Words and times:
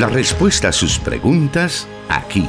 La 0.00 0.06
respuesta 0.06 0.68
a 0.68 0.72
sus 0.72 0.98
preguntas 0.98 1.86
aquí. 2.08 2.48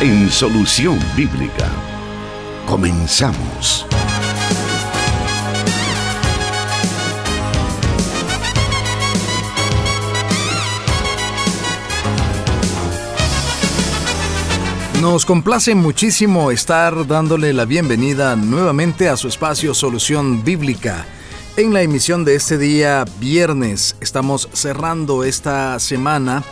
En 0.00 0.30
Solución 0.30 1.00
Bíblica. 1.16 1.68
Comenzamos. 2.64 3.86
Nos 15.00 15.26
complace 15.26 15.74
muchísimo 15.74 16.52
estar 16.52 17.04
dándole 17.08 17.52
la 17.52 17.64
bienvenida 17.64 18.36
nuevamente 18.36 19.08
a 19.08 19.16
su 19.16 19.26
espacio 19.26 19.74
Solución 19.74 20.44
Bíblica. 20.44 21.04
En 21.54 21.74
la 21.74 21.82
emisión 21.82 22.24
de 22.24 22.34
este 22.34 22.56
día 22.56 23.04
viernes 23.20 23.94
estamos 24.00 24.48
cerrando 24.54 25.22
esta 25.22 25.78
semana 25.80 26.42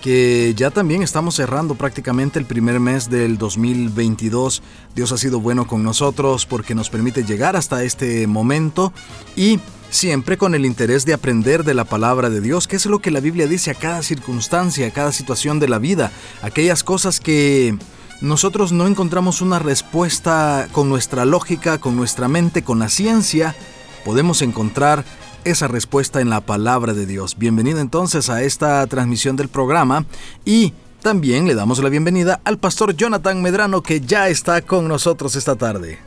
que 0.00 0.54
ya 0.56 0.70
también 0.70 1.02
estamos 1.02 1.34
cerrando 1.34 1.74
prácticamente 1.74 2.38
el 2.38 2.44
primer 2.44 2.78
mes 2.78 3.10
del 3.10 3.36
2022. 3.36 4.62
Dios 4.94 5.10
ha 5.10 5.18
sido 5.18 5.40
bueno 5.40 5.66
con 5.66 5.82
nosotros 5.82 6.46
porque 6.46 6.76
nos 6.76 6.88
permite 6.88 7.24
llegar 7.24 7.56
hasta 7.56 7.82
este 7.82 8.28
momento 8.28 8.92
y 9.34 9.58
siempre 9.90 10.38
con 10.38 10.54
el 10.54 10.66
interés 10.66 11.04
de 11.04 11.14
aprender 11.14 11.64
de 11.64 11.74
la 11.74 11.84
palabra 11.84 12.30
de 12.30 12.40
Dios, 12.40 12.68
que 12.68 12.76
es 12.76 12.86
lo 12.86 13.00
que 13.00 13.10
la 13.10 13.18
Biblia 13.18 13.48
dice 13.48 13.72
a 13.72 13.74
cada 13.74 14.04
circunstancia, 14.04 14.86
a 14.86 14.92
cada 14.92 15.10
situación 15.10 15.58
de 15.58 15.68
la 15.68 15.80
vida, 15.80 16.12
aquellas 16.42 16.84
cosas 16.84 17.18
que 17.18 17.76
nosotros 18.20 18.70
no 18.70 18.86
encontramos 18.86 19.40
una 19.40 19.58
respuesta 19.58 20.68
con 20.70 20.88
nuestra 20.88 21.24
lógica, 21.24 21.78
con 21.78 21.96
nuestra 21.96 22.28
mente, 22.28 22.62
con 22.62 22.78
la 22.78 22.88
ciencia, 22.88 23.56
podemos 24.04 24.42
encontrar 24.42 25.04
esa 25.44 25.68
respuesta 25.68 26.20
en 26.20 26.30
la 26.30 26.40
palabra 26.40 26.94
de 26.94 27.06
Dios. 27.06 27.36
Bienvenido 27.38 27.80
entonces 27.80 28.30
a 28.30 28.42
esta 28.42 28.86
transmisión 28.86 29.36
del 29.36 29.48
programa 29.48 30.04
y 30.44 30.72
también 31.02 31.46
le 31.46 31.54
damos 31.54 31.80
la 31.80 31.88
bienvenida 31.88 32.40
al 32.44 32.58
pastor 32.58 32.94
Jonathan 32.94 33.42
Medrano 33.42 33.82
que 33.82 34.00
ya 34.00 34.28
está 34.28 34.62
con 34.62 34.86
nosotros 34.86 35.34
esta 35.34 35.56
tarde. 35.56 35.98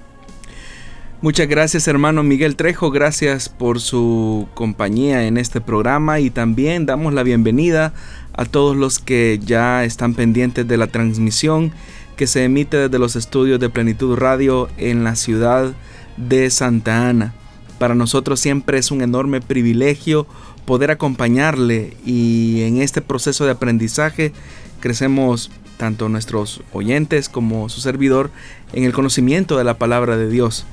Muchas 1.22 1.48
gracias 1.48 1.88
hermano 1.88 2.24
Miguel 2.24 2.56
Trejo, 2.56 2.92
gracias 2.92 3.50
por 3.50 3.80
su 3.80 4.48
compañía 4.54 5.26
en 5.28 5.38
este 5.38 5.60
programa 5.60 6.20
y 6.20 6.30
también 6.30 6.86
damos 6.86 7.14
la 7.14 7.24
bienvenida 7.24 7.94
a 8.34 8.46
todos 8.46 8.78
los 8.78 9.00
que 9.00 9.40
ya 9.44 9.84
están 9.84 10.14
pendientes 10.14 10.68
de 10.68 10.78
la 10.78 10.88
transmisión 10.88 11.72
que 12.16 12.28
se 12.28 12.44
emite 12.44 12.78
desde 12.78 13.00
los 13.00 13.16
estudios 13.16 13.60
de 13.60 13.70
Plenitud 13.70 14.16
Radio 14.16 14.70
en 14.78 15.04
la 15.04 15.16
ciudad 15.16 15.74
de 16.18 16.50
Santa 16.50 17.10
Ana. 17.10 17.34
Para 17.80 17.96
nosotros 17.96 18.40
siempre 18.40 18.78
es 18.78 18.92
un 18.92 19.02
enorme 19.02 19.42
privilegio 19.42 20.28
poder 20.66 20.92
acompañarle 20.92 21.96
y 22.06 22.64
en 22.64 22.82
este 22.82 23.02
proceso 23.02 23.46
de 23.46 23.52
aprendizaje 23.52 24.32
crecemos 24.80 25.52
tanto 25.78 26.10
nuestros 26.10 26.62
oyentes 26.72 27.28
como 27.30 27.70
su 27.70 27.82
servidor 27.82 28.32
en 28.74 28.86
el 28.86 28.94
conocimiento 28.94 29.58
de 29.58 29.64
la 29.64 29.78
palabra 29.78 30.18
de 30.18 30.30
Dios. 30.30 30.66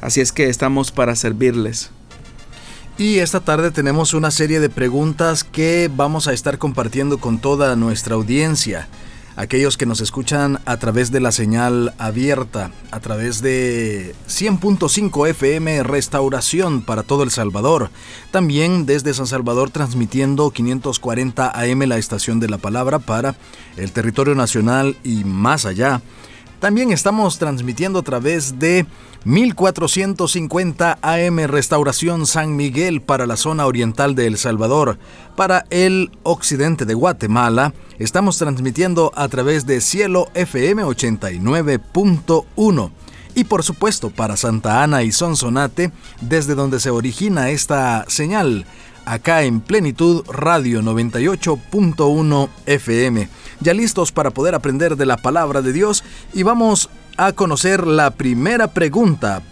Así 0.00 0.20
es 0.20 0.32
que 0.32 0.48
estamos 0.48 0.92
para 0.92 1.16
servirles. 1.16 1.90
Y 2.98 3.18
esta 3.18 3.40
tarde 3.40 3.70
tenemos 3.70 4.12
una 4.12 4.30
serie 4.30 4.60
de 4.60 4.68
preguntas 4.68 5.44
que 5.44 5.90
vamos 5.94 6.28
a 6.28 6.32
estar 6.32 6.58
compartiendo 6.58 7.18
con 7.18 7.38
toda 7.38 7.74
nuestra 7.76 8.14
audiencia. 8.16 8.88
Aquellos 9.34 9.78
que 9.78 9.86
nos 9.86 10.02
escuchan 10.02 10.60
a 10.66 10.76
través 10.76 11.10
de 11.10 11.20
la 11.20 11.32
señal 11.32 11.94
abierta, 11.96 12.70
a 12.90 13.00
través 13.00 13.40
de 13.40 14.14
100.5 14.28 15.28
FM 15.30 15.82
Restauración 15.84 16.82
para 16.82 17.02
todo 17.02 17.22
El 17.22 17.30
Salvador. 17.30 17.90
También 18.30 18.84
desde 18.84 19.14
San 19.14 19.26
Salvador 19.26 19.70
transmitiendo 19.70 20.50
540 20.50 21.50
AM 21.50 21.80
la 21.88 21.96
estación 21.96 22.40
de 22.40 22.50
la 22.50 22.58
palabra 22.58 22.98
para 22.98 23.34
el 23.78 23.92
territorio 23.92 24.34
nacional 24.34 24.96
y 25.02 25.24
más 25.24 25.64
allá. 25.64 26.02
También 26.60 26.92
estamos 26.92 27.38
transmitiendo 27.38 28.00
a 28.00 28.02
través 28.02 28.58
de 28.58 28.86
1450 29.24 30.98
AM 31.00 31.38
Restauración 31.46 32.26
San 32.26 32.56
Miguel 32.56 33.02
para 33.02 33.26
la 33.26 33.36
zona 33.36 33.66
oriental 33.66 34.14
de 34.14 34.26
El 34.26 34.36
Salvador. 34.36 34.98
Para 35.36 35.64
el 35.70 36.10
occidente 36.24 36.84
de 36.84 36.94
Guatemala, 36.94 37.72
estamos 37.98 38.36
transmitiendo 38.38 39.12
a 39.14 39.28
través 39.28 39.64
de 39.66 39.80
Cielo 39.80 40.28
FM 40.34 40.84
89.1. 40.84 42.90
Y 43.34 43.44
por 43.44 43.62
supuesto 43.62 44.10
para 44.10 44.36
Santa 44.36 44.82
Ana 44.82 45.04
y 45.04 45.12
Sonsonate, 45.12 45.92
desde 46.20 46.54
donde 46.54 46.80
se 46.80 46.90
origina 46.90 47.48
esta 47.50 48.04
señal, 48.08 48.66
acá 49.04 49.44
en 49.44 49.60
Plenitud 49.60 50.24
Radio 50.28 50.82
98.1 50.82 52.48
FM 52.66 53.28
ya 53.62 53.74
listos 53.74 54.12
para 54.12 54.30
poder 54.30 54.54
aprender 54.54 54.96
de 54.96 55.06
la 55.06 55.16
palabra 55.16 55.62
de 55.62 55.72
Dios 55.72 56.04
y 56.34 56.42
vamos 56.42 56.90
a 57.16 57.32
conocer 57.32 57.86
la 57.86 58.12
primera 58.12 58.68
pregunta 58.68 59.42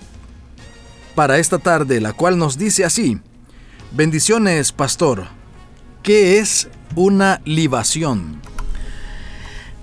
para 1.14 1.38
esta 1.38 1.58
tarde, 1.58 2.00
la 2.00 2.12
cual 2.12 2.38
nos 2.38 2.58
dice 2.58 2.84
así, 2.84 3.18
bendiciones 3.92 4.72
pastor, 4.72 5.26
¿qué 6.02 6.38
es 6.38 6.68
una 6.94 7.40
libación? 7.44 8.40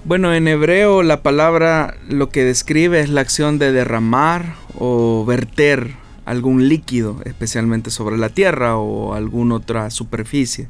Bueno, 0.06 0.34
en 0.34 0.48
hebreo 0.48 1.04
la 1.04 1.22
palabra 1.22 1.98
lo 2.08 2.30
que 2.30 2.46
describe 2.46 3.02
es 3.02 3.10
la 3.10 3.22
acción 3.22 3.60
de 3.60 3.74
derramar 3.74 4.56
o 4.80 5.26
verter 5.26 5.96
algún 6.26 6.70
líquido, 6.70 7.22
especialmente 7.26 7.90
sobre 7.90 8.18
la 8.18 8.30
tierra 8.30 8.78
o 8.78 9.14
alguna 9.14 9.56
otra 9.56 9.90
superficie. 9.90 10.70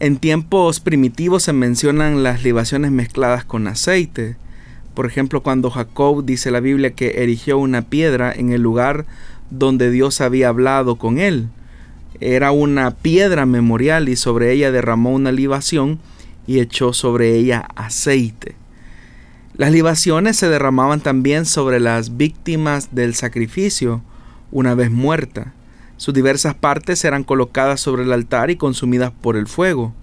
En 0.00 0.16
tiempos 0.16 0.80
primitivos 0.80 1.44
se 1.44 1.52
mencionan 1.52 2.22
las 2.22 2.42
libaciones 2.42 2.90
mezcladas 2.90 3.44
con 3.44 3.66
aceite. 3.68 4.36
Por 4.94 5.06
ejemplo, 5.06 5.42
cuando 5.42 5.70
Jacob 5.70 6.24
dice 6.24 6.50
la 6.50 6.60
Biblia 6.60 6.92
que 6.94 7.22
erigió 7.22 7.58
una 7.58 7.82
piedra 7.82 8.32
en 8.32 8.52
el 8.52 8.62
lugar 8.62 9.06
donde 9.52 9.90
Dios 9.90 10.20
había 10.20 10.48
hablado 10.48 10.96
con 10.96 11.18
él. 11.18 11.48
Era 12.20 12.52
una 12.52 12.90
piedra 12.92 13.46
memorial 13.46 14.08
y 14.08 14.16
sobre 14.16 14.52
ella 14.52 14.72
derramó 14.72 15.10
una 15.10 15.32
libación 15.32 15.98
y 16.46 16.60
echó 16.60 16.92
sobre 16.92 17.34
ella 17.36 17.68
aceite. 17.76 18.54
Las 19.54 19.70
libaciones 19.70 20.36
se 20.36 20.48
derramaban 20.48 21.00
también 21.00 21.44
sobre 21.44 21.78
las 21.78 22.16
víctimas 22.16 22.94
del 22.94 23.14
sacrificio 23.14 24.02
una 24.50 24.74
vez 24.74 24.90
muerta. 24.90 25.52
Sus 25.98 26.14
diversas 26.14 26.54
partes 26.54 27.04
eran 27.04 27.22
colocadas 27.22 27.80
sobre 27.80 28.04
el 28.04 28.12
altar 28.12 28.50
y 28.50 28.56
consumidas 28.56 29.12
por 29.12 29.36
el 29.36 29.46
fuego. 29.46 29.94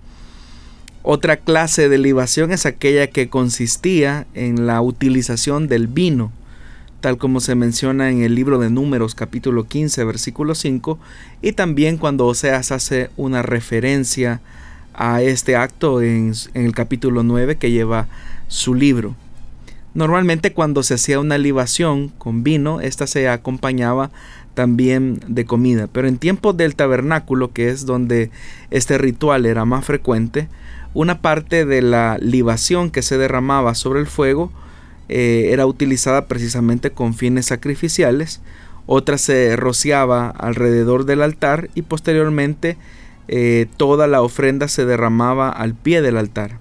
Otra 1.02 1.38
clase 1.38 1.88
de 1.88 1.98
libación 1.98 2.52
es 2.52 2.66
aquella 2.66 3.08
que 3.08 3.30
consistía 3.30 4.28
en 4.34 4.68
la 4.68 4.82
utilización 4.82 5.70
del 5.70 5.88
vino, 5.88 6.30
tal 7.00 7.18
como 7.18 7.40
se 7.40 7.56
menciona 7.56 8.12
en 8.12 8.22
el 8.22 8.36
libro 8.36 8.60
de 8.60 8.70
Números 8.70 9.16
capítulo 9.16 9.66
15 9.66 10.04
versículo 10.04 10.56
5 10.56 11.00
y 11.42 11.54
también 11.54 11.98
cuando 11.98 12.26
Oseas 12.26 12.74
hace 12.74 13.10
una 13.16 13.42
referencia 13.42 14.42
a 14.94 15.22
este 15.22 15.56
acto 15.56 16.02
en, 16.02 16.34
el 16.54 16.74
capítulo 16.74 17.24
9 17.24 17.56
que 17.56 17.72
lleva 17.72 18.10
su 18.50 18.74
libro. 18.74 19.16
Normalmente 19.94 20.52
cuando 20.52 20.84
se 20.84 20.96
hacía 20.96 21.22
una 21.22 21.38
libación 21.38 22.10
con 22.10 22.44
vino, 22.44 22.82
esta 22.82 23.08
se 23.08 23.30
acompañaba 23.30 24.12
también 24.54 25.22
de 25.28 25.46
comida. 25.46 25.88
Pero 25.88 26.10
en 26.10 26.18
tiempos 26.18 26.58
del 26.58 26.76
tabernáculo, 26.76 27.54
que 27.54 27.70
es 27.70 27.86
donde 27.86 28.30
este 28.70 28.98
ritual 28.98 29.46
era 29.46 29.64
más 29.64 29.86
frecuente, 29.86 30.50
una 30.94 31.22
parte 31.22 31.66
de 31.66 31.82
la 31.82 32.18
libación 32.20 32.92
que 32.92 33.02
se 33.02 33.18
derramaba 33.18 33.76
sobre 33.76 34.00
el 34.00 34.08
fuego 34.08 34.52
eh, 35.08 35.50
era 35.52 35.66
utilizada 35.66 36.28
precisamente 36.28 36.92
con 36.92 37.14
fines 37.14 37.48
sacrificiales, 37.48 38.42
otra 38.86 39.18
se 39.18 39.56
rociaba 39.56 40.30
alrededor 40.30 41.06
del 41.06 41.22
altar 41.22 41.70
y 41.76 41.84
posteriormente 41.84 42.78
eh, 43.28 43.68
toda 43.78 44.08
la 44.08 44.22
ofrenda 44.22 44.68
se 44.68 44.86
derramaba 44.86 45.50
al 45.50 45.76
pie 45.76 46.02
del 46.02 46.18
altar. 46.18 46.58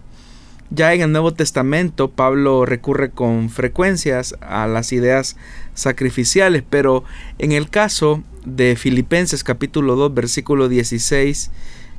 Ya 0.70 0.93
en 0.93 1.00
el 1.00 1.12
Nuevo 1.12 1.32
Testamento 1.32 2.11
Pablo 2.11 2.67
recurre 2.67 3.11
con 3.11 3.49
frecuencias 3.49 4.35
a 4.43 4.67
las 4.67 4.93
ideas 4.93 5.37
sacrificiales, 5.73 6.62
pero 6.69 7.05
en 7.38 7.52
el 7.52 7.70
caso 7.70 8.23
de 8.44 8.76
Filipenses 8.76 9.44
capítulo 9.44 9.97
2 9.97 10.12
versículo 10.12 10.69
16 10.69 11.50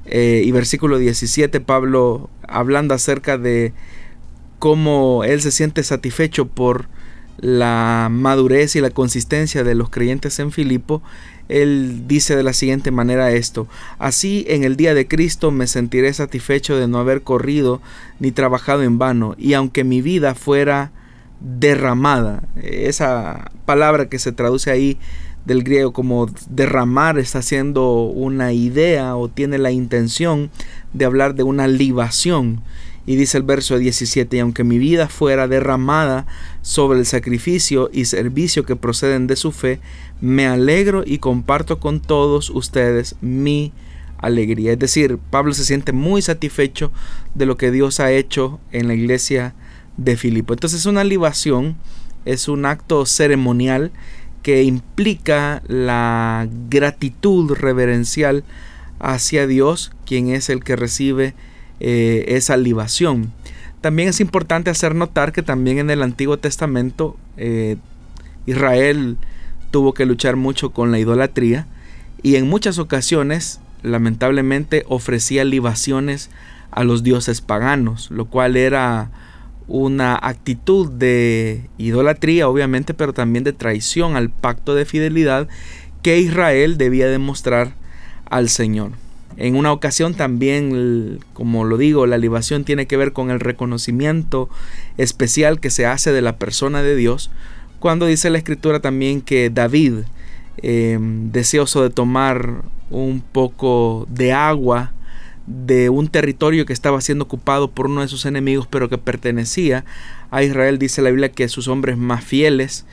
eh, 0.10 0.42
y 0.44 0.52
versículo 0.52 0.98
17 0.98 1.62
Pablo 1.62 2.30
hablando 2.48 2.94
acerca 2.94 3.38
de 3.38 3.74
cómo 4.58 5.24
él 5.24 5.42
se 5.42 5.52
siente 5.52 5.84
satisfecho 5.84 6.48
por 6.48 6.88
la 7.38 8.10
madurez 8.12 8.76
y 8.76 8.82
la 8.82 8.90
consistencia 8.90 9.64
de 9.64 9.76
los 9.76 9.90
creyentes 9.90 10.40
en 10.40 10.52
Filipo, 10.52 11.02
él 11.48 12.04
dice 12.08 12.36
de 12.36 12.44
la 12.44 12.54
siguiente 12.54 12.92
manera 12.92 13.32
esto, 13.32 13.68
así 13.98 14.46
en 14.50 14.64
el 14.64 14.76
día 14.76 14.94
de 14.94 15.08
Cristo 15.08 15.52
me 15.52 15.68
sentiré 15.68 16.14
satisfecho 16.14 16.76
de 16.76 16.88
no 16.88 17.00
haber 17.00 17.22
corrido 17.22 17.82
ni 18.20 18.32
trabajado 18.32 18.84
en 18.84 18.98
vano, 18.98 19.36
y 19.38 19.54
aunque 19.54 19.84
mi 19.84 20.02
vida 20.02 20.36
fuera 20.36 20.92
derramada, 21.40 22.44
esa 22.62 23.52
palabra 23.66 24.10
que 24.10 24.20
se 24.20 24.34
traduce 24.34 24.70
ahí, 24.70 24.98
del 25.46 25.64
griego 25.64 25.94
como 25.94 26.28
derramar 26.50 27.18
está 27.18 27.40
haciendo 27.40 28.04
una 28.04 28.54
idea 28.54 29.16
o 29.16 29.30
tiene 29.30 29.58
la 29.58 29.72
intención 29.72 30.52
de 30.94 31.06
hablar 31.06 31.36
de 31.36 31.44
una 31.44 31.68
libación. 31.68 32.62
Y 33.06 33.16
dice 33.16 33.38
el 33.38 33.44
verso 33.44 33.80
17, 33.80 34.38
y 34.38 34.40
aunque 34.40 34.64
mi 34.64 34.78
vida 34.78 35.08
fuera 35.08 35.48
derramada 35.48 36.28
sobre 36.62 37.00
el 37.00 37.06
sacrificio 37.06 37.90
y 37.92 38.06
servicio 38.06 38.66
que 38.66 38.76
proceden 38.76 39.26
de 39.26 39.36
su 39.36 39.52
fe, 39.52 39.80
me 40.22 40.46
alegro 40.46 41.04
y 41.06 41.18
comparto 41.18 41.80
con 41.80 42.02
todos 42.02 42.52
ustedes 42.52 43.16
mi 43.22 43.72
alegría. 44.20 44.74
Es 44.74 44.80
decir, 44.80 45.18
Pablo 45.32 45.54
se 45.54 45.66
siente 45.66 45.92
muy 45.92 46.22
satisfecho 46.22 46.92
de 47.34 47.46
lo 47.48 47.58
que 47.58 47.72
Dios 47.72 48.00
ha 48.00 48.12
hecho 48.12 48.60
en 48.72 48.88
la 48.88 48.94
iglesia 48.94 49.56
de 49.98 50.16
Filipo. 50.16 50.54
Entonces 50.54 50.86
una 50.86 51.04
libación 51.04 51.78
es 52.26 52.48
un 52.48 52.66
acto 52.66 53.06
ceremonial 53.06 53.92
que 54.44 54.64
implica 54.64 55.62
la 55.68 56.48
gratitud 56.70 57.54
reverencial 57.54 58.44
hacia 59.00 59.48
Dios, 59.48 59.92
quien 60.06 60.30
es 60.30 60.50
el 60.50 60.64
que 60.64 60.76
recibe 60.76 61.34
eh, 61.80 62.26
esa 62.30 62.58
libación. 62.58 63.32
También 63.82 64.10
es 64.10 64.20
importante 64.20 64.70
hacer 64.70 64.96
notar 64.96 65.32
que 65.32 65.42
también 65.42 65.78
en 65.80 65.90
el 65.90 66.04
Antiguo 66.04 66.38
Testamento 66.38 67.18
eh, 67.38 67.78
Israel 68.46 69.18
tuvo 69.72 69.94
que 69.94 70.06
luchar 70.06 70.36
mucho 70.36 70.72
con 70.72 70.92
la 70.92 71.00
idolatría 71.00 71.68
y 72.22 72.36
en 72.36 72.50
muchas 72.50 72.80
ocasiones 72.80 73.62
lamentablemente 73.82 74.84
ofrecía 74.88 75.46
libaciones 75.46 76.30
a 76.72 76.84
los 76.84 77.04
dioses 77.04 77.42
paganos, 77.42 78.12
lo 78.12 78.26
cual 78.26 78.58
era 78.58 79.10
una 79.70 80.20
actitud 80.22 80.90
de 80.92 81.62
idolatría, 81.78 82.50
obviamente, 82.50 82.94
pero 82.94 83.14
también 83.14 83.44
de 83.44 83.54
traición 83.54 84.16
al 84.16 84.30
pacto 84.30 84.74
de 84.74 84.84
fidelidad 84.84 85.48
que 86.02 86.20
Israel 86.20 86.78
debía 86.78 87.08
demostrar 87.08 87.74
al 88.26 88.50
Señor. 88.50 88.92
En 89.38 89.56
una 89.56 89.72
ocasión 89.72 90.16
también, 90.16 91.20
como 91.34 91.64
lo 91.64 91.78
digo, 91.78 92.08
la 92.08 92.18
libación 92.18 92.66
tiene 92.66 92.88
que 92.88 92.98
ver 92.98 93.14
con 93.14 93.30
el 93.30 93.40
reconocimiento 93.40 94.50
especial 94.98 95.60
que 95.60 95.70
se 95.70 95.86
hace 95.86 96.12
de 96.12 96.22
la 96.22 96.38
persona 96.38 96.82
de 96.82 96.96
Dios, 96.96 97.30
cuando 97.80 98.08
dice 98.08 98.30
la 98.32 98.40
escritura 98.40 98.82
también 98.82 99.22
que 99.22 99.50
David, 99.50 100.00
em, 100.58 101.32
deseoso 101.32 101.84
de 101.84 101.90
tomar 101.92 102.64
un 102.90 103.22
poco 103.22 104.08
de 104.10 104.34
agua 104.34 104.94
de 105.50 105.90
un 105.90 106.08
territorio 106.08 106.66
que 106.66 106.74
estaba 106.74 107.02
siendo 107.02 107.26
ocupado 107.26 107.72
por 107.72 107.88
uno 107.88 108.02
de 108.02 108.08
sus 108.08 108.26
enemigos, 108.26 108.68
pero 108.68 108.88
que 108.88 109.00
pertenecía 109.00 109.84
a 110.30 110.44
Israel. 110.44 110.78
Dice 110.78 111.02
la 111.02 111.10
Biblia 111.10 111.32
que 111.32 111.50
sus 111.50 111.68
hombres 111.68 111.98
más 111.98 112.24
fieles, 112.24 112.86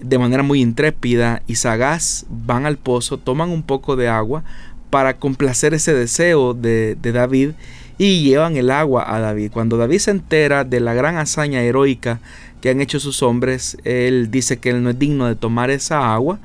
de 0.00 0.18
manera 0.18 0.42
muy 0.42 0.60
intrépida 0.62 1.42
y 1.46 1.56
sagaz, 1.56 2.24
van 2.30 2.64
al 2.64 2.78
pozo, 2.78 3.18
toman 3.18 3.50
un 3.50 3.62
poco 3.62 3.94
de 3.94 4.08
agua 4.08 4.42
para 4.88 5.18
complacer 5.18 5.74
ese 5.74 5.92
deseo 5.92 6.54
de, 6.54 6.96
de 7.00 7.12
David 7.12 7.50
y 7.98 8.22
llevan 8.22 8.56
el 8.56 8.70
agua 8.70 9.14
a 9.14 9.20
David. 9.20 9.50
Cuando 9.52 9.76
David 9.76 9.98
se 9.98 10.12
entera 10.12 10.64
de 10.64 10.80
la 10.80 10.94
gran 10.94 11.18
hazaña 11.18 11.60
heroica 11.60 12.20
que 12.62 12.70
han 12.70 12.80
hecho 12.80 13.00
sus 13.00 13.22
hombres, 13.22 13.76
él 13.84 14.30
dice 14.30 14.56
que 14.56 14.70
él 14.70 14.82
no 14.82 14.90
es 14.90 14.98
digno 14.98 15.26
de 15.26 15.34
tomar 15.34 15.70
esa 15.70 16.14
agua, 16.14 16.38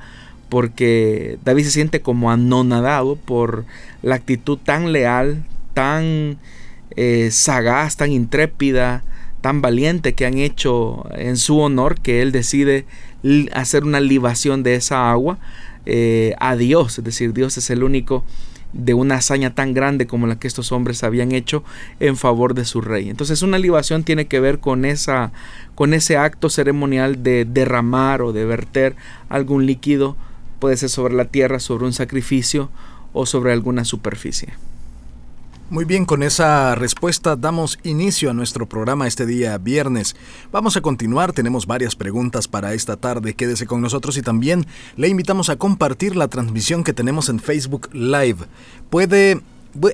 porque 0.50 1.38
David 1.42 1.64
se 1.64 1.70
siente 1.70 2.00
como 2.00 2.30
anonadado 2.30 3.16
por 3.16 3.64
la 4.02 4.16
actitud 4.16 4.58
tan 4.62 4.92
leal, 4.92 5.42
tan 5.74 6.38
eh, 6.96 7.28
sagaz, 7.30 7.96
tan 7.96 8.12
intrépida, 8.12 9.04
tan 9.40 9.60
valiente 9.60 10.14
que 10.14 10.24
han 10.24 10.38
hecho 10.38 11.06
en 11.12 11.36
su 11.36 11.58
honor 11.58 12.00
que 12.00 12.22
él 12.22 12.32
decide 12.32 12.86
hacer 13.52 13.84
una 13.84 14.00
libación 14.00 14.62
de 14.62 14.76
esa 14.76 15.10
agua 15.10 15.38
eh, 15.84 16.34
a 16.38 16.56
Dios. 16.56 16.98
Es 16.98 17.04
decir, 17.04 17.34
Dios 17.34 17.58
es 17.58 17.68
el 17.68 17.82
único 17.82 18.24
de 18.72 18.92
una 18.94 19.16
hazaña 19.16 19.54
tan 19.54 19.72
grande 19.72 20.06
como 20.06 20.26
la 20.26 20.38
que 20.38 20.48
estos 20.48 20.72
hombres 20.72 21.04
habían 21.04 21.32
hecho 21.32 21.62
en 22.00 22.16
favor 22.16 22.54
de 22.54 22.64
su 22.64 22.80
rey. 22.80 23.08
Entonces 23.08 23.42
una 23.42 23.58
libación 23.58 24.02
tiene 24.02 24.26
que 24.26 24.40
ver 24.40 24.58
con 24.58 24.84
esa 24.84 25.32
con 25.74 25.94
ese 25.94 26.16
acto 26.16 26.50
ceremonial 26.50 27.22
de 27.22 27.44
derramar 27.44 28.20
o 28.22 28.32
de 28.32 28.44
verter 28.44 28.96
algún 29.28 29.66
líquido, 29.66 30.16
puede 30.58 30.76
ser 30.76 30.88
sobre 30.88 31.14
la 31.14 31.26
tierra, 31.26 31.60
sobre 31.60 31.84
un 31.84 31.92
sacrificio 31.92 32.70
o 33.12 33.26
sobre 33.26 33.52
alguna 33.52 33.84
superficie. 33.84 34.54
Muy 35.70 35.86
bien, 35.86 36.04
con 36.04 36.22
esa 36.22 36.74
respuesta 36.74 37.36
damos 37.36 37.78
inicio 37.84 38.30
a 38.30 38.34
nuestro 38.34 38.68
programa 38.68 39.06
este 39.06 39.24
día 39.24 39.56
viernes. 39.56 40.14
Vamos 40.52 40.76
a 40.76 40.82
continuar, 40.82 41.32
tenemos 41.32 41.66
varias 41.66 41.96
preguntas 41.96 42.48
para 42.48 42.74
esta 42.74 42.98
tarde, 42.98 43.32
quédese 43.32 43.66
con 43.66 43.80
nosotros 43.80 44.18
y 44.18 44.22
también 44.22 44.66
le 44.96 45.08
invitamos 45.08 45.48
a 45.48 45.56
compartir 45.56 46.16
la 46.16 46.28
transmisión 46.28 46.84
que 46.84 46.92
tenemos 46.92 47.30
en 47.30 47.40
Facebook 47.40 47.88
Live. 47.94 48.44
Puede 48.90 49.40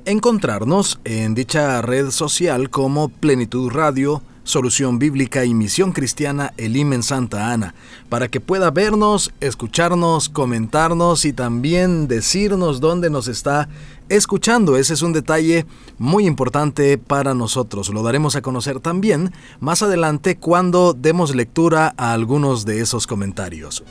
encontrarnos 0.07 0.99
en 1.05 1.37
dicha 1.37 1.81
red 1.83 2.11
social 2.11 2.69
como 2.69 3.09
Plenitud 3.09 3.71
Radio, 3.71 4.23
Solución 4.43 4.99
Bíblica 4.99 5.45
y 5.45 5.55
Misión 5.55 5.93
Cristiana 5.93 6.53
Elim 6.57 6.93
en 6.95 7.05
Santa 7.05 7.53
Ana, 7.53 7.75
para 8.09 8.27
que 8.27 8.41
pueda 8.41 8.73
vernos, 8.73 9.33
escucharnos, 9.39 10.29
comentarnos 10.29 11.25
y 11.25 11.33
también 11.33 12.09
decirnos 12.09 12.81
dónde 12.81 13.11
nos 13.11 13.29
está 13.29 13.69
escuchando. 14.11 14.77
Ese 14.77 14.93
es 14.93 15.03
un 15.03 15.15
detalle 15.15 15.65
muy 15.97 16.27
importante 16.27 16.99
para 16.99 17.33
nosotros. 17.33 17.89
Lo 17.89 18.03
daremos 18.03 18.37
a 18.37 18.43
conocer 18.43 18.81
también 18.81 19.33
más 19.61 19.83
adelante 19.83 20.37
cuando 20.37 20.93
demos 20.93 21.35
lectura 21.35 21.95
a 21.97 22.13
algunos 22.13 22.67
de 22.67 22.83
esos 22.83 23.07
comentarios. 23.07 23.83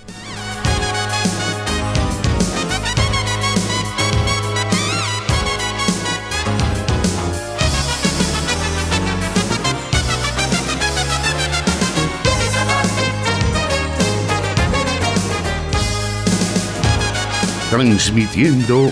transmitiendo 17.69 18.92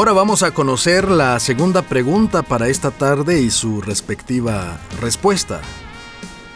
Ahora 0.00 0.12
vamos 0.14 0.42
a 0.42 0.52
conocer 0.52 1.10
la 1.10 1.38
segunda 1.40 1.82
pregunta 1.82 2.42
para 2.42 2.68
esta 2.68 2.90
tarde 2.90 3.42
y 3.42 3.50
su 3.50 3.82
respectiva 3.82 4.80
respuesta. 4.98 5.60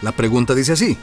La 0.00 0.12
pregunta 0.12 0.54
dice 0.54 0.72
así, 0.72 0.96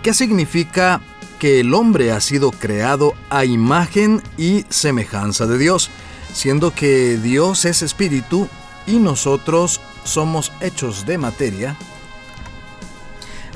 ¿qué 0.00 0.14
significa 0.14 1.00
que 1.40 1.58
el 1.58 1.74
hombre 1.74 2.12
ha 2.12 2.20
sido 2.20 2.52
creado 2.52 3.14
a 3.30 3.44
imagen 3.44 4.22
y 4.38 4.64
semejanza 4.68 5.46
de 5.46 5.58
Dios, 5.58 5.90
siendo 6.32 6.72
que 6.72 7.16
Dios 7.16 7.64
es 7.64 7.82
espíritu 7.82 8.46
y 8.86 8.98
nosotros 8.98 9.80
somos 10.04 10.52
hechos 10.60 11.04
de 11.04 11.18
materia? 11.18 11.76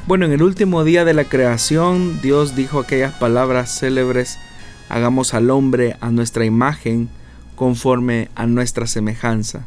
Bueno, 0.09 0.25
en 0.25 0.33
el 0.33 0.43
último 0.43 0.83
día 0.83 1.05
de 1.05 1.14
la 1.14 1.26
creación, 1.26 2.21
Dios 2.21 2.57
dijo 2.57 2.81
aquellas 2.81 3.14
palabras 3.14 3.79
célebres, 3.79 4.40
hagamos 4.88 5.33
al 5.33 5.49
hombre 5.49 5.97
a 6.00 6.11
nuestra 6.11 6.45
imagen, 6.45 7.09
conforme 7.61 8.31
a 8.37 8.47
nuestra 8.47 8.87
semejanza. 8.87 9.67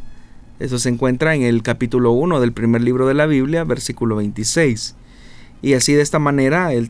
Eso 0.59 0.79
se 0.79 0.89
encuentra 0.89 1.35
en 1.35 1.43
el 1.43 1.61
capítulo 1.61 2.11
1 2.13 2.39
del 2.39 2.51
primer 2.51 2.81
libro 2.81 3.05
de 3.05 3.13
la 3.13 3.27
Biblia, 3.27 3.65
versículo 3.65 4.15
26. 4.15 4.95
Y 5.61 5.75
así 5.75 5.93
de 5.93 6.01
esta 6.01 6.17
manera 6.17 6.73
él, 6.73 6.89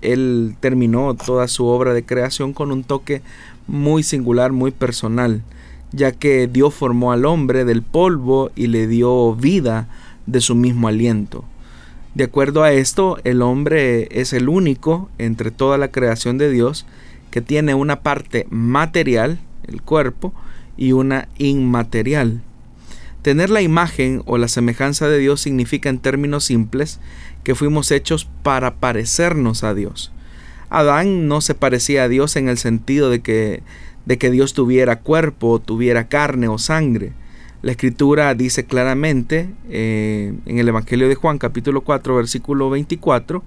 él 0.00 0.56
terminó 0.58 1.14
toda 1.16 1.48
su 1.48 1.66
obra 1.66 1.92
de 1.92 2.02
creación 2.02 2.54
con 2.54 2.72
un 2.72 2.82
toque 2.82 3.20
muy 3.66 4.02
singular, 4.02 4.52
muy 4.52 4.70
personal, 4.70 5.42
ya 5.92 6.12
que 6.12 6.46
Dios 6.46 6.72
formó 6.72 7.12
al 7.12 7.26
hombre 7.26 7.66
del 7.66 7.82
polvo 7.82 8.50
y 8.56 8.68
le 8.68 8.86
dio 8.86 9.34
vida 9.34 9.86
de 10.24 10.40
su 10.40 10.54
mismo 10.54 10.88
aliento. 10.88 11.44
De 12.14 12.24
acuerdo 12.24 12.62
a 12.62 12.72
esto, 12.72 13.18
el 13.24 13.42
hombre 13.42 14.08
es 14.18 14.32
el 14.32 14.48
único 14.48 15.10
entre 15.18 15.50
toda 15.50 15.76
la 15.76 15.88
creación 15.88 16.38
de 16.38 16.50
Dios 16.50 16.86
que 17.30 17.42
tiene 17.42 17.74
una 17.74 18.00
parte 18.00 18.46
material 18.48 19.40
el 19.68 19.82
cuerpo, 19.82 20.32
y 20.76 20.92
una 20.92 21.28
inmaterial. 21.38 22.40
Tener 23.22 23.50
la 23.50 23.60
imagen 23.60 24.22
o 24.26 24.38
la 24.38 24.48
semejanza 24.48 25.08
de 25.08 25.18
Dios 25.18 25.40
significa 25.40 25.90
en 25.90 25.98
términos 25.98 26.44
simples 26.44 27.00
que 27.42 27.54
fuimos 27.54 27.90
hechos 27.90 28.28
para 28.42 28.76
parecernos 28.76 29.64
a 29.64 29.74
Dios. 29.74 30.12
Adán 30.70 31.28
no 31.28 31.40
se 31.40 31.54
parecía 31.54 32.04
a 32.04 32.08
Dios 32.08 32.36
en 32.36 32.48
el 32.48 32.58
sentido 32.58 33.10
de 33.10 33.20
que 33.20 33.62
de 34.06 34.16
que 34.16 34.30
Dios 34.30 34.54
tuviera 34.54 35.00
cuerpo, 35.00 35.60
tuviera 35.60 36.08
carne 36.08 36.48
o 36.48 36.56
sangre. 36.56 37.12
La 37.60 37.72
escritura 37.72 38.32
dice 38.34 38.64
claramente 38.64 39.50
eh, 39.68 40.32
en 40.46 40.58
el 40.58 40.66
Evangelio 40.66 41.08
de 41.10 41.14
Juan 41.14 41.36
capítulo 41.36 41.82
4 41.82 42.16
versículo 42.16 42.70
24 42.70 43.42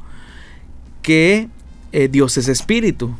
que 1.01 1.47
eh, 1.93 2.09
Dios 2.11 2.37
es 2.37 2.47
espíritu 2.47 3.15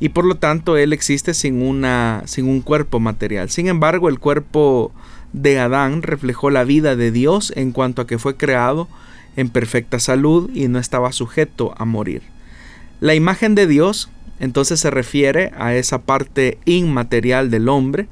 y 0.00 0.10
por 0.10 0.24
lo 0.24 0.36
tanto 0.36 0.76
Él 0.76 0.92
existe 0.92 1.34
sin, 1.34 1.62
una, 1.62 2.22
sin 2.26 2.46
un 2.46 2.60
cuerpo 2.60 3.00
material. 3.00 3.50
Sin 3.50 3.68
embargo, 3.68 4.08
el 4.08 4.18
cuerpo 4.18 4.92
de 5.32 5.58
Adán 5.58 6.02
reflejó 6.02 6.50
la 6.50 6.64
vida 6.64 6.96
de 6.96 7.10
Dios 7.10 7.52
en 7.56 7.72
cuanto 7.72 8.02
a 8.02 8.06
que 8.06 8.18
fue 8.18 8.36
creado 8.36 8.88
en 9.36 9.50
perfecta 9.50 9.98
salud 9.98 10.50
y 10.54 10.68
no 10.68 10.78
estaba 10.78 11.12
sujeto 11.12 11.74
a 11.78 11.84
morir. 11.84 12.22
La 13.00 13.14
imagen 13.14 13.54
de 13.54 13.66
Dios 13.66 14.10
entonces 14.40 14.80
se 14.80 14.90
refiere 14.90 15.52
a 15.56 15.74
esa 15.74 16.02
parte 16.02 16.58
inmaterial 16.64 17.50
del 17.50 17.68
hombre 17.68 18.08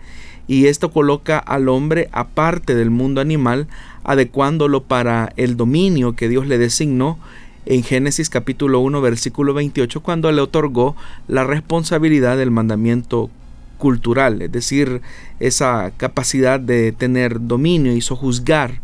y 0.48 0.66
esto 0.66 0.90
coloca 0.90 1.38
al 1.38 1.68
hombre 1.68 2.08
aparte 2.12 2.74
del 2.74 2.90
mundo 2.90 3.20
animal, 3.20 3.66
adecuándolo 4.04 4.84
para 4.84 5.32
el 5.36 5.56
dominio 5.56 6.14
que 6.14 6.28
Dios 6.28 6.46
le 6.46 6.58
designó 6.58 7.18
en 7.66 7.82
Génesis 7.82 8.30
capítulo 8.30 8.80
1 8.80 9.00
versículo 9.00 9.52
28 9.52 10.00
cuando 10.00 10.30
le 10.32 10.40
otorgó 10.40 10.96
la 11.28 11.44
responsabilidad 11.44 12.36
del 12.36 12.50
mandamiento 12.50 13.30
cultural, 13.78 14.40
es 14.40 14.52
decir, 14.52 15.02
esa 15.38 15.92
capacidad 15.96 16.58
de 16.58 16.92
tener 16.92 17.46
dominio 17.46 17.94
y 17.94 18.00
sojuzgar. 18.00 18.80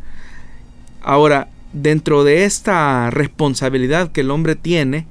Ahora, 1.01 1.49
dentro 1.73 2.25
de 2.25 2.45
esta 2.45 3.11
responsabilidad 3.11 4.13
que 4.13 4.21
el 4.21 4.31
hombre 4.31 4.55
tiene, 4.55 5.07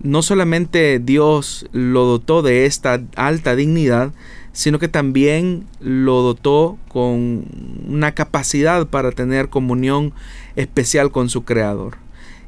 no 0.00 0.22
solamente 0.22 0.98
Dios 0.98 1.66
lo 1.72 2.04
dotó 2.04 2.42
de 2.42 2.66
esta 2.66 3.00
alta 3.14 3.54
dignidad, 3.54 4.12
sino 4.52 4.78
que 4.78 4.88
también 4.88 5.64
lo 5.80 6.22
dotó 6.22 6.76
con 6.88 7.44
una 7.88 8.12
capacidad 8.12 8.86
para 8.86 9.12
tener 9.12 9.48
comunión 9.48 10.12
especial 10.56 11.12
con 11.12 11.28
su 11.28 11.44
Creador. 11.44 11.96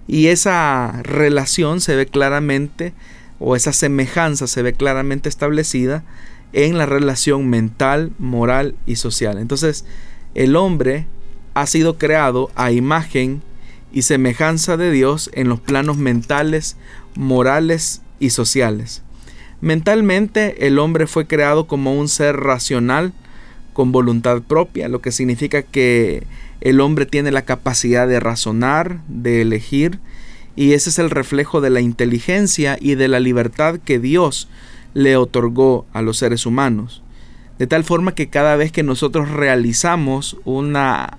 Y 0.06 0.26
esa 0.26 1.00
relación 1.02 1.80
se 1.80 1.96
ve 1.96 2.06
claramente, 2.06 2.92
o 3.38 3.56
esa 3.56 3.72
semejanza 3.72 4.46
se 4.46 4.62
ve 4.62 4.72
claramente 4.72 5.28
establecida 5.28 6.04
en 6.52 6.78
la 6.78 6.86
relación 6.86 7.48
mental, 7.48 8.12
moral 8.18 8.76
y 8.86 8.96
social. 8.96 9.38
Entonces, 9.38 9.84
el 10.34 10.56
hombre 10.56 11.06
ha 11.54 11.66
sido 11.66 11.98
creado 11.98 12.50
a 12.54 12.70
imagen 12.72 13.42
y 13.92 14.02
semejanza 14.02 14.76
de 14.76 14.90
Dios 14.90 15.30
en 15.34 15.48
los 15.48 15.60
planos 15.60 15.96
mentales, 15.96 16.76
morales 17.14 18.02
y 18.18 18.30
sociales. 18.30 19.02
Mentalmente 19.60 20.66
el 20.66 20.78
hombre 20.78 21.06
fue 21.06 21.26
creado 21.26 21.66
como 21.66 21.98
un 21.98 22.08
ser 22.08 22.36
racional 22.36 23.12
con 23.72 23.92
voluntad 23.92 24.42
propia, 24.42 24.88
lo 24.88 25.00
que 25.00 25.12
significa 25.12 25.62
que 25.62 26.24
el 26.60 26.80
hombre 26.80 27.06
tiene 27.06 27.30
la 27.30 27.42
capacidad 27.42 28.08
de 28.08 28.20
razonar, 28.20 29.00
de 29.08 29.42
elegir, 29.42 29.98
y 30.56 30.72
ese 30.72 30.90
es 30.90 30.98
el 30.98 31.10
reflejo 31.10 31.60
de 31.60 31.70
la 31.70 31.80
inteligencia 31.80 32.78
y 32.80 32.94
de 32.94 33.08
la 33.08 33.20
libertad 33.20 33.80
que 33.84 33.98
Dios 33.98 34.48
le 34.94 35.16
otorgó 35.16 35.86
a 35.92 36.02
los 36.02 36.18
seres 36.18 36.46
humanos. 36.46 37.02
De 37.58 37.66
tal 37.66 37.84
forma 37.84 38.14
que 38.14 38.28
cada 38.28 38.56
vez 38.56 38.72
que 38.72 38.82
nosotros 38.82 39.30
realizamos 39.30 40.36
una 40.44 41.18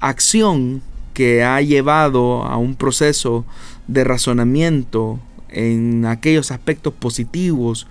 acción 0.00 0.82
que 1.14 1.44
ha 1.44 1.60
llevado 1.60 2.44
a 2.44 2.56
un 2.56 2.74
proceso 2.74 3.44
de 3.86 4.04
razonamiento 4.04 5.18
en 5.48 6.06
aquellos 6.06 6.50
aspectos 6.50 6.94
positivos 6.94 7.86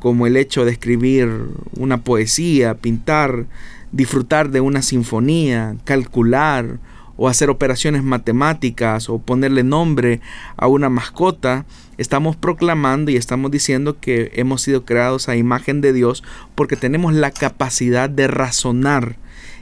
como 0.00 0.26
el 0.26 0.36
hecho 0.36 0.64
de 0.64 0.72
escribir 0.72 1.28
una 1.76 2.02
poesía, 2.02 2.74
pintar, 2.74 3.46
disfrutar 3.96 4.50
de 4.50 4.60
una 4.60 4.82
sinfonía, 4.82 5.76
calcular 5.84 6.78
o 7.16 7.28
hacer 7.28 7.48
operaciones 7.48 8.02
matemáticas 8.02 9.08
o 9.08 9.18
ponerle 9.18 9.62
nombre 9.62 10.20
a 10.58 10.66
una 10.66 10.90
mascota, 10.90 11.64
estamos 11.96 12.36
proclamando 12.36 13.10
y 13.10 13.16
estamos 13.16 13.50
diciendo 13.50 13.98
que 13.98 14.30
hemos 14.34 14.60
sido 14.60 14.84
creados 14.84 15.30
a 15.30 15.36
imagen 15.36 15.80
de 15.80 15.94
Dios 15.94 16.22
porque 16.54 16.76
tenemos 16.76 17.14
la 17.14 17.30
capacidad 17.30 18.10
de 18.10 18.26
razonar 18.26 19.16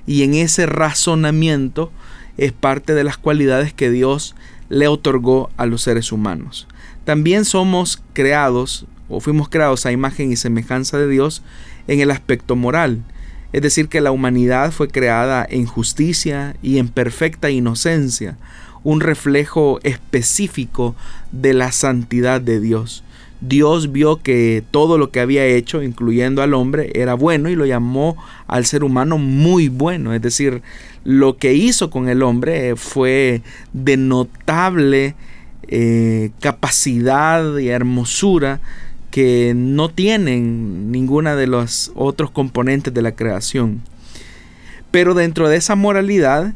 y 0.05 0.25
en 0.25 0.35
ese 0.35 0.67
razonamiento 0.67 1.93
es 2.37 2.51
parte 2.51 2.95
de 2.95 3.05
las 3.05 3.17
cualidades 3.17 3.73
que 3.73 3.89
Dios 3.89 4.35
le 4.69 4.89
otorgó 4.89 5.51
a 5.57 5.67
los 5.67 5.83
seres 5.83 6.11
humanos. 6.11 6.67
También 7.05 7.45
somos 7.45 8.03
creados 8.15 8.87
o 9.09 9.21
fuimos 9.21 9.49
creados 9.49 9.87
a 9.87 9.93
imagen 9.93 10.33
y 10.33 10.37
semejanza 10.37 10.99
de 10.99 11.07
Dios 11.07 11.43
en 11.87 12.01
el 12.01 12.11
aspecto 12.11 12.57
moral. 12.57 13.05
Es 13.55 13.63
decir, 13.63 13.87
que 13.87 14.01
la 14.01 14.11
humanidad 14.11 14.73
fue 14.73 14.89
creada 14.89 15.47
en 15.49 15.65
justicia 15.65 16.57
y 16.61 16.79
en 16.79 16.89
perfecta 16.89 17.51
inocencia, 17.51 18.37
un 18.83 19.01
reflejo 19.01 19.79
específico 19.85 20.97
de 21.31 21.55
la 21.55 21.71
santidad 21.71 22.41
de 22.41 22.59
Dios. 22.59 23.05
Dios 23.41 23.93
vio 23.93 24.17
que 24.17 24.65
todo 24.73 24.99
lo 24.99 25.13
que 25.13 25.21
había 25.21 25.47
hecho, 25.47 25.85
incluyendo 25.85 26.43
al 26.43 26.53
hombre, 26.53 26.91
era 26.97 27.15
bueno 27.15 27.49
y 27.49 27.55
lo 27.55 27.65
llamó 27.65 28.17
al 28.49 28.67
ser 28.67 28.83
humano 28.83 29.19
muy 29.19 29.69
bueno. 29.69 30.15
Es 30.15 30.23
decir, 30.23 30.63
lo 31.05 31.37
que 31.37 31.55
hizo 31.55 31.91
con 31.91 32.09
el 32.09 32.25
hombre 32.25 32.75
fue 32.75 33.43
de 33.73 33.97
notable 33.97 35.15
eh, 35.69 36.33
capacidad 36.41 37.57
y 37.59 37.69
hermosura 37.69 38.61
que 39.15 39.53
no 39.55 39.91
tienen 39.91 40.91
ninguna 40.91 41.37
de 41.37 41.47
los 41.47 41.93
otros 41.95 42.33
componentes 42.33 42.93
de 42.93 43.01
la 43.01 43.15
creación. 43.15 43.81
Pero 44.91 45.15
dentro 45.15 45.49
de 45.49 45.55
esa 45.55 45.77
moralidad, 45.77 46.53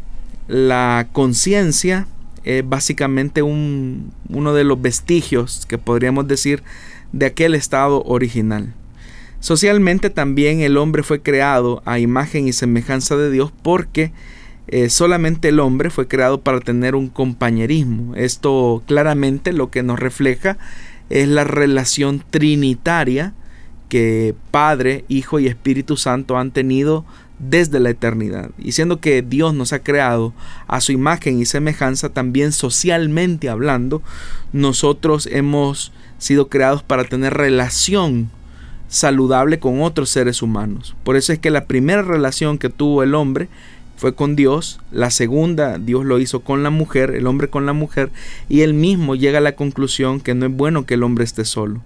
la 0.48 1.06
conciencia 1.12 2.08
es 2.42 2.68
básicamente 2.68 3.42
un, 3.42 4.12
uno 4.28 4.54
de 4.54 4.64
los 4.64 4.82
vestigios 4.82 5.66
que 5.68 5.78
podríamos 5.78 6.26
decir 6.26 6.64
de 7.12 7.26
aquel 7.26 7.54
estado 7.54 8.02
original. 8.02 8.74
Socialmente 9.38 10.10
también 10.10 10.60
el 10.60 10.78
hombre 10.78 11.04
fue 11.04 11.22
creado 11.22 11.80
a 11.84 12.00
imagen 12.00 12.48
y 12.48 12.52
semejanza 12.52 13.16
de 13.16 13.30
Dios 13.30 13.52
porque 13.62 14.10
eh, 14.66 14.90
solamente 14.90 15.50
el 15.50 15.60
hombre 15.60 15.90
fue 15.90 16.08
creado 16.08 16.40
para 16.40 16.58
tener 16.58 16.96
un 16.96 17.06
compañerismo. 17.08 18.16
Esto 18.16 18.82
claramente 18.84 19.52
lo 19.52 19.70
que 19.70 19.84
nos 19.84 20.00
refleja 20.00 20.58
es 21.10 21.28
la 21.28 21.44
relación 21.44 22.22
trinitaria 22.30 23.34
que 23.88 24.34
Padre, 24.50 25.04
Hijo 25.08 25.40
y 25.40 25.46
Espíritu 25.46 25.96
Santo 25.96 26.36
han 26.36 26.50
tenido 26.50 27.04
desde 27.38 27.80
la 27.80 27.90
eternidad. 27.90 28.50
Y 28.58 28.72
siendo 28.72 29.00
que 29.00 29.22
Dios 29.22 29.54
nos 29.54 29.72
ha 29.72 29.78
creado 29.78 30.34
a 30.66 30.80
su 30.80 30.92
imagen 30.92 31.40
y 31.40 31.46
semejanza, 31.46 32.10
también 32.10 32.52
socialmente 32.52 33.48
hablando, 33.48 34.02
nosotros 34.52 35.28
hemos 35.30 35.92
sido 36.18 36.48
creados 36.48 36.82
para 36.82 37.04
tener 37.04 37.34
relación 37.34 38.30
saludable 38.88 39.58
con 39.58 39.82
otros 39.82 40.10
seres 40.10 40.42
humanos. 40.42 40.96
Por 41.04 41.16
eso 41.16 41.32
es 41.32 41.38
que 41.38 41.50
la 41.50 41.66
primera 41.66 42.02
relación 42.02 42.58
que 42.58 42.70
tuvo 42.70 43.02
el 43.02 43.14
hombre 43.14 43.48
fue 43.98 44.14
con 44.14 44.36
Dios, 44.36 44.78
la 44.92 45.10
segunda 45.10 45.76
Dios 45.78 46.04
lo 46.04 46.20
hizo 46.20 46.40
con 46.40 46.62
la 46.62 46.70
mujer, 46.70 47.10
el 47.10 47.26
hombre 47.26 47.48
con 47.48 47.66
la 47.66 47.72
mujer, 47.72 48.10
y 48.48 48.60
él 48.60 48.72
mismo 48.72 49.16
llega 49.16 49.38
a 49.38 49.42
la 49.42 49.56
conclusión 49.56 50.20
que 50.20 50.34
no 50.34 50.46
es 50.46 50.52
bueno 50.52 50.86
que 50.86 50.94
el 50.94 51.02
hombre 51.02 51.24
esté 51.24 51.44
solo. 51.44 51.80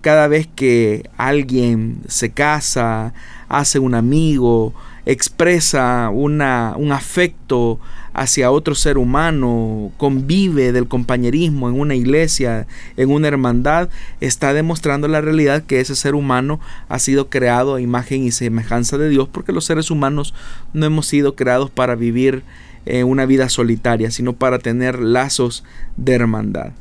Cada 0.00 0.26
vez 0.26 0.48
que 0.52 1.08
alguien 1.16 2.00
se 2.08 2.30
casa, 2.30 3.14
hace 3.48 3.78
un 3.78 3.94
amigo, 3.94 4.74
expresa 5.06 6.10
una, 6.10 6.74
un 6.76 6.92
afecto 6.92 7.80
hacia 8.12 8.50
otro 8.50 8.74
ser 8.74 8.98
humano, 8.98 9.90
convive 9.96 10.72
del 10.72 10.86
compañerismo 10.86 11.68
en 11.68 11.80
una 11.80 11.94
iglesia, 11.94 12.66
en 12.96 13.10
una 13.10 13.28
hermandad, 13.28 13.88
está 14.20 14.52
demostrando 14.52 15.08
la 15.08 15.20
realidad 15.20 15.62
que 15.62 15.80
ese 15.80 15.96
ser 15.96 16.14
humano 16.14 16.60
ha 16.88 16.98
sido 16.98 17.30
creado 17.30 17.74
a 17.74 17.80
imagen 17.80 18.24
y 18.24 18.30
semejanza 18.30 18.98
de 18.98 19.08
Dios, 19.08 19.28
porque 19.32 19.52
los 19.52 19.64
seres 19.64 19.90
humanos 19.90 20.34
no 20.72 20.86
hemos 20.86 21.06
sido 21.06 21.34
creados 21.34 21.70
para 21.70 21.94
vivir 21.94 22.42
eh, 22.84 23.04
una 23.04 23.26
vida 23.26 23.48
solitaria, 23.48 24.10
sino 24.10 24.34
para 24.34 24.58
tener 24.58 25.00
lazos 25.00 25.64
de 25.96 26.14
hermandad. 26.14 26.72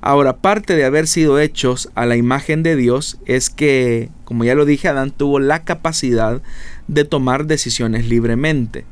Ahora, 0.00 0.36
parte 0.36 0.76
de 0.76 0.84
haber 0.84 1.06
sido 1.08 1.40
hechos 1.40 1.90
a 1.94 2.06
la 2.06 2.16
imagen 2.16 2.62
de 2.62 2.76
Dios 2.76 3.18
es 3.26 3.50
que, 3.50 4.10
como 4.24 4.44
ya 4.44 4.54
lo 4.54 4.64
dije, 4.64 4.88
Adán 4.88 5.10
tuvo 5.10 5.40
la 5.40 5.64
capacidad 5.64 6.40
de 6.86 7.04
tomar 7.04 7.46
decisiones 7.46 8.08
libremente. 8.08 8.84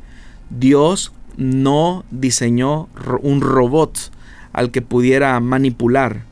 Dios 0.51 1.13
no 1.37 2.05
diseñó 2.11 2.89
un 3.23 3.41
robot 3.41 4.11
al 4.53 4.71
que 4.71 4.83
pudiera 4.83 5.39
manipular. 5.39 6.25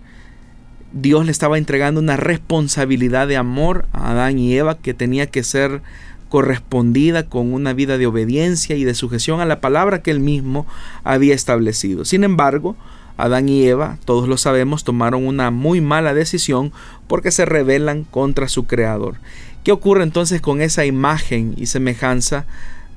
Dios 0.93 1.25
le 1.25 1.33
estaba 1.33 1.59
entregando 1.59 2.01
una 2.01 2.17
responsabilidad 2.17 3.29
de 3.29 3.37
amor 3.37 3.87
a 3.93 4.11
Adán 4.11 4.39
y 4.39 4.55
Eva 4.57 4.79
que 4.79 4.95
tenía 4.95 5.27
que 5.27 5.43
ser 5.43 5.83
correspondida 6.29 7.29
con 7.29 7.53
una 7.53 7.73
vida 7.73 7.97
de 7.97 8.07
obediencia 8.07 8.77
y 8.77 8.85
de 8.85 8.95
sujeción 8.95 9.41
a 9.41 9.45
la 9.45 9.61
palabra 9.61 10.03
que 10.03 10.11
él 10.11 10.21
mismo 10.21 10.67
había 11.05 11.35
establecido. 11.35 12.05
Sin 12.05 12.25
embargo, 12.25 12.77
Adán 13.17 13.49
y 13.49 13.65
Eva, 13.65 13.99
todos 14.05 14.29
lo 14.29 14.37
sabemos, 14.37 14.85
tomaron 14.85 15.27
una 15.27 15.51
muy 15.51 15.81
mala 15.81 16.15
decisión 16.15 16.73
porque 17.07 17.31
se 17.31 17.45
rebelan 17.45 18.05
contra 18.05 18.49
su 18.49 18.67
creador. 18.67 19.17
¿Qué 19.63 19.73
ocurre 19.73 20.03
entonces 20.03 20.41
con 20.41 20.61
esa 20.61 20.85
imagen 20.85 21.55
y 21.57 21.67
semejanza 21.67 22.45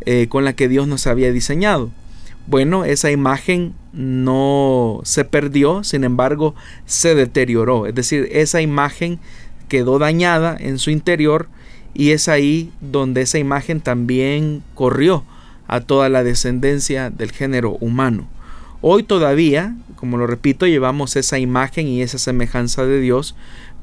eh, 0.02 0.28
con 0.30 0.44
la 0.44 0.54
que 0.54 0.68
Dios 0.68 0.88
nos 0.88 1.08
había 1.08 1.32
diseñado? 1.32 1.92
Bueno, 2.48 2.86
esa 2.86 3.12
imagen 3.12 3.74
no 3.94 5.02
se 5.04 5.26
perdió, 5.26 5.84
sin 5.84 6.04
embargo, 6.04 6.56
se 6.86 7.14
deterioró. 7.14 7.88
Es 7.88 7.96
decir, 7.96 8.30
esa 8.32 8.62
imagen 8.62 9.20
quedó 9.68 10.00
dañada 10.00 10.56
en 10.60 10.80
su 10.80 10.90
interior 10.90 11.48
y 11.94 12.12
es 12.12 12.28
ahí 12.28 12.72
donde 12.80 13.22
esa 13.22 13.38
imagen 13.38 13.82
también 13.82 14.64
corrió 14.76 15.24
a 15.68 15.82
toda 15.82 16.10
la 16.10 16.24
descendencia 16.24 17.10
del 17.10 17.32
género 17.32 17.78
humano. 17.82 18.28
Hoy 18.82 19.04
todavía, 19.04 19.76
como 19.96 20.18
lo 20.18 20.28
repito, 20.28 20.68
llevamos 20.68 21.16
esa 21.16 21.40
imagen 21.40 21.88
y 21.88 22.02
esa 22.02 22.18
semejanza 22.18 22.86
de 22.86 23.00
Dios, 23.00 23.36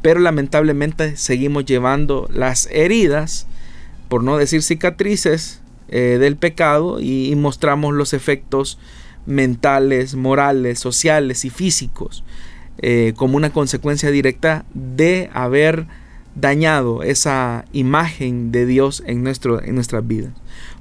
pero 0.02 0.20
lamentablemente 0.20 1.16
seguimos 1.16 1.64
llevando 1.64 2.28
las 2.32 2.68
heridas, 2.70 3.46
por 4.08 4.22
no 4.22 4.36
decir 4.36 4.62
cicatrices, 4.62 5.60
eh, 5.88 6.18
del 6.18 6.36
pecado 6.36 6.98
y, 7.00 7.34
mostramos 7.36 7.94
los 7.94 8.14
efectos 8.14 8.78
mentales, 9.26 10.14
morales, 10.14 10.78
sociales 10.78 11.44
y 11.44 11.50
físicos 11.50 12.24
eh, 12.78 13.12
como 13.16 13.36
una 13.36 13.50
consecuencia 13.50 14.10
directa 14.10 14.64
de 14.72 15.30
haber 15.32 15.86
dañado 16.34 17.02
esa 17.02 17.64
imagen 17.72 18.50
de 18.50 18.66
Dios 18.66 19.02
en, 19.06 19.22
nuestro, 19.22 19.62
en 19.62 19.74
nuestras 19.74 20.06
vidas. 20.06 20.32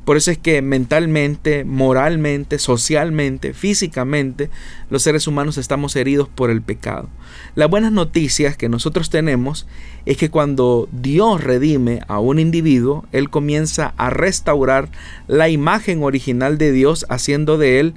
Por 0.05 0.17
eso 0.17 0.31
es 0.31 0.38
que 0.38 0.62
mentalmente, 0.62 1.63
moralmente, 1.63 2.60
socialmente, 2.60 3.53
físicamente, 3.53 4.50
los 4.89 5.01
seres 5.01 5.27
humanos 5.27 5.57
estamos 5.57 5.95
heridos 5.95 6.27
por 6.27 6.50
el 6.50 6.62
pecado. 6.62 7.07
Las 7.55 7.69
buenas 7.69 7.93
noticias 7.93 8.57
que 8.57 8.67
nosotros 8.67 9.10
tenemos 9.10 9.65
es 10.05 10.17
que 10.17 10.29
cuando 10.29 10.89
Dios 10.91 11.41
redime 11.41 12.01
a 12.10 12.19
un 12.19 12.39
individuo, 12.39 13.05
Él 13.13 13.29
comienza 13.29 13.93
a 13.95 14.10
restaurar 14.10 14.89
la 15.27 15.48
imagen 15.48 16.03
original 16.03 16.57
de 16.57 16.74
Dios, 16.74 17.05
haciendo 17.07 17.57
de 17.57 17.79
Él 17.79 17.93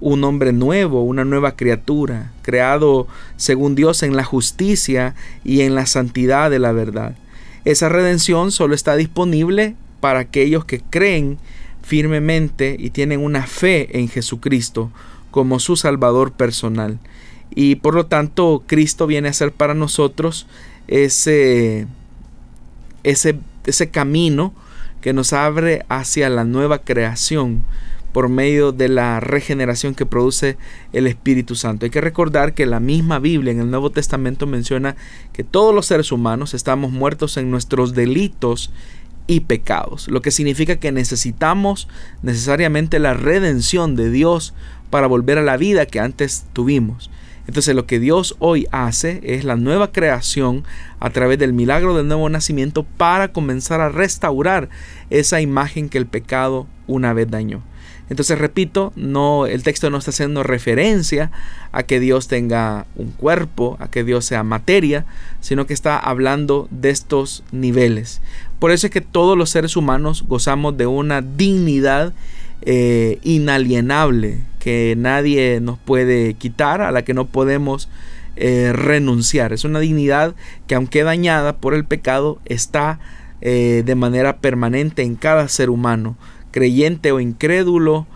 un 0.00 0.24
hombre 0.24 0.54
nuevo, 0.54 1.04
una 1.04 1.26
nueva 1.26 1.56
criatura, 1.56 2.32
creado 2.40 3.06
según 3.36 3.74
Dios 3.74 4.02
en 4.02 4.16
la 4.16 4.24
justicia 4.24 5.14
y 5.44 5.60
en 5.60 5.74
la 5.74 5.84
santidad 5.84 6.50
de 6.50 6.58
la 6.58 6.72
verdad. 6.72 7.16
Esa 7.66 7.90
redención 7.90 8.50
solo 8.50 8.74
está 8.74 8.96
disponible 8.96 9.76
para 10.00 10.20
aquellos 10.20 10.64
que 10.64 10.80
creen 10.80 11.38
firmemente 11.82 12.76
y 12.78 12.90
tienen 12.90 13.20
una 13.20 13.46
fe 13.46 13.98
en 13.98 14.08
Jesucristo 14.08 14.90
como 15.30 15.60
su 15.60 15.76
Salvador 15.76 16.32
personal. 16.32 16.98
Y 17.54 17.76
por 17.76 17.94
lo 17.94 18.06
tanto 18.06 18.62
Cristo 18.66 19.06
viene 19.06 19.28
a 19.28 19.32
ser 19.32 19.52
para 19.52 19.74
nosotros 19.74 20.46
ese, 20.88 21.86
ese, 23.02 23.38
ese 23.66 23.90
camino 23.90 24.54
que 25.00 25.12
nos 25.12 25.32
abre 25.32 25.84
hacia 25.88 26.28
la 26.28 26.44
nueva 26.44 26.78
creación 26.80 27.62
por 28.12 28.28
medio 28.28 28.72
de 28.72 28.88
la 28.88 29.20
regeneración 29.20 29.94
que 29.94 30.06
produce 30.06 30.56
el 30.92 31.06
Espíritu 31.06 31.54
Santo. 31.54 31.86
Hay 31.86 31.90
que 31.90 32.00
recordar 32.00 32.54
que 32.54 32.66
la 32.66 32.80
misma 32.80 33.18
Biblia 33.18 33.52
en 33.52 33.60
el 33.60 33.70
Nuevo 33.70 33.90
Testamento 33.90 34.46
menciona 34.46 34.96
que 35.32 35.44
todos 35.44 35.74
los 35.74 35.86
seres 35.86 36.10
humanos 36.12 36.54
estamos 36.54 36.90
muertos 36.90 37.36
en 37.36 37.50
nuestros 37.50 37.94
delitos 37.94 38.72
y 39.30 39.38
pecados, 39.38 40.08
lo 40.08 40.22
que 40.22 40.32
significa 40.32 40.80
que 40.80 40.90
necesitamos 40.90 41.86
necesariamente 42.20 42.98
la 42.98 43.14
redención 43.14 43.94
de 43.94 44.10
Dios 44.10 44.54
para 44.90 45.06
volver 45.06 45.38
a 45.38 45.42
la 45.42 45.56
vida 45.56 45.86
que 45.86 46.00
antes 46.00 46.46
tuvimos. 46.52 47.12
Entonces 47.46 47.76
lo 47.76 47.86
que 47.86 48.00
Dios 48.00 48.34
hoy 48.40 48.66
hace 48.72 49.20
es 49.22 49.44
la 49.44 49.54
nueva 49.54 49.92
creación 49.92 50.64
a 50.98 51.10
través 51.10 51.38
del 51.38 51.52
milagro 51.52 51.96
del 51.96 52.08
nuevo 52.08 52.28
nacimiento 52.28 52.82
para 52.82 53.32
comenzar 53.32 53.80
a 53.80 53.88
restaurar 53.88 54.68
esa 55.10 55.40
imagen 55.40 55.88
que 55.88 55.98
el 55.98 56.06
pecado 56.06 56.66
una 56.88 57.12
vez 57.12 57.30
dañó. 57.30 57.62
Entonces, 58.10 58.36
repito, 58.38 58.92
no, 58.96 59.46
el 59.46 59.62
texto 59.62 59.88
no 59.88 59.98
está 59.98 60.10
haciendo 60.10 60.42
referencia 60.42 61.30
a 61.70 61.84
que 61.84 62.00
Dios 62.00 62.26
tenga 62.26 62.86
un 62.96 63.12
cuerpo, 63.12 63.76
a 63.78 63.88
que 63.88 64.02
Dios 64.02 64.24
sea 64.24 64.42
materia, 64.42 65.06
sino 65.40 65.64
que 65.64 65.74
está 65.74 65.96
hablando 65.96 66.66
de 66.72 66.90
estos 66.90 67.44
niveles. 67.52 68.20
Por 68.60 68.72
eso 68.72 68.86
es 68.86 68.92
que 68.92 69.00
todos 69.00 69.36
los 69.36 69.50
seres 69.50 69.74
humanos 69.74 70.24
gozamos 70.28 70.76
de 70.76 70.86
una 70.86 71.22
dignidad 71.22 72.12
eh, 72.60 73.18
inalienable 73.22 74.42
que 74.58 74.94
nadie 74.98 75.60
nos 75.62 75.78
puede 75.78 76.34
quitar, 76.34 76.82
a 76.82 76.92
la 76.92 77.02
que 77.02 77.14
no 77.14 77.24
podemos 77.24 77.88
eh, 78.36 78.72
renunciar. 78.74 79.54
Es 79.54 79.64
una 79.64 79.80
dignidad 79.80 80.34
que 80.66 80.74
aunque 80.74 81.02
dañada 81.02 81.56
por 81.56 81.72
el 81.72 81.86
pecado, 81.86 82.38
está 82.44 83.00
eh, 83.40 83.82
de 83.86 83.94
manera 83.94 84.36
permanente 84.36 85.02
en 85.02 85.16
cada 85.16 85.48
ser 85.48 85.70
humano 85.70 86.18
creyente 86.50 87.12
o 87.12 87.20
incrédulo, 87.20 88.06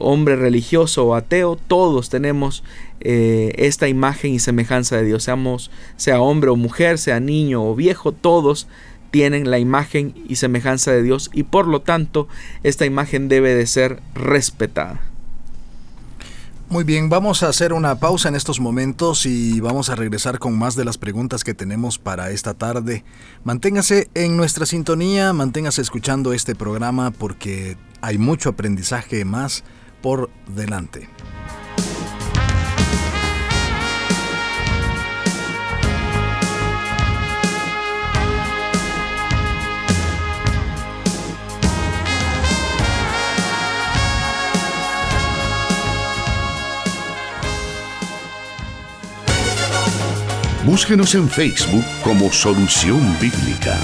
hombre 0.00 0.36
religioso 0.36 1.04
o 1.04 1.14
ateo, 1.14 1.56
todos 1.68 2.08
tenemos 2.08 2.64
esta 3.00 3.88
imagen 3.88 4.32
y 4.32 4.38
semejanza 4.38 4.96
de 4.96 5.04
Dios, 5.04 5.22
seamos, 5.22 5.70
sea 5.96 6.22
hombre 6.22 6.48
o 6.48 6.56
mujer, 6.56 6.96
sea 6.96 7.20
niño 7.20 7.62
o 7.62 7.74
viejo, 7.74 8.12
todos 8.12 8.66
tienen 9.14 9.48
la 9.48 9.60
imagen 9.60 10.12
y 10.28 10.34
semejanza 10.34 10.90
de 10.90 11.00
Dios 11.00 11.30
y 11.32 11.44
por 11.44 11.68
lo 11.68 11.82
tanto 11.82 12.26
esta 12.64 12.84
imagen 12.84 13.28
debe 13.28 13.54
de 13.54 13.64
ser 13.68 14.02
respetada. 14.12 15.00
Muy 16.68 16.82
bien, 16.82 17.08
vamos 17.08 17.44
a 17.44 17.48
hacer 17.48 17.72
una 17.72 18.00
pausa 18.00 18.28
en 18.28 18.34
estos 18.34 18.58
momentos 18.58 19.24
y 19.24 19.60
vamos 19.60 19.88
a 19.88 19.94
regresar 19.94 20.40
con 20.40 20.58
más 20.58 20.74
de 20.74 20.84
las 20.84 20.98
preguntas 20.98 21.44
que 21.44 21.54
tenemos 21.54 21.96
para 21.96 22.30
esta 22.30 22.54
tarde. 22.54 23.04
Manténgase 23.44 24.10
en 24.14 24.36
nuestra 24.36 24.66
sintonía, 24.66 25.32
manténgase 25.32 25.80
escuchando 25.80 26.32
este 26.32 26.56
programa 26.56 27.12
porque 27.12 27.76
hay 28.00 28.18
mucho 28.18 28.48
aprendizaje 28.48 29.24
más 29.24 29.62
por 30.02 30.28
delante. 30.56 31.13
Búsquenos 50.74 51.14
en 51.14 51.28
Facebook 51.28 51.84
como 52.02 52.32
Solución 52.32 52.98
Bíblica. 53.20 53.78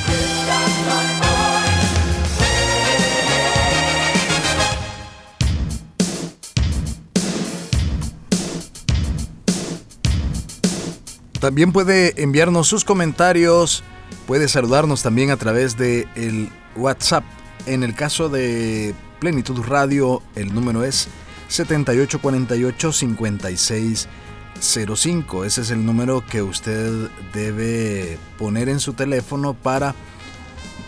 También 11.39 11.71
puede 11.71 12.21
enviarnos 12.21 12.67
sus 12.67 12.85
comentarios, 12.85 13.85
puede 14.27 14.49
saludarnos 14.49 15.05
también 15.05 15.31
a 15.31 15.37
través 15.37 15.77
de 15.77 16.09
el 16.17 16.49
WhatsApp. 16.75 17.23
En 17.67 17.85
el 17.85 17.95
caso 17.95 18.29
de 18.29 18.97
Plenitud 19.21 19.61
Radio, 19.65 20.25
el 20.35 20.53
número 20.53 20.83
es 20.83 21.07
7848 21.47 22.93
56 22.93 24.09
05. 24.59 25.45
Ese 25.45 25.61
es 25.63 25.71
el 25.71 25.85
número 25.85 26.25
que 26.27 26.43
usted 26.43 27.09
debe 27.33 28.19
poner 28.39 28.69
en 28.69 28.81
su 28.81 28.93
teléfono 28.93 29.55
para 29.55 29.95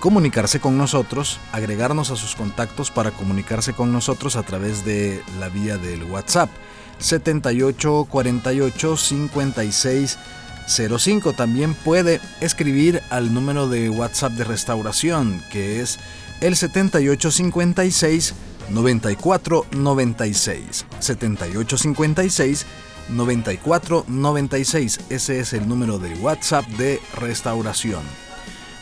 comunicarse 0.01 0.61
con 0.61 0.77
nosotros, 0.77 1.39
agregarnos 1.53 2.11
a 2.11 2.17
sus 2.17 2.35
contactos 2.35 2.91
para 2.91 3.13
comunicarse 3.13 3.73
con 3.73 3.93
nosotros 3.93 4.35
a 4.35 4.43
través 4.43 4.85
de 4.85 5.23
la 5.39 5.49
vía 5.49 5.79
del 5.79 6.03
WhatsApp 6.05 6.51
7848 6.99 8.97
5605. 8.97 11.33
También 11.35 11.75
puede 11.75 12.21
escribir 12.41 13.01
al 13.11 13.33
número 13.33 13.69
de 13.69 13.91
WhatsApp 13.91 14.33
de 14.33 14.43
restauración 14.45 15.41
que 15.53 15.81
es 15.81 16.01
el 16.41 16.57
7856 16.57 18.35
9496 18.71 20.87
7856 20.99 22.67
9496. 23.09 25.01
Ese 25.09 25.41
es 25.41 25.53
el 25.53 25.69
número 25.69 25.99
de 25.99 26.15
WhatsApp 26.15 26.67
de 26.79 27.01
restauración. 27.19 28.03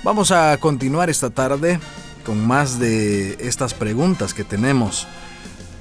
Vamos 0.03 0.31
a 0.31 0.57
continuar 0.59 1.11
esta 1.11 1.31
tarde 1.31 1.79
con 2.25 2.47
más 2.47 2.79
de 2.79 3.37
estas 3.41 3.75
preguntas 3.75 4.35
que 4.35 4.45
tenemos 4.45 5.07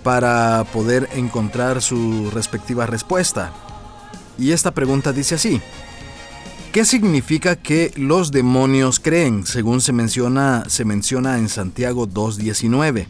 para 0.03 0.65
poder 0.73 1.09
encontrar 1.13 1.81
su 1.81 2.29
respectiva 2.31 2.85
respuesta. 2.85 3.53
Y 4.37 4.51
esta 4.51 4.71
pregunta 4.71 5.13
dice 5.13 5.35
así. 5.35 5.61
¿Qué 6.71 6.85
significa 6.85 7.55
que 7.55 7.91
los 7.95 8.31
demonios 8.31 8.99
creen, 8.99 9.45
según 9.45 9.81
se 9.81 9.91
menciona, 9.91 10.65
se 10.67 10.85
menciona 10.85 11.39
en 11.39 11.49
Santiago 11.49 12.07
2.19? 12.07 13.07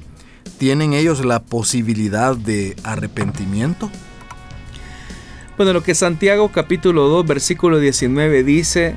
¿Tienen 0.58 0.94
ellos 0.94 1.26
la 1.26 1.42
posibilidad 1.42 2.38
de 2.38 2.78
arrepentimiento? 2.84 3.92
Bueno, 5.60 5.74
lo 5.74 5.84
que 5.84 5.94
Santiago 5.94 6.54
capítulo 6.54 7.10
2 7.10 7.28
versículo 7.28 7.80
19 7.80 8.46
dice, 8.46 8.96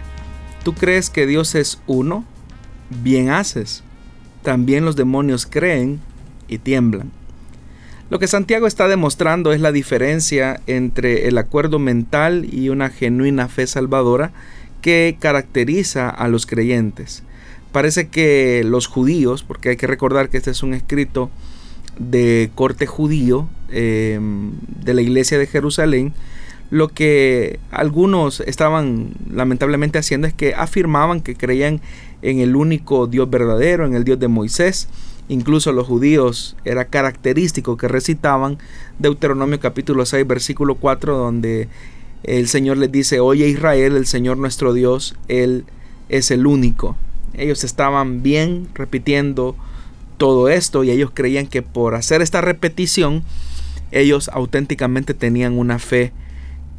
¿tú 0.62 0.74
crees 0.74 1.10
que 1.10 1.26
Dios 1.26 1.56
es 1.56 1.80
uno? 1.88 2.24
Bien 3.02 3.30
haces. 3.30 3.82
También 4.44 4.84
los 4.84 4.94
demonios 4.94 5.44
creen 5.44 5.98
y 6.46 6.58
tiemblan. 6.58 7.10
Lo 8.10 8.20
que 8.20 8.28
Santiago 8.28 8.68
está 8.68 8.86
demostrando 8.86 9.52
es 9.52 9.60
la 9.60 9.72
diferencia 9.72 10.60
entre 10.68 11.26
el 11.26 11.36
acuerdo 11.36 11.80
mental 11.80 12.46
y 12.48 12.68
una 12.68 12.90
genuina 12.90 13.48
fe 13.48 13.66
salvadora 13.66 14.30
que 14.82 15.16
caracteriza 15.18 16.10
a 16.10 16.28
los 16.28 16.46
creyentes. 16.46 17.24
Parece 17.72 18.06
que 18.06 18.62
los 18.64 18.86
judíos, 18.86 19.42
porque 19.42 19.70
hay 19.70 19.76
que 19.76 19.88
recordar 19.88 20.28
que 20.28 20.36
este 20.36 20.52
es 20.52 20.62
un 20.62 20.74
escrito 20.74 21.28
de 21.98 22.52
corte 22.54 22.86
judío 22.86 23.48
em, 23.68 24.52
de 24.84 24.94
la 24.94 25.02
iglesia 25.02 25.38
de 25.38 25.48
Jerusalén, 25.48 26.14
lo 26.72 26.88
que 26.88 27.60
algunos 27.70 28.40
estaban 28.40 29.10
lamentablemente 29.30 29.98
haciendo 29.98 30.26
es 30.26 30.32
que 30.32 30.54
afirmaban 30.54 31.20
que 31.20 31.34
creían 31.34 31.82
en 32.22 32.40
el 32.40 32.56
único 32.56 33.06
Dios 33.06 33.28
verdadero, 33.28 33.84
en 33.84 33.94
el 33.94 34.04
Dios 34.04 34.18
de 34.18 34.28
Moisés, 34.28 34.88
Incluso 35.28 35.70
los 35.72 35.86
judíos 35.86 36.56
era 36.64 36.86
característico 36.86 37.76
que 37.76 37.88
recitaban 37.88 38.58
Deuteronomio 38.98 39.60
capítulo 39.60 40.04
6 40.04 40.26
versículo 40.26 40.74
4 40.74 41.16
donde 41.16 41.68
el 42.24 42.48
Señor 42.48 42.78
les 42.78 42.90
dice, 42.90 43.20
oye 43.20 43.48
Israel, 43.48 43.96
el 43.96 44.06
Señor 44.06 44.36
nuestro 44.36 44.72
Dios, 44.72 45.14
Él 45.28 45.64
es 46.08 46.30
el 46.30 46.46
único. 46.46 46.96
Ellos 47.34 47.64
estaban 47.64 48.22
bien 48.22 48.68
repitiendo 48.74 49.56
todo 50.18 50.48
esto 50.48 50.84
y 50.84 50.90
ellos 50.90 51.10
creían 51.14 51.46
que 51.46 51.62
por 51.62 51.94
hacer 51.94 52.20
esta 52.20 52.40
repetición 52.40 53.22
ellos 53.90 54.28
auténticamente 54.32 55.14
tenían 55.14 55.58
una 55.58 55.78
fe 55.78 56.12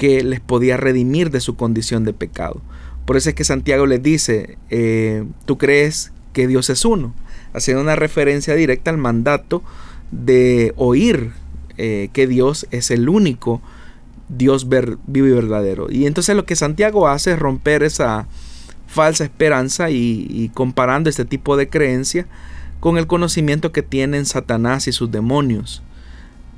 que 0.04 0.22
les 0.22 0.42
podía 0.42 0.76
redimir 0.76 1.32
de 1.32 1.40
su 1.40 1.56
condición 1.56 2.04
de 2.04 2.12
pecado. 2.12 2.62
Por 3.06 3.16
eso 3.16 3.30
es 3.30 3.36
que 3.36 3.46
Santiago 3.46 3.86
les 3.86 4.04
dice, 4.04 4.58
eh, 4.70 5.24
tú 5.46 5.58
crees 5.58 6.12
que 6.34 6.46
Dios 6.46 6.70
es 6.70 6.84
uno 6.84 7.14
haciendo 7.54 7.82
una 7.82 7.96
referencia 7.96 8.54
directa 8.54 8.92
al 8.92 8.98
mandato 8.98 9.64
de 10.12 10.74
oír 10.76 11.32
eh, 11.78 12.10
que 12.12 12.28
Dios 12.28 12.68
es 12.72 12.92
el 12.92 13.08
único 13.08 13.62
Dios 14.28 14.68
vivo 14.68 14.98
y 15.08 15.32
verdadero. 15.32 15.90
Y 15.90 16.06
entonces 16.06 16.36
lo 16.36 16.46
que 16.46 16.58
Santiago 16.58 17.08
hace 17.08 17.32
es 17.32 17.40
romper 17.40 17.82
esa 17.82 18.28
falsa 18.88 19.24
esperanza 19.24 19.90
y, 19.90 20.52
comparando 20.54 21.10
este 21.10 21.24
tipo 21.24 21.56
de 21.56 21.70
creencia 21.70 22.28
con 22.82 22.98
el 22.98 23.08
conocimiento 23.08 23.72
que 23.72 23.84
tienen 23.84 24.26
Satanás 24.26 24.86
y 24.90 24.92
sus 24.92 25.12
demonios. 25.12 25.82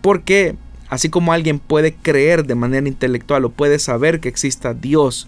Porque 0.02 0.56
así 0.90 1.10
como 1.10 1.34
alguien 1.34 1.60
puede 1.60 1.94
creer 1.94 2.46
de 2.46 2.56
manera 2.56 2.88
intelectual 2.88 3.46
o 3.46 3.50
puede 3.50 3.80
saber 3.80 4.20
que 4.20 4.30
exista 4.30 4.74
Dios, 4.74 5.28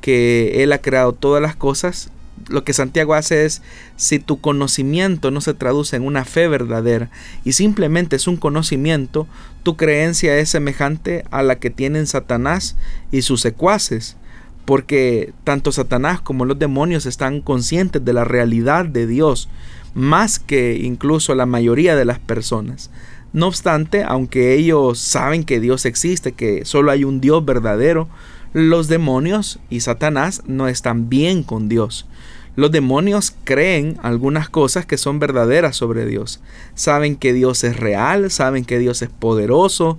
que 0.00 0.62
Él 0.62 0.72
ha 0.72 0.78
creado 0.78 1.12
todas 1.12 1.42
las 1.42 1.56
cosas, 1.56 2.10
lo 2.48 2.64
que 2.64 2.72
Santiago 2.72 3.14
hace 3.14 3.44
es, 3.44 3.62
si 3.96 4.18
tu 4.18 4.40
conocimiento 4.40 5.30
no 5.30 5.40
se 5.40 5.54
traduce 5.54 5.96
en 5.96 6.04
una 6.04 6.24
fe 6.24 6.48
verdadera 6.48 7.10
y 7.44 7.52
simplemente 7.52 8.16
es 8.16 8.26
un 8.26 8.36
conocimiento, 8.36 9.26
tu 9.62 9.76
creencia 9.76 10.38
es 10.38 10.50
semejante 10.50 11.24
a 11.30 11.42
la 11.42 11.56
que 11.56 11.70
tienen 11.70 12.06
Satanás 12.06 12.76
y 13.10 13.22
sus 13.22 13.40
secuaces, 13.40 14.16
porque 14.64 15.32
tanto 15.44 15.72
Satanás 15.72 16.20
como 16.20 16.44
los 16.44 16.58
demonios 16.58 17.06
están 17.06 17.40
conscientes 17.40 18.04
de 18.04 18.12
la 18.12 18.24
realidad 18.24 18.84
de 18.84 19.06
Dios, 19.06 19.48
más 19.94 20.38
que 20.38 20.76
incluso 20.76 21.34
la 21.34 21.46
mayoría 21.46 21.96
de 21.96 22.04
las 22.04 22.18
personas. 22.18 22.90
No 23.36 23.48
obstante, 23.48 24.02
aunque 24.02 24.54
ellos 24.54 24.98
saben 24.98 25.44
que 25.44 25.60
Dios 25.60 25.84
existe, 25.84 26.32
que 26.32 26.64
solo 26.64 26.90
hay 26.90 27.04
un 27.04 27.20
Dios 27.20 27.44
verdadero, 27.44 28.08
los 28.54 28.88
demonios 28.88 29.58
y 29.68 29.80
Satanás 29.80 30.42
no 30.46 30.68
están 30.68 31.10
bien 31.10 31.42
con 31.42 31.68
Dios. 31.68 32.06
Los 32.54 32.72
demonios 32.72 33.34
creen 33.44 33.98
algunas 34.02 34.48
cosas 34.48 34.86
que 34.86 34.96
son 34.96 35.18
verdaderas 35.18 35.76
sobre 35.76 36.06
Dios. 36.06 36.40
Saben 36.74 37.14
que 37.14 37.34
Dios 37.34 37.62
es 37.62 37.76
real, 37.76 38.30
saben 38.30 38.64
que 38.64 38.78
Dios 38.78 39.02
es 39.02 39.10
poderoso, 39.10 39.98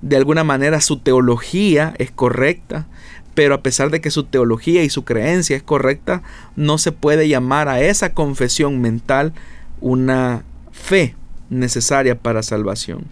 de 0.00 0.16
alguna 0.16 0.42
manera 0.42 0.80
su 0.80 0.98
teología 0.98 1.92
es 1.98 2.10
correcta, 2.10 2.86
pero 3.34 3.54
a 3.54 3.62
pesar 3.62 3.90
de 3.90 4.00
que 4.00 4.10
su 4.10 4.24
teología 4.24 4.82
y 4.82 4.88
su 4.88 5.04
creencia 5.04 5.58
es 5.58 5.62
correcta, 5.62 6.22
no 6.56 6.78
se 6.78 6.92
puede 6.92 7.28
llamar 7.28 7.68
a 7.68 7.82
esa 7.82 8.14
confesión 8.14 8.80
mental 8.80 9.34
una 9.82 10.42
fe 10.72 11.17
necesaria 11.50 12.18
para 12.18 12.42
salvación. 12.42 13.04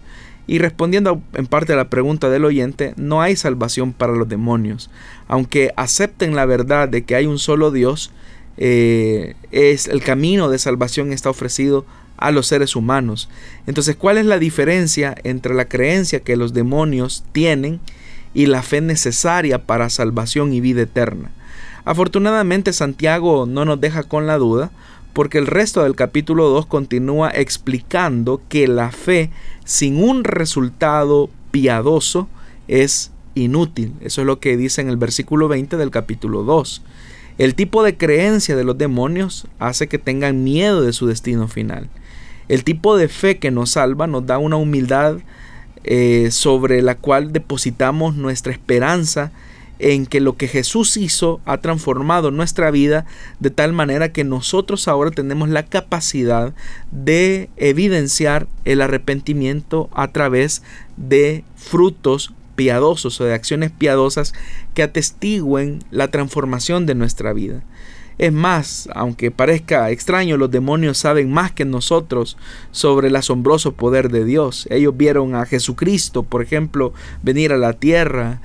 Y 0.47 0.59
respondiendo 0.59 1.21
en 1.33 1.45
parte 1.45 1.73
a 1.73 1.75
la 1.75 1.89
pregunta 1.89 2.29
del 2.29 2.45
oyente, 2.45 2.93
no 2.95 3.21
hay 3.21 3.35
salvación 3.35 3.91
para 3.91 4.13
los 4.13 4.29
demonios. 4.29 4.89
Aunque 5.27 5.73
acepten 5.75 6.35
la 6.35 6.45
verdad 6.45 6.87
de 6.87 7.03
que 7.03 7.15
hay 7.15 7.25
un 7.25 7.37
solo 7.37 7.69
Dios, 7.69 8.11
eh, 8.57 9.35
es 9.51 9.87
el 9.87 10.01
camino 10.01 10.49
de 10.49 10.57
salvación 10.57 11.11
está 11.11 11.29
ofrecido 11.29 11.85
a 12.17 12.31
los 12.31 12.47
seres 12.47 12.75
humanos. 12.75 13.29
Entonces, 13.67 13.95
¿cuál 13.95 14.17
es 14.17 14.25
la 14.25 14.39
diferencia 14.39 15.15
entre 15.23 15.53
la 15.53 15.65
creencia 15.65 16.21
que 16.21 16.37
los 16.37 16.53
demonios 16.53 17.23
tienen 17.31 17.79
y 18.33 18.47
la 18.47 18.63
fe 18.63 18.81
necesaria 18.81 19.65
para 19.65 19.89
salvación 19.89 20.53
y 20.53 20.61
vida 20.61 20.81
eterna? 20.81 21.29
Afortunadamente 21.85 22.73
Santiago 22.73 23.45
no 23.45 23.63
nos 23.63 23.79
deja 23.79 24.03
con 24.03 24.27
la 24.27 24.37
duda, 24.37 24.71
porque 25.17 25.39
el 25.39 25.47
resto 25.47 25.81
del 25.81 25.95
capítulo 25.95 26.47
2 26.49 26.67
continúa 26.67 27.31
explicando 27.33 28.39
que 28.49 28.67
la 28.67 28.91
fe 28.91 29.31
sin 29.65 29.97
un 30.03 30.23
resultado 30.23 31.31
piadoso 31.49 32.29
es 32.67 33.09
inútil. 33.33 33.93
Eso 34.01 34.21
es 34.21 34.27
lo 34.27 34.39
que 34.39 34.57
dice 34.57 34.81
en 34.81 34.89
el 34.89 34.97
versículo 34.97 35.47
20 35.47 35.75
del 35.77 35.89
capítulo 35.89 36.43
2. 36.43 36.83
El 37.39 37.55
tipo 37.55 37.81
de 37.81 37.97
creencia 37.97 38.55
de 38.55 38.63
los 38.63 38.77
demonios 38.77 39.47
hace 39.57 39.87
que 39.87 39.97
tengan 39.97 40.43
miedo 40.43 40.83
de 40.83 40.93
su 40.93 41.07
destino 41.07 41.47
final. 41.47 41.89
El 42.47 42.63
tipo 42.63 42.95
de 42.95 43.07
fe 43.07 43.39
que 43.39 43.49
nos 43.49 43.71
salva 43.71 44.05
nos 44.05 44.27
da 44.27 44.37
una 44.37 44.57
humildad 44.57 45.17
eh, 45.83 46.27
sobre 46.29 46.83
la 46.83 46.93
cual 46.93 47.33
depositamos 47.33 48.15
nuestra 48.15 48.51
esperanza 48.53 49.31
en 49.79 50.05
que 50.05 50.19
lo 50.19 50.37
que 50.37 50.47
Jesús 50.47 50.97
hizo 50.97 51.41
ha 51.45 51.57
transformado 51.59 52.31
nuestra 52.31 52.71
vida 52.71 53.05
de 53.39 53.49
tal 53.49 53.73
manera 53.73 54.11
que 54.11 54.23
nosotros 54.23 54.87
ahora 54.87 55.11
tenemos 55.11 55.49
la 55.49 55.65
capacidad 55.65 56.53
de 56.91 57.49
evidenciar 57.57 58.47
el 58.65 58.81
arrepentimiento 58.81 59.89
a 59.93 60.11
través 60.11 60.63
de 60.95 61.43
frutos 61.55 62.33
piadosos 62.55 63.21
o 63.21 63.25
de 63.25 63.33
acciones 63.33 63.71
piadosas 63.71 64.33
que 64.73 64.83
atestiguen 64.83 65.79
la 65.91 66.09
transformación 66.09 66.85
de 66.85 66.95
nuestra 66.95 67.33
vida. 67.33 67.63
Es 68.17 68.33
más, 68.33 68.89
aunque 68.95 69.29
parezca 69.29 69.91
extraño, 69.91 70.37
los 70.37 70.49
demonios 70.49 70.97
saben 70.97 71.31
más 71.31 71.51
que 71.51 71.65
nosotros 71.65 72.35
sobre 72.71 73.09
el 73.09 73.15
asombroso 73.15 73.73
poder 73.73 74.09
de 74.09 74.25
Dios. 74.25 74.67
Ellos 74.71 74.97
vieron 74.97 75.35
a 75.35 75.45
Jesucristo, 75.45 76.23
por 76.23 76.41
ejemplo, 76.41 76.93
venir 77.21 77.53
a 77.53 77.57
la 77.57 77.73
tierra, 77.73 78.41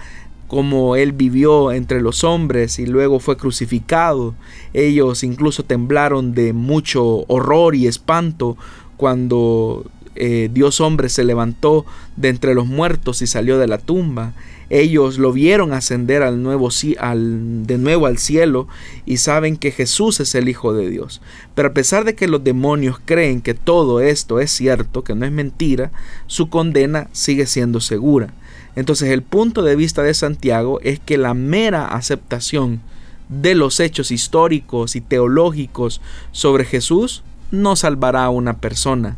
como 0.52 0.96
él 0.96 1.12
vivió 1.12 1.72
entre 1.72 2.02
los 2.02 2.24
hombres 2.24 2.78
y 2.78 2.84
luego 2.84 3.20
fue 3.20 3.38
crucificado. 3.38 4.34
Ellos 4.74 5.24
incluso 5.24 5.62
temblaron 5.62 6.34
de 6.34 6.52
mucho 6.52 7.24
horror 7.28 7.74
y 7.74 7.86
espanto 7.86 8.58
cuando 8.98 9.86
eh, 10.14 10.50
Dios 10.52 10.82
hombre 10.82 11.08
se 11.08 11.24
levantó 11.24 11.86
de 12.16 12.28
entre 12.28 12.52
los 12.52 12.66
muertos 12.66 13.22
y 13.22 13.26
salió 13.26 13.56
de 13.56 13.66
la 13.66 13.78
tumba. 13.78 14.34
Ellos 14.68 15.16
lo 15.16 15.32
vieron 15.32 15.72
ascender 15.72 16.22
al 16.22 16.42
nuevo, 16.42 16.68
de 16.68 17.78
nuevo 17.78 18.04
al 18.04 18.18
cielo 18.18 18.68
y 19.06 19.16
saben 19.16 19.56
que 19.56 19.70
Jesús 19.70 20.20
es 20.20 20.34
el 20.34 20.50
Hijo 20.50 20.74
de 20.74 20.90
Dios. 20.90 21.22
Pero 21.54 21.68
a 21.68 21.72
pesar 21.72 22.04
de 22.04 22.14
que 22.14 22.28
los 22.28 22.44
demonios 22.44 23.00
creen 23.02 23.40
que 23.40 23.54
todo 23.54 24.00
esto 24.00 24.38
es 24.38 24.50
cierto, 24.50 25.02
que 25.02 25.14
no 25.14 25.24
es 25.24 25.32
mentira, 25.32 25.92
su 26.26 26.50
condena 26.50 27.08
sigue 27.12 27.46
siendo 27.46 27.80
segura. 27.80 28.34
Entonces 28.76 29.10
el 29.10 29.22
punto 29.22 29.62
de 29.62 29.76
vista 29.76 30.02
de 30.02 30.14
Santiago 30.14 30.80
es 30.82 31.00
que 31.00 31.18
la 31.18 31.34
mera 31.34 31.88
aceptación 31.88 32.80
de 33.28 33.54
los 33.54 33.80
hechos 33.80 34.10
históricos 34.10 34.96
y 34.96 35.00
teológicos 35.00 36.00
sobre 36.32 36.64
Jesús 36.64 37.22
no 37.50 37.76
salvará 37.76 38.24
a 38.24 38.30
una 38.30 38.58
persona. 38.58 39.16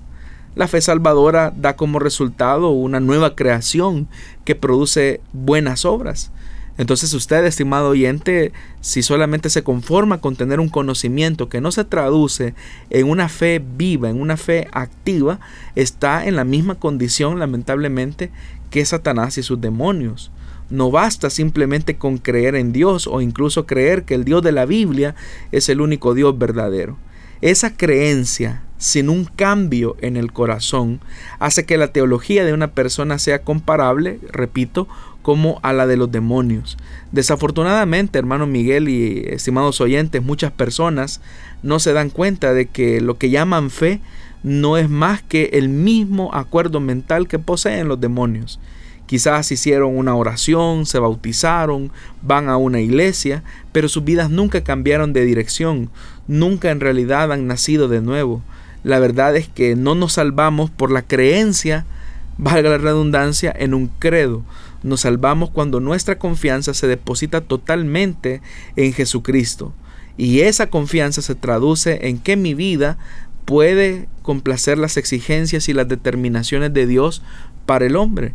La 0.55 0.69
fe 0.69 0.81
salvadora 0.81 1.53
da 1.57 1.75
como 1.75 1.99
resultado 1.99 2.71
una 2.71 3.01
nueva 3.01 3.35
creación 3.35 4.09
que 4.45 4.55
produce 4.55 5.21
buenas 5.33 5.85
obras. 5.85 6.31
Entonces 6.77 7.13
usted, 7.15 7.45
estimado 7.45 7.91
oyente, 7.91 8.53
si 8.81 9.03
solamente 9.03 9.49
se 9.49 9.63
conforma 9.63 10.21
con 10.21 10.35
tener 10.35 10.59
un 10.59 10.69
conocimiento 10.69 11.49
que 11.49 11.61
no 11.61 11.71
se 11.71 11.85
traduce 11.85 12.55
en 12.91 13.09
una 13.09 13.29
fe 13.29 13.63
viva, 13.65 14.11
en 14.11 14.21
una 14.21 14.37
fe 14.37 14.69
activa, 14.73 15.39
está 15.77 16.27
en 16.27 16.35
la 16.35 16.45
misma 16.45 16.75
condición, 16.75 17.39
lamentablemente, 17.39 18.31
que 18.71 18.85
Satanás 18.85 19.39
y 19.39 19.43
sus 19.43 19.61
demonios. 19.61 20.31
No 20.71 20.91
basta 20.91 21.31
simplemente 21.31 21.97
con 21.97 22.19
creer 22.19 22.55
en 22.55 22.73
Dios 22.73 23.07
o 23.07 23.21
incluso 23.21 23.67
creer 23.67 24.05
que 24.05 24.15
el 24.15 24.25
Dios 24.25 24.43
de 24.43 24.53
la 24.53 24.65
Biblia 24.65 25.15
es 25.53 25.69
el 25.69 25.81
único 25.81 26.15
Dios 26.15 26.39
verdadero. 26.39 26.97
Esa 27.41 27.77
creencia 27.77 28.63
sin 28.79 29.09
un 29.09 29.25
cambio 29.25 29.97
en 30.01 30.17
el 30.17 30.33
corazón 30.33 31.01
hace 31.39 31.65
que 31.65 31.77
la 31.77 31.89
teología 31.89 32.45
de 32.45 32.53
una 32.53 32.73
persona 32.73 33.19
sea 33.19 33.43
comparable, 33.43 34.19
repito, 34.31 34.89
como 35.23 35.59
a 35.63 35.73
la 35.73 35.87
de 35.87 35.97
los 35.97 36.13
demonios. 36.13 36.77
Desafortunadamente, 37.13 38.19
hermano 38.19 38.47
Miguel 38.47 38.89
y 38.89 39.25
estimados 39.27 39.81
oyentes, 39.81 40.23
muchas 40.23 40.53
personas 40.53 41.21
no 41.63 41.79
se 41.79 41.95
dan 41.95 42.11
cuenta 42.11 42.53
de 42.53 42.67
que 42.67 43.01
lo 43.01 43.17
que 43.17 43.31
llaman 43.31 43.71
fe 43.71 44.01
no 44.45 44.77
es 44.77 44.91
más 44.91 45.23
que 45.23 45.51
el 45.55 45.71
mismo 45.71 46.33
acuerdo 46.35 46.79
mental 46.79 47.27
que 47.27 47.39
poseen 47.41 47.89
los 47.89 48.01
demonios. 48.01 48.61
Quizás 49.07 49.51
hicieron 49.51 49.97
una 49.97 50.15
oración, 50.15 50.87
se 50.87 50.99
bautizaron, 50.99 51.91
van 52.23 52.49
a 52.49 52.59
una 52.59 52.81
iglesia, 52.81 53.43
pero 53.73 53.89
sus 53.89 54.05
vidas 54.05 54.31
nunca 54.31 54.63
cambiaron 54.63 55.13
de 55.13 55.25
dirección, 55.25 55.91
nunca 56.29 56.71
en 56.71 56.81
realidad 56.81 57.33
han 57.33 57.47
nacido 57.47 57.89
de 57.89 58.03
nuevo. 58.03 58.43
La 58.83 58.99
verdad 58.99 59.35
es 59.35 59.49
que 59.49 59.77
no 59.77 59.95
nos 59.95 60.13
salvamos 60.13 60.71
por 60.71 60.93
la 60.93 61.03
creencia, 61.03 61.87
valga 62.37 62.69
la 62.69 62.79
redundancia, 62.79 63.55
en 63.59 63.73
un 63.73 63.89
credo. 63.99 64.43
Nos 64.83 65.01
salvamos 65.01 65.49
cuando 65.49 65.81
nuestra 65.81 66.19
confianza 66.19 66.75
se 66.75 66.87
deposita 66.87 67.41
totalmente 67.41 68.43
en 68.77 68.93
Jesucristo. 68.93 69.73
Y 70.19 70.41
esa 70.41 70.69
confianza 70.69 71.23
se 71.23 71.35
traduce 71.35 72.09
en 72.09 72.19
que 72.19 72.37
mi 72.37 72.55
vida 72.55 72.99
puede 73.45 74.09
complacer 74.23 74.79
las 74.79 74.97
exigencias 74.97 75.69
y 75.69 75.73
las 75.73 75.89
determinaciones 75.89 76.73
de 76.73 76.87
Dios 76.87 77.23
para 77.67 77.87
el 77.87 77.97
hombre. 77.97 78.33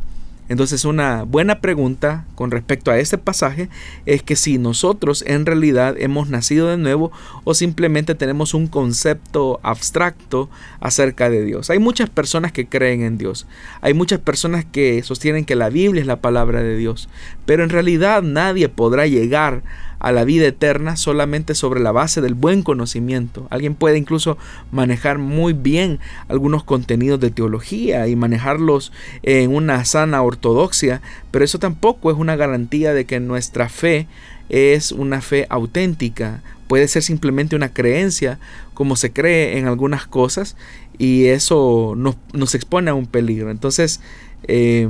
Entonces 0.50 0.84
una 0.84 1.24
buena 1.24 1.62
pregunta 1.62 2.26
con 2.34 2.50
respecto 2.50 2.90
a 2.90 2.98
este 2.98 3.20
pasaje 3.20 3.70
es 4.08 4.24
que 4.24 4.36
si 4.36 4.58
nosotros 4.58 5.24
en 5.28 5.46
realidad 5.46 5.96
hemos 6.00 6.30
nacido 6.30 6.68
de 6.68 6.78
nuevo 6.78 7.12
o 7.44 7.54
simplemente 7.54 8.16
tenemos 8.16 8.56
un 8.56 8.66
concepto 8.66 9.60
abstracto 9.62 10.50
acerca 10.80 11.30
de 11.30 11.46
Dios. 11.46 11.70
Hay 11.70 11.78
muchas 11.78 12.10
personas 12.10 12.52
que 12.52 12.68
creen 12.68 13.04
en 13.04 13.20
Dios. 13.20 13.46
Hay 13.82 13.94
muchas 13.94 14.20
personas 14.20 14.66
que 14.66 15.04
sostienen 15.04 15.46
que 15.46 15.56
la 15.56 15.70
Biblia 15.70 16.02
es 16.02 16.08
la 16.08 16.20
palabra 16.20 16.64
de 16.64 16.76
Dios. 16.76 17.10
Pero 17.46 17.64
en 17.64 17.70
realidad 17.70 18.24
nadie 18.24 18.70
podrá 18.70 19.06
llegar 19.06 19.62
a 19.62 19.89
la 20.00 20.24
vida 20.24 20.48
eterna 20.48 20.96
solamente 20.96 21.56
sobre 21.56 21.82
la 21.82 21.92
base 21.92 22.22
del 22.22 22.34
buen 22.34 22.64
conocimiento. 22.64 23.48
Alguien 23.50 23.76
puede 23.76 23.98
incluso 23.98 24.38
manejar 24.72 25.18
muy 25.18 25.54
bien 25.54 26.00
algunos 26.28 26.64
contenidos 26.64 27.20
de 27.20 27.32
teología 27.32 28.08
y 28.08 28.16
manejarlos 28.16 28.92
en 29.24 29.54
una 29.54 29.84
sana 29.86 30.22
ortodoxia, 30.22 31.02
pero 31.32 31.46
eso 31.46 31.60
tampoco 31.60 32.12
es 32.12 32.18
una 32.18 32.36
garantía 32.36 32.94
de 32.94 33.06
que 33.06 33.20
nuestra 33.20 33.70
fe 33.70 34.08
es 34.50 34.92
una 34.92 35.22
fe 35.22 35.46
auténtica. 35.50 36.42
Puede 36.68 36.88
ser 36.88 37.04
simplemente 37.04 37.56
una 37.56 37.74
creencia, 37.74 38.40
como 38.74 38.96
se 38.96 39.12
cree 39.12 39.58
en 39.58 39.68
algunas 39.68 40.06
cosas, 40.08 40.56
y 40.98 41.26
eso 41.26 41.96
nos, 41.96 42.56
expone 42.56 42.92
a 42.92 42.94
un 42.94 43.08
peligro. 43.08 43.50
Entonces, 43.52 44.02
eh, 44.44 44.88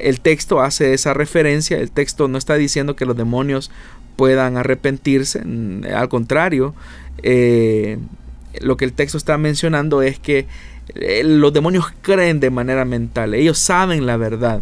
el 0.00 0.20
texto 0.20 0.60
hace 0.60 0.94
esa 0.94 1.12
referencia, 1.12 1.78
el 1.78 1.90
texto 1.90 2.28
no 2.28 2.38
está 2.38 2.54
diciendo 2.54 2.96
que 2.96 3.04
los 3.04 3.16
demonios 3.16 3.70
puedan 4.20 4.58
arrepentirse. 4.58 5.42
Al 5.94 6.10
contrario, 6.10 6.74
eh, 7.22 7.96
lo 8.60 8.76
que 8.76 8.84
el 8.84 8.92
texto 8.92 9.16
está 9.16 9.38
mencionando 9.38 10.02
es 10.02 10.18
que 10.18 10.46
eh, 10.94 11.22
los 11.24 11.54
demonios 11.54 11.86
creen 12.02 12.38
de 12.38 12.50
manera 12.50 12.84
mental, 12.84 13.32
ellos 13.32 13.58
saben 13.58 14.04
la 14.04 14.18
verdad, 14.18 14.60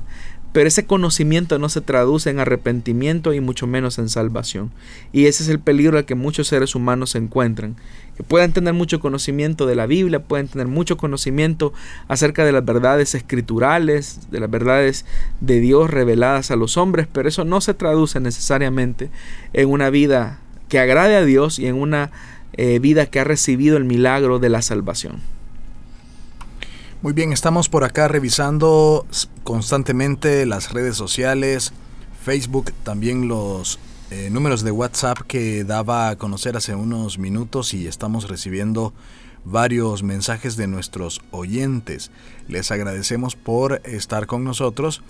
pero 0.52 0.68
ese 0.68 0.86
conocimiento 0.86 1.58
no 1.58 1.68
se 1.68 1.80
traduce 1.80 2.30
en 2.30 2.38
arrepentimiento 2.38 3.34
y 3.34 3.40
mucho 3.40 3.66
menos 3.66 3.98
en 3.98 4.08
salvación. 4.08 4.70
Y 5.10 5.26
ese 5.26 5.42
es 5.42 5.48
el 5.48 5.58
peligro 5.58 5.98
al 5.98 6.04
que 6.04 6.14
muchos 6.14 6.46
seres 6.46 6.76
humanos 6.76 7.10
se 7.10 7.18
encuentran, 7.18 7.74
que 8.18 8.24
pueden 8.24 8.52
tener 8.52 8.74
mucho 8.74 8.98
conocimiento 8.98 9.64
de 9.64 9.76
la 9.76 9.86
Biblia, 9.86 10.18
pueden 10.18 10.48
tener 10.48 10.66
mucho 10.66 10.96
conocimiento 10.96 11.72
acerca 12.08 12.44
de 12.44 12.50
las 12.50 12.64
verdades 12.64 13.14
escriturales, 13.14 14.28
de 14.32 14.40
las 14.40 14.50
verdades 14.50 15.06
de 15.40 15.60
Dios 15.60 15.88
reveladas 15.88 16.50
a 16.50 16.56
los 16.56 16.76
hombres, 16.76 17.06
pero 17.12 17.28
eso 17.28 17.44
no 17.44 17.60
se 17.60 17.74
traduce 17.74 18.18
necesariamente 18.18 19.08
en 19.52 19.68
una 19.68 19.88
vida 19.88 20.40
que 20.68 20.80
agrade 20.80 21.14
a 21.14 21.24
Dios 21.24 21.60
y 21.60 21.68
en 21.68 21.76
una 21.76 22.10
eh, 22.54 22.80
vida 22.80 23.06
que 23.06 23.20
ha 23.20 23.24
recibido 23.24 23.76
el 23.76 23.84
milagro 23.84 24.40
de 24.40 24.48
la 24.48 24.62
salvación. 24.62 25.20
Muy 27.00 27.12
bien, 27.12 27.32
estamos 27.32 27.68
por 27.68 27.84
acá 27.84 28.08
revisando 28.08 29.06
constantemente 29.44 30.44
las 30.44 30.72
redes 30.72 30.96
sociales, 30.96 31.72
Facebook, 32.24 32.72
también 32.82 33.28
los 33.28 33.78
eh, 34.10 34.30
números 34.30 34.62
de 34.62 34.70
WhatsApp 34.70 35.18
que 35.26 35.64
daba 35.64 36.08
a 36.08 36.16
conocer 36.16 36.56
hace 36.56 36.74
unos 36.74 37.18
minutos 37.18 37.74
y 37.74 37.86
estamos 37.86 38.28
recibiendo 38.28 38.94
varios 39.44 40.02
mensajes 40.02 40.56
de 40.56 40.66
nuestros 40.66 41.20
oyentes. 41.30 42.10
Les 42.48 42.70
agradecemos 42.70 43.36
por 43.36 43.82
estar 43.84 44.26
con 44.26 44.44
nosotros, 44.44 45.02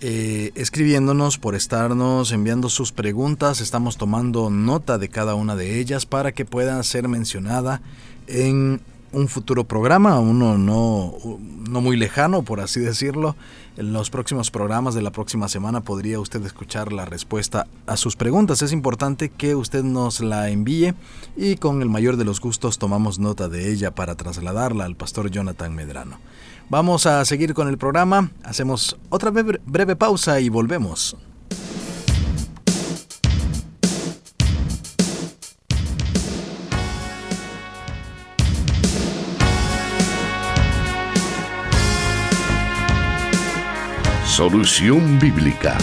eh, 0.00 0.52
escribiéndonos, 0.54 1.38
por 1.38 1.56
estarnos 1.56 2.30
enviando 2.30 2.68
sus 2.68 2.92
preguntas. 2.92 3.60
Estamos 3.60 3.96
tomando 3.96 4.50
nota 4.50 4.98
de 4.98 5.08
cada 5.08 5.34
una 5.34 5.56
de 5.56 5.80
ellas 5.80 6.06
para 6.06 6.30
que 6.30 6.44
pueda 6.44 6.80
ser 6.84 7.08
mencionada 7.08 7.82
en 8.28 8.80
un 9.12 9.28
futuro 9.28 9.64
programa, 9.64 10.18
uno 10.18 10.58
no, 10.58 11.14
no 11.68 11.80
muy 11.80 11.96
lejano, 11.96 12.42
por 12.42 12.60
así 12.60 12.80
decirlo. 12.80 13.36
En 13.76 13.92
los 13.92 14.10
próximos 14.10 14.50
programas 14.50 14.94
de 14.94 15.00
la 15.00 15.10
próxima 15.10 15.48
semana 15.48 15.80
podría 15.80 16.20
usted 16.20 16.44
escuchar 16.44 16.92
la 16.92 17.06
respuesta 17.06 17.66
a 17.86 17.96
sus 17.96 18.16
preguntas. 18.16 18.60
Es 18.60 18.72
importante 18.72 19.30
que 19.30 19.54
usted 19.54 19.82
nos 19.82 20.20
la 20.20 20.50
envíe 20.50 20.94
y 21.36 21.56
con 21.56 21.80
el 21.80 21.88
mayor 21.88 22.16
de 22.16 22.24
los 22.24 22.40
gustos 22.40 22.78
tomamos 22.78 23.18
nota 23.18 23.48
de 23.48 23.72
ella 23.72 23.94
para 23.94 24.14
trasladarla 24.14 24.84
al 24.84 24.96
pastor 24.96 25.30
Jonathan 25.30 25.74
Medrano. 25.74 26.18
Vamos 26.68 27.06
a 27.06 27.24
seguir 27.24 27.54
con 27.54 27.68
el 27.68 27.78
programa, 27.78 28.30
hacemos 28.44 28.96
otra 29.08 29.30
breve 29.30 29.96
pausa 29.96 30.40
y 30.40 30.48
volvemos. 30.48 31.16
Solución 44.32 45.18
Bíblica 45.18 45.76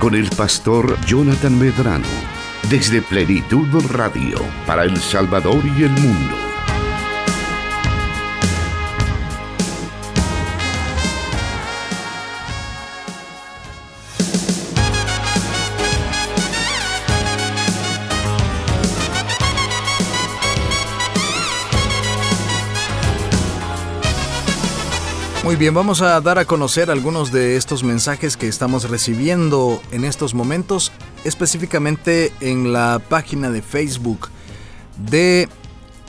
con 0.00 0.14
el 0.14 0.30
pastor 0.30 0.98
Jonathan 1.04 1.58
Medrano 1.58 2.06
desde 2.70 3.02
Plenitud 3.02 3.68
Radio 3.90 4.38
para 4.66 4.84
El 4.84 4.96
Salvador 4.96 5.62
y 5.76 5.82
el 5.82 5.90
mundo. 5.90 6.47
Muy 25.48 25.56
bien, 25.56 25.72
vamos 25.72 26.02
a 26.02 26.20
dar 26.20 26.38
a 26.38 26.44
conocer 26.44 26.90
algunos 26.90 27.32
de 27.32 27.56
estos 27.56 27.82
mensajes 27.82 28.36
que 28.36 28.48
estamos 28.48 28.90
recibiendo 28.90 29.80
en 29.92 30.04
estos 30.04 30.34
momentos, 30.34 30.92
específicamente 31.24 32.34
en 32.40 32.74
la 32.74 33.00
página 33.08 33.50
de 33.50 33.62
Facebook 33.62 34.28
de 35.10 35.48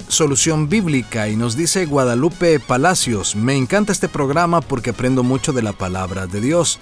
Solución 0.10 0.68
Bíblica 0.68 1.30
y 1.30 1.38
nos 1.38 1.56
dice 1.56 1.86
Guadalupe 1.86 2.60
Palacios, 2.60 3.38
me 3.38 3.56
encanta 3.56 3.94
este 3.94 4.10
programa 4.10 4.60
porque 4.60 4.90
aprendo 4.90 5.24
mucho 5.24 5.54
de 5.54 5.62
la 5.62 5.72
palabra 5.72 6.28
de 6.28 6.42
Dios. 6.42 6.78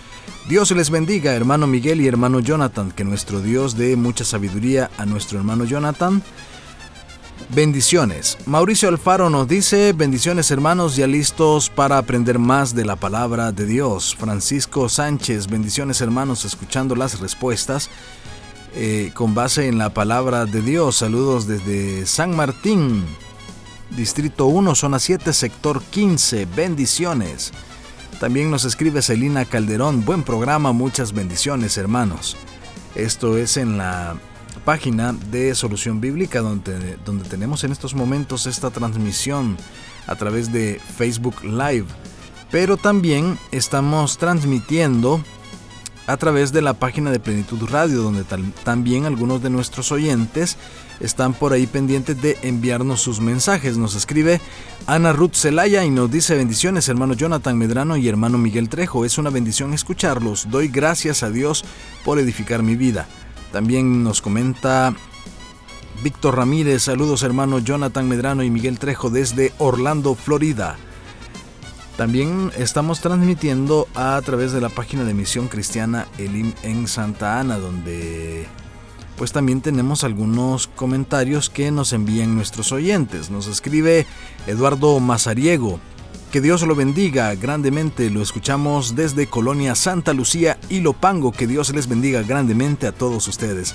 Dios 0.50 0.72
les 0.72 0.90
bendiga, 0.90 1.36
hermano 1.36 1.68
Miguel 1.68 2.02
y 2.02 2.08
hermano 2.08 2.40
Jonathan, 2.40 2.92
que 2.92 3.04
nuestro 3.04 3.40
Dios 3.40 3.78
dé 3.78 3.96
mucha 3.98 4.26
sabiduría 4.26 4.90
a 4.98 5.06
nuestro 5.06 5.38
hermano 5.38 5.64
Jonathan 5.64 6.24
Bendiciones. 7.50 8.38
Mauricio 8.46 8.90
Alfaro 8.90 9.30
nos 9.30 9.48
dice, 9.48 9.94
bendiciones 9.94 10.52
hermanos, 10.52 10.96
ya 10.96 11.08
listos 11.08 11.70
para 11.70 11.98
aprender 11.98 12.40
más 12.40 12.76
de 12.76 12.86
la 12.86 12.96
palabra 12.96 13.52
de 13.52 13.66
Dios. 13.66 14.16
Francisco 14.16 14.90
Sánchez, 14.90 15.48
bendiciones 15.48 16.02
hermanos, 16.02 16.46
escuchando 16.46 16.96
las 16.96 17.20
respuestas 17.20 17.90
eh, 18.76 19.12
con 19.14 19.34
base 19.34 19.68
en 19.68 19.78
la 19.78 19.90
palabra 19.94 20.46
de 20.46 20.62
Dios. 20.62 20.98
Saludos 20.98 21.48
desde 21.48 22.06
San 22.06 22.36
Martín, 22.36 23.06
Distrito 23.92 24.48
1, 24.48 24.76
Zona 24.76 25.00
7, 25.00 25.32
Sector 25.32 25.82
15. 25.82 26.46
Bendiciones. 26.46 27.54
También 28.20 28.52
nos 28.52 28.66
escribe 28.66 29.02
Celina 29.02 29.46
Calderón, 29.46 30.04
buen 30.04 30.24
programa, 30.24 30.74
muchas 30.74 31.14
bendiciones 31.14 31.78
hermanos. 31.78 32.36
Esto 32.94 33.38
es 33.38 33.58
en 33.58 33.78
la 33.78 34.18
página 34.68 35.14
de 35.32 35.56
Solución 35.56 36.02
Bíblica 36.02 36.42
donde, 36.42 36.98
donde 37.06 37.24
tenemos 37.24 37.64
en 37.64 37.72
estos 37.72 37.96
momentos 37.96 38.48
esta 38.48 38.70
transmisión 38.70 39.56
a 40.08 40.16
través 40.18 40.52
de 40.52 40.82
Facebook 40.98 41.42
Live. 41.42 41.86
Pero 42.52 42.76
también 42.76 43.40
estamos 43.54 44.18
transmitiendo 44.18 45.22
a 46.06 46.18
través 46.18 46.52
de 46.52 46.62
la 46.62 46.74
página 46.74 47.12
de 47.12 47.22
Plenitud 47.22 47.64
Radio, 47.70 48.02
donde 48.02 48.26
también 48.66 49.06
algunos 49.06 49.42
de 49.42 49.50
nuestros 49.50 49.94
oyentes 49.94 50.58
están 51.00 51.34
por 51.34 51.54
ahí 51.54 51.66
pendientes 51.66 52.22
de 52.22 52.38
enviarnos 52.42 53.00
sus 53.00 53.22
mensajes. 53.22 53.78
Nos 53.78 53.96
escribe 53.96 54.42
Ana 54.86 55.14
Ruth 55.14 55.36
Zelaya 55.36 55.86
y 55.86 55.92
nos 55.92 56.12
dice 56.12 56.36
bendiciones 56.36 56.90
hermano 56.90 57.14
Jonathan 57.14 57.58
Medrano 57.58 57.96
y 57.96 58.10
hermano 58.10 58.38
Miguel 58.38 58.68
Trejo. 58.68 59.06
Es 59.06 59.18
una 59.18 59.30
bendición 59.30 59.74
escucharlos. 59.74 60.50
Doy 60.52 60.68
gracias 60.68 61.24
a 61.24 61.30
Dios 61.30 61.64
por 62.04 62.20
edificar 62.20 62.64
mi 62.64 62.76
vida. 62.76 63.08
También 63.52 64.04
nos 64.04 64.22
comenta 64.22 64.94
Víctor 66.04 66.36
Ramírez. 66.36 66.84
Saludos 66.84 67.24
hermano 67.24 67.60
Jonathan 67.60 68.08
Medrano 68.08 68.44
y 68.44 68.50
Miguel 68.50 68.80
Trejo 68.80 69.10
desde 69.10 69.54
Orlando, 69.58 70.16
Florida. 70.16 70.78
También 71.98 72.52
estamos 72.56 73.02
transmitiendo 73.02 73.88
a 73.96 74.22
través 74.24 74.52
de 74.52 74.62
la 74.62 74.70
página 74.70 75.04
de 75.04 75.16
Misión 75.16 75.48
Cristiana 75.48 76.08
Elim 76.20 76.54
en 76.62 76.88
Santa 76.88 77.40
Ana, 77.40 77.58
donde 77.58 78.48
pues 79.18 79.32
también 79.32 79.62
tenemos 79.62 80.04
algunos 80.04 80.68
comentarios 80.68 81.50
que 81.50 81.72
nos 81.72 81.94
envían 81.94 82.36
nuestros 82.36 82.72
oyentes. 82.72 83.32
Nos 83.32 83.48
escribe 83.48 84.06
Eduardo 84.46 85.00
Mazariego. 85.00 85.80
Que 86.38 86.42
Dios 86.42 86.62
lo 86.62 86.76
bendiga 86.76 87.34
grandemente. 87.34 88.12
Lo 88.12 88.22
escuchamos 88.22 88.96
desde 88.96 89.26
Colonia 89.26 89.74
Santa 89.74 90.14
Lucía 90.14 90.60
y 90.70 90.82
Lopango. 90.82 91.32
Que 91.32 91.48
Dios 91.48 91.74
les 91.74 91.90
bendiga 91.90 92.22
grandemente 92.22 92.86
a 92.86 92.92
todos 92.92 93.28
ustedes. 93.28 93.74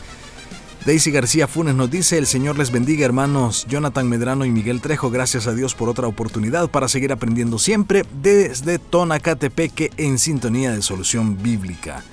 Daisy 0.86 1.10
García 1.10 1.48
Funes 1.48 1.74
nos 1.74 1.90
dice, 1.90 2.18
el 2.18 2.26
Señor 2.28 2.56
les 2.56 2.70
bendiga 2.70 3.04
hermanos 3.04 3.66
Jonathan 3.68 4.08
Medrano 4.08 4.44
y 4.44 4.52
Miguel 4.52 4.80
Trejo, 4.80 5.10
gracias 5.10 5.48
a 5.48 5.54
Dios 5.54 5.74
por 5.74 5.88
otra 5.88 6.06
oportunidad 6.06 6.70
para 6.70 6.86
seguir 6.86 7.10
aprendiendo 7.10 7.58
siempre 7.58 8.04
desde 8.22 8.78
Tonacatepeque 8.78 9.90
en 9.96 10.20
sintonía 10.20 10.70
de 10.70 10.82
solución 10.82 11.42
bíblica. 11.42 12.04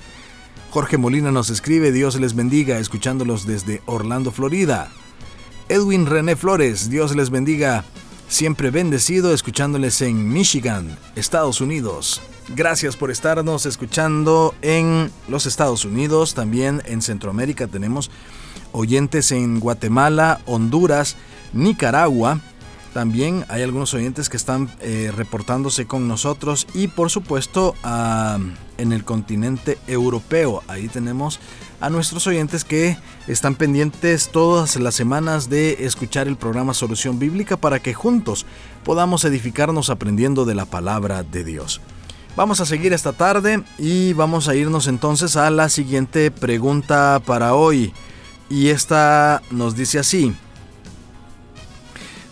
Jorge 0.70 0.98
Molina 0.98 1.30
nos 1.30 1.50
escribe, 1.50 1.92
Dios 1.92 2.18
les 2.18 2.34
bendiga, 2.34 2.80
escuchándolos 2.80 3.46
desde 3.46 3.82
Orlando, 3.86 4.32
Florida. 4.32 4.90
Edwin 5.68 6.06
René 6.06 6.34
Flores, 6.34 6.90
Dios 6.90 7.14
les 7.14 7.30
bendiga, 7.30 7.84
siempre 8.30 8.70
bendecido, 8.70 9.34
escuchándoles 9.34 10.00
en 10.00 10.32
Michigan, 10.32 10.96
Estados 11.16 11.60
Unidos. 11.60 12.22
Gracias 12.54 12.96
por 12.96 13.10
estarnos 13.10 13.66
escuchando 13.66 14.54
en 14.62 15.10
los 15.28 15.46
Estados 15.46 15.84
Unidos, 15.84 16.34
también 16.34 16.80
en 16.86 17.02
Centroamérica 17.02 17.66
tenemos 17.66 18.10
oyentes 18.72 19.32
en 19.32 19.58
Guatemala, 19.58 20.40
Honduras, 20.46 21.16
Nicaragua. 21.52 22.40
También 22.94 23.44
hay 23.48 23.62
algunos 23.62 23.94
oyentes 23.94 24.28
que 24.28 24.36
están 24.36 24.70
eh, 24.80 25.12
reportándose 25.14 25.86
con 25.86 26.08
nosotros 26.08 26.66
y 26.72 26.88
por 26.88 27.10
supuesto 27.10 27.74
en 28.78 28.92
el 28.92 29.04
continente 29.04 29.76
europeo. 29.86 30.62
Ahí 30.68 30.88
tenemos 30.88 31.40
a 31.80 31.90
nuestros 31.90 32.26
oyentes 32.26 32.64
que 32.64 32.96
están 33.26 33.54
pendientes 33.54 34.28
todas 34.28 34.76
las 34.76 34.94
semanas 34.94 35.48
de 35.48 35.84
escuchar 35.84 36.28
el 36.28 36.36
programa 36.36 36.74
Solución 36.74 37.18
Bíblica 37.18 37.56
para 37.56 37.80
que 37.80 37.94
juntos 37.94 38.46
podamos 38.84 39.24
edificarnos 39.24 39.90
aprendiendo 39.90 40.44
de 40.44 40.54
la 40.54 40.66
palabra 40.66 41.22
de 41.22 41.44
Dios. 41.44 41.80
Vamos 42.36 42.60
a 42.60 42.66
seguir 42.66 42.92
esta 42.92 43.12
tarde 43.12 43.62
y 43.78 44.12
vamos 44.12 44.48
a 44.48 44.54
irnos 44.54 44.86
entonces 44.86 45.36
a 45.36 45.50
la 45.50 45.68
siguiente 45.68 46.30
pregunta 46.30 47.20
para 47.24 47.54
hoy. 47.54 47.92
Y 48.48 48.68
esta 48.68 49.42
nos 49.50 49.74
dice 49.74 49.98
así. 49.98 50.34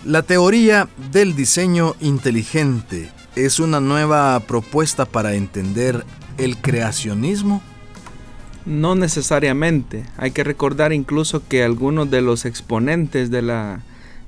La 0.05 0.23
teoría 0.23 0.89
del 1.11 1.35
diseño 1.35 1.97
inteligente 2.01 3.11
es 3.35 3.61
una 3.61 3.81
nueva 3.81 4.39
propuesta 4.41 5.05
para 5.05 5.35
entender 5.35 6.05
el 6.39 6.57
creacionismo. 6.57 7.63
No 8.69 8.95
necesariamente. 8.95 10.05
Hay 10.19 10.33
que 10.33 10.45
recordar 10.45 10.93
incluso 10.93 11.49
que 11.49 11.65
algunos 11.65 12.11
de 12.11 12.21
los 12.21 12.45
exponentes 12.45 13.31
de 13.31 13.41
la 13.41 13.81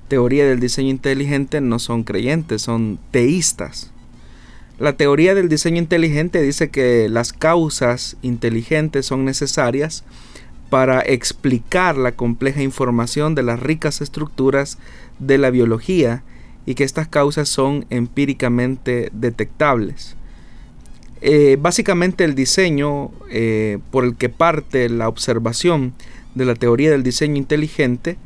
teoría 0.09 0.47
del 0.47 0.61
diseño 0.61 0.89
inteligente 0.89 1.61
no 1.61 1.79
son 1.79 2.05
creyentes, 2.05 2.63
son 2.63 2.99
teístas. 3.11 3.91
La 4.79 4.95
teoría 4.95 5.35
del 5.35 5.51
diseño 5.51 5.77
inteligente 5.77 6.41
dice 6.41 6.71
que 6.71 7.11
las 7.11 7.35
causas 7.35 8.17
inteligentes 8.23 9.05
son 9.05 9.27
necesarias 9.27 10.05
para 10.71 11.03
explicar 11.03 11.99
la 11.99 12.13
compleja 12.13 12.63
información 12.63 13.35
de 13.35 13.43
las 13.43 13.61
ricas 13.61 14.01
estructuras 14.01 14.79
de 15.19 15.37
la 15.37 15.51
biología 15.51 16.23
y 16.65 16.77
que 16.77 16.85
estas 16.85 17.09
causas 17.09 17.51
son 17.51 17.85
empíricamente 17.91 19.11
detectables. 19.13 20.17
Eh, 21.23 21.59
básicamente 21.61 22.25
el 22.25 22.35
diseño 22.35 23.11
eh, 23.31 23.79
por 23.91 24.05
el 24.05 24.17
que 24.17 24.31
parte 24.31 24.89
la 24.89 25.09
observación 25.09 25.93
de 26.35 26.47
la 26.47 26.55
teoría 26.55 26.91
del 26.91 27.03
diseño 27.03 27.37
inteligente 27.37 28.17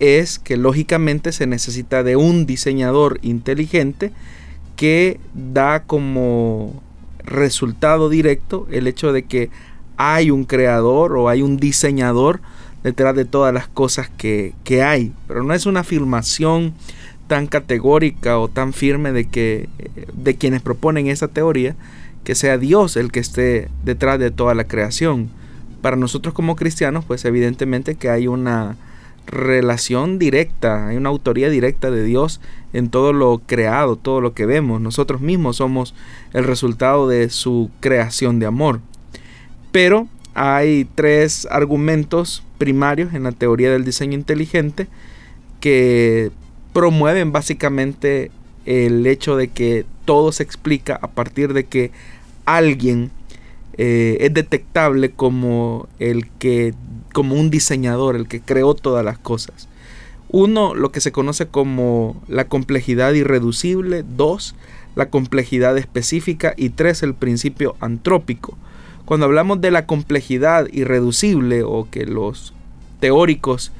es 0.00 0.40
que 0.40 0.56
lógicamente 0.56 1.30
se 1.30 1.46
necesita 1.46 2.02
de 2.02 2.16
un 2.16 2.44
diseñador 2.44 3.20
inteligente 3.22 4.10
que 4.74 5.20
da 5.34 5.84
como 5.84 6.82
resultado 7.24 8.08
directo 8.08 8.66
el 8.72 8.88
hecho 8.88 9.12
de 9.12 9.22
que 9.22 9.50
hay 9.96 10.32
un 10.32 10.44
creador 10.44 11.16
o 11.16 11.28
hay 11.28 11.42
un 11.42 11.56
diseñador 11.56 12.40
detrás 12.82 13.14
de 13.14 13.24
todas 13.24 13.54
las 13.54 13.68
cosas 13.68 14.10
que, 14.10 14.54
hay. 14.82 15.12
Pero 15.28 15.44
no 15.44 15.54
es 15.54 15.66
una 15.66 15.80
afirmación 15.80 16.74
tan 17.28 17.46
categórica 17.46 18.40
o 18.40 18.48
tan 18.48 18.72
firme 18.72 19.12
de 19.12 19.28
que 19.28 19.68
de 20.12 20.34
quienes 20.34 20.62
proponen 20.62 21.06
esa 21.06 21.28
teoría 21.28 21.76
que 22.24 22.34
sea 22.34 22.58
Dios 22.58 22.96
el 22.96 23.10
que 23.10 23.20
esté 23.20 23.68
detrás 23.84 24.18
de 24.18 24.30
toda 24.30 24.54
la 24.54 24.64
creación. 24.64 25.30
Para 25.80 25.96
nosotros 25.96 26.34
como 26.34 26.56
cristianos, 26.56 27.04
pues 27.04 27.24
evidentemente 27.24 27.96
que 27.96 28.08
hay 28.08 28.28
una 28.28 28.76
relación 29.26 30.18
directa, 30.18 30.88
hay 30.88 30.96
una 30.96 31.08
autoría 31.08 31.48
directa 31.48 31.90
de 31.90 32.04
Dios 32.04 32.40
en 32.72 32.88
todo 32.88 33.12
lo 33.12 33.40
creado, 33.46 33.96
todo 33.96 34.20
lo 34.20 34.34
que 34.34 34.46
vemos. 34.46 34.80
Nosotros 34.80 35.20
mismos 35.20 35.56
somos 35.56 35.94
el 36.32 36.44
resultado 36.44 37.08
de 37.08 37.30
su 37.30 37.70
creación 37.80 38.38
de 38.38 38.46
amor. 38.46 38.80
Pero 39.70 40.08
hay 40.34 40.86
tres 40.94 41.46
argumentos 41.50 42.42
primarios 42.58 43.14
en 43.14 43.24
la 43.24 43.32
teoría 43.32 43.70
del 43.70 43.84
diseño 43.84 44.14
inteligente 44.14 44.86
que 45.60 46.30
promueven 46.72 47.32
básicamente 47.32 48.30
el 48.64 49.06
hecho 49.06 49.36
de 49.36 49.48
que 49.48 49.84
todo 50.04 50.32
se 50.32 50.42
explica 50.42 50.98
a 51.00 51.08
partir 51.08 51.52
de 51.52 51.64
que 51.64 51.90
alguien 52.44 53.10
eh, 53.78 54.18
es 54.20 54.34
detectable 54.34 55.10
como 55.10 55.88
el 55.98 56.28
que 56.38 56.74
como 57.12 57.34
un 57.34 57.50
diseñador, 57.50 58.16
el 58.16 58.26
que 58.26 58.40
creó 58.40 58.74
todas 58.74 59.04
las 59.04 59.18
cosas. 59.18 59.68
Uno, 60.28 60.74
lo 60.74 60.90
que 60.92 61.02
se 61.02 61.12
conoce 61.12 61.46
como 61.46 62.20
la 62.26 62.46
complejidad 62.46 63.12
irreducible. 63.12 64.02
Dos, 64.16 64.54
la 64.94 65.10
complejidad 65.10 65.76
específica. 65.76 66.54
Y 66.56 66.70
tres, 66.70 67.02
el 67.02 67.14
principio 67.14 67.76
antrópico. 67.80 68.56
Cuando 69.04 69.26
hablamos 69.26 69.60
de 69.60 69.70
la 69.70 69.84
complejidad 69.84 70.68
irreducible 70.72 71.62
o 71.64 71.88
que 71.90 72.06
los 72.06 72.54
teóricos 72.98 73.72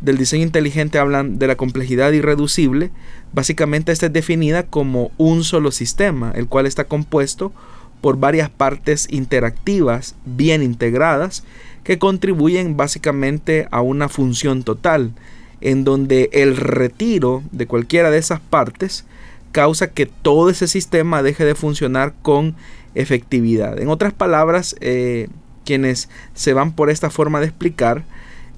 del 0.00 0.18
diseño 0.18 0.42
inteligente 0.42 0.98
hablan 0.98 1.38
de 1.38 1.46
la 1.46 1.54
complejidad 1.54 2.10
irreducible, 2.10 2.90
básicamente 3.32 3.92
esta 3.92 4.06
es 4.06 4.12
definida 4.12 4.64
como 4.64 5.10
un 5.18 5.44
solo 5.44 5.70
sistema, 5.70 6.32
el 6.34 6.48
cual 6.48 6.66
está 6.66 6.84
compuesto 6.84 7.52
por 8.00 8.18
varias 8.18 8.50
partes 8.50 9.06
interactivas 9.10 10.16
bien 10.24 10.62
integradas 10.62 11.44
que 11.84 11.98
contribuyen 11.98 12.76
básicamente 12.76 13.68
a 13.70 13.80
una 13.80 14.08
función 14.08 14.62
total, 14.62 15.12
en 15.60 15.84
donde 15.84 16.28
el 16.32 16.56
retiro 16.56 17.42
de 17.52 17.66
cualquiera 17.66 18.10
de 18.10 18.18
esas 18.18 18.40
partes 18.40 19.04
causa 19.52 19.90
que 19.90 20.06
todo 20.06 20.50
ese 20.50 20.66
sistema 20.66 21.22
deje 21.22 21.44
de 21.44 21.54
funcionar 21.54 22.14
con 22.22 22.56
efectividad. 22.94 23.80
En 23.80 23.88
otras 23.88 24.12
palabras, 24.12 24.76
eh, 24.80 25.28
quienes 25.64 26.08
se 26.34 26.52
van 26.52 26.72
por 26.72 26.90
esta 26.90 27.10
forma 27.10 27.40
de 27.40 27.46
explicar, 27.46 28.04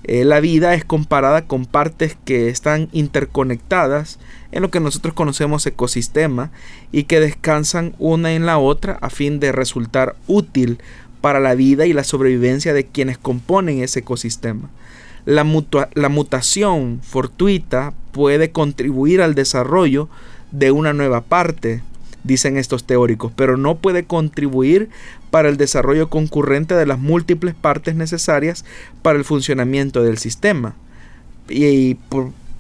eh, 0.05 0.25
la 0.25 0.41
vida 0.41 0.75
es 0.75 0.85
comparada 0.85 1.47
con 1.47 1.67
partes 1.67 2.17
que 2.25 2.49
están 2.49 2.89
interconectadas 2.93 4.19
en 4.55 4.62
lo 4.62 4.71
que 4.71 4.79
nosotros 4.79 5.14
conocemos 5.14 5.67
ecosistema 5.67 6.53
y 6.93 7.05
que 7.05 7.19
descansan 7.19 7.95
una 7.99 8.35
en 8.35 8.47
la 8.47 8.59
otra 8.59 8.99
a 9.01 9.11
fin 9.11 9.40
de 9.40 9.51
resultar 9.51 10.14
útil 10.28 10.78
para 11.20 11.41
la 11.41 11.57
vida 11.57 11.87
y 11.87 11.93
la 11.93 12.05
sobrevivencia 12.05 12.72
de 12.72 12.87
quienes 12.87 13.18
componen 13.18 13.83
ese 13.83 14.01
ecosistema. 14.01 14.70
La, 15.24 15.45
la 15.95 16.09
mutación 16.09 17.01
fortuita 17.03 17.93
puede 18.12 18.53
contribuir 18.53 19.22
al 19.22 19.35
desarrollo 19.35 20.09
de 20.53 20.70
una 20.70 20.93
nueva 20.93 21.22
parte 21.22 21.83
dicen 22.22 22.57
estos 22.57 22.85
teóricos, 22.85 23.33
pero 23.37 23.57
no 23.57 23.76
puede 23.76 24.05
contribuir 24.05 24.89
para 25.31 25.49
el 25.49 25.57
desarrollo 25.57 26.09
concurrente 26.09 26.74
de 26.74 26.87
las 26.87 26.99
múltiples 26.99 27.55
partes 27.55 27.97
necesarias 27.97 28.64
para 29.03 29.18
el 29.18 29.24
funcionamiento 29.24 30.03
del 30.03 30.16
sistema. 30.16 30.74
Y, 31.49 31.97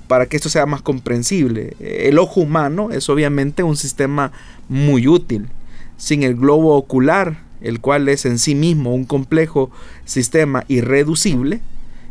para 0.08 0.26
que 0.26 0.36
esto 0.36 0.48
sea 0.48 0.66
más 0.66 0.82
comprensible, 0.82 1.76
el 1.80 2.18
ojo 2.18 2.40
humano 2.40 2.90
es 2.90 3.08
obviamente 3.08 3.62
un 3.62 3.76
sistema 3.76 4.32
muy 4.68 5.08
útil. 5.08 5.48
Sin 5.96 6.22
el 6.22 6.34
globo 6.34 6.76
ocular, 6.76 7.38
el 7.60 7.80
cual 7.80 8.08
es 8.08 8.26
en 8.26 8.38
sí 8.38 8.54
mismo 8.54 8.94
un 8.94 9.04
complejo 9.04 9.70
sistema 10.04 10.64
irreducible, 10.68 11.60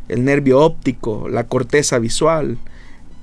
el 0.10 0.26
nervio 0.26 0.60
óptico, 0.60 1.28
la 1.30 1.46
corteza 1.46 2.00
visual, 2.00 2.58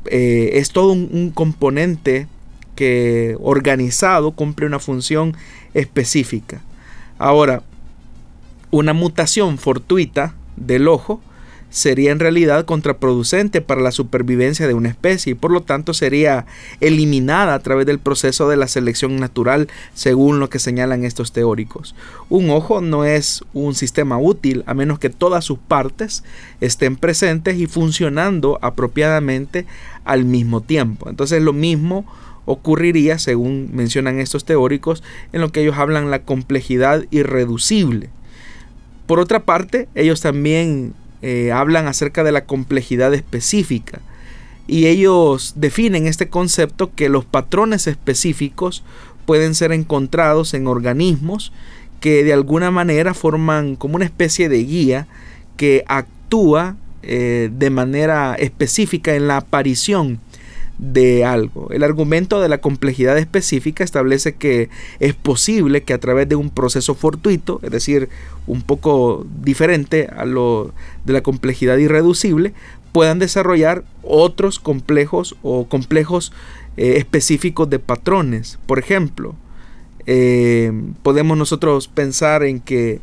eh, 0.07 0.51
es 0.55 0.71
todo 0.71 0.93
un, 0.93 1.31
componente 1.35 2.27
que 2.75 3.37
organizado 3.41 4.33
cumple 4.33 4.67
una 4.67 4.79
función 4.79 5.37
específica. 5.75 6.63
Ahora, 7.19 7.63
una 8.71 8.93
mutación 8.93 9.59
fortuita 9.59 10.35
del 10.57 10.89
ojo 10.89 11.21
sería 11.71 12.11
en 12.11 12.19
realidad 12.19 12.65
contraproducente 12.65 13.61
para 13.61 13.81
la 13.81 13.93
supervivencia 13.93 14.67
de 14.67 14.75
una 14.75 14.89
especie 14.89 15.33
y 15.33 15.35
por 15.35 15.53
lo 15.53 15.63
tanto 15.63 15.95
sería 15.95 16.47
eliminada 16.81 17.55
a 17.55 17.59
través 17.61 17.87
del 17.87 17.99
proceso 17.99 18.49
de 18.49 18.57
la 18.57 18.69
selección 18.69 19.17
natural 19.17 19.69
según 19.95 20.41
lo 20.41 20.51
que 20.51 20.59
señalan 20.59 21.05
estos 21.05 21.33
teóricos. 21.33 21.95
Un 22.29 22.51
ojo 22.51 22.81
no 22.81 23.05
es 23.05 23.45
un 23.55 23.75
sistema 23.75 24.19
útil 24.19 24.65
a 24.67 24.75
menos 24.75 24.99
que 24.99 25.11
todas 25.11 25.45
sus 25.45 25.59
partes 25.59 26.25
estén 26.61 26.97
presentes 26.97 27.57
y 27.57 27.67
funcionando 27.67 28.59
apropiadamente 28.63 29.67
al 30.05 30.25
mismo 30.25 30.61
tiempo. 30.61 31.09
Entonces 31.09 31.41
lo 31.41 31.53
mismo 31.53 32.05
ocurriría, 32.47 33.19
según 33.19 33.71
mencionan 33.73 34.19
estos 34.19 34.45
teóricos, 34.45 35.03
en 35.33 35.41
lo 35.41 35.53
que 35.53 35.63
ellos 35.63 35.79
hablan 35.79 36.11
la 36.11 36.23
complejidad 36.23 37.05
irreducible. 37.11 38.11
Por 39.07 39.21
otra 39.21 39.45
parte, 39.45 39.89
ellos 39.95 40.21
también 40.21 40.95
eh, 41.23 41.53
hablan 41.53 41.87
acerca 41.87 42.25
de 42.25 42.33
la 42.33 42.45
complejidad 42.45 43.13
específica. 43.15 44.01
Y 44.67 44.87
ellos 44.87 45.55
definen 45.57 46.07
este 46.07 46.29
concepto 46.29 46.95
que 46.95 47.09
los 47.09 47.25
patrones 47.25 47.87
específicos 47.87 48.85
pueden 49.27 49.55
ser 49.55 49.73
encontrados 49.73 50.55
en 50.55 50.67
organismos 50.67 51.53
que 52.01 52.25
de 52.25 52.33
alguna 52.33 52.71
manera 52.71 53.15
forman 53.15 53.77
como 53.77 53.97
una 53.97 54.05
especie 54.05 54.49
de 54.49 54.65
guía 54.65 55.07
que 55.57 55.85
actúa 55.87 56.77
eh, 57.03 57.51
de 57.53 57.71
manera 57.71 58.35
específica 58.35 59.15
en 59.15 59.29
la 59.29 59.39
aparición 59.39 60.21
de 60.81 61.25
algo. 61.27 61.69
El 61.71 61.83
argumento 61.83 62.41
de 62.41 62.49
la 62.49 62.59
complejidad 62.59 63.19
específica 63.19 63.85
establece 63.85 64.35
que 64.35 64.71
es 64.99 65.15
posible 65.15 65.83
que 65.83 65.93
a 65.93 65.99
través 65.99 66.29
de 66.29 66.37
un 66.37 66.49
proceso 66.49 66.95
fortuito, 66.95 67.61
es 67.63 67.71
decir, 67.71 68.09
un 68.47 68.63
poco 68.63 69.27
diferente 69.43 70.09
a 70.17 70.25
lo 70.25 70.73
de 71.05 71.13
la 71.13 71.23
complejidad 71.23 71.77
irreducible, 71.77 72.55
puedan 72.93 73.19
desarrollar 73.19 73.85
otros 74.03 74.59
complejos 74.59 75.37
o 75.43 75.69
complejos 75.69 76.33
eh, 76.79 76.95
específicos 76.97 77.69
de 77.69 77.79
patrones. 77.79 78.59
Por 78.67 78.79
ejemplo, 78.79 79.35
eh, 80.07 80.73
podemos 81.03 81.37
nosotros 81.37 81.89
pensar 81.89 82.43
en 82.43 82.59
que 82.59 83.01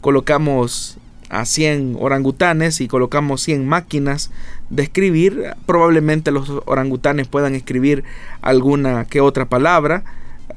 colocamos 0.00 0.98
a 1.32 1.46
100 1.46 1.96
orangutanes 1.98 2.82
y 2.82 2.88
colocamos 2.88 3.40
100 3.40 3.66
máquinas 3.66 4.30
de 4.68 4.82
escribir, 4.82 5.54
probablemente 5.64 6.30
los 6.30 6.50
orangutanes 6.66 7.26
puedan 7.26 7.54
escribir 7.54 8.04
alguna 8.42 9.06
que 9.06 9.22
otra 9.22 9.46
palabra, 9.46 10.04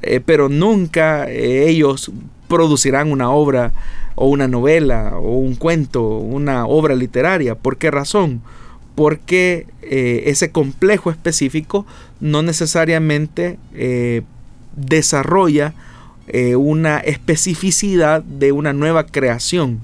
eh, 0.02 0.20
pero 0.24 0.50
nunca 0.50 1.30
eh, 1.30 1.66
ellos 1.68 2.12
producirán 2.46 3.10
una 3.10 3.30
obra 3.30 3.72
o 4.16 4.28
una 4.28 4.48
novela 4.48 5.14
o 5.16 5.38
un 5.38 5.54
cuento, 5.54 6.18
una 6.18 6.66
obra 6.66 6.94
literaria. 6.94 7.54
¿Por 7.54 7.78
qué 7.78 7.90
razón? 7.90 8.42
Porque 8.94 9.66
eh, 9.80 10.24
ese 10.26 10.50
complejo 10.50 11.10
específico 11.10 11.86
no 12.20 12.42
necesariamente 12.42 13.58
desarrolla 14.76 15.72
una 16.56 16.98
especificidad 16.98 18.22
de 18.22 18.52
una 18.52 18.72
nueva 18.72 19.06
creación. 19.06 19.80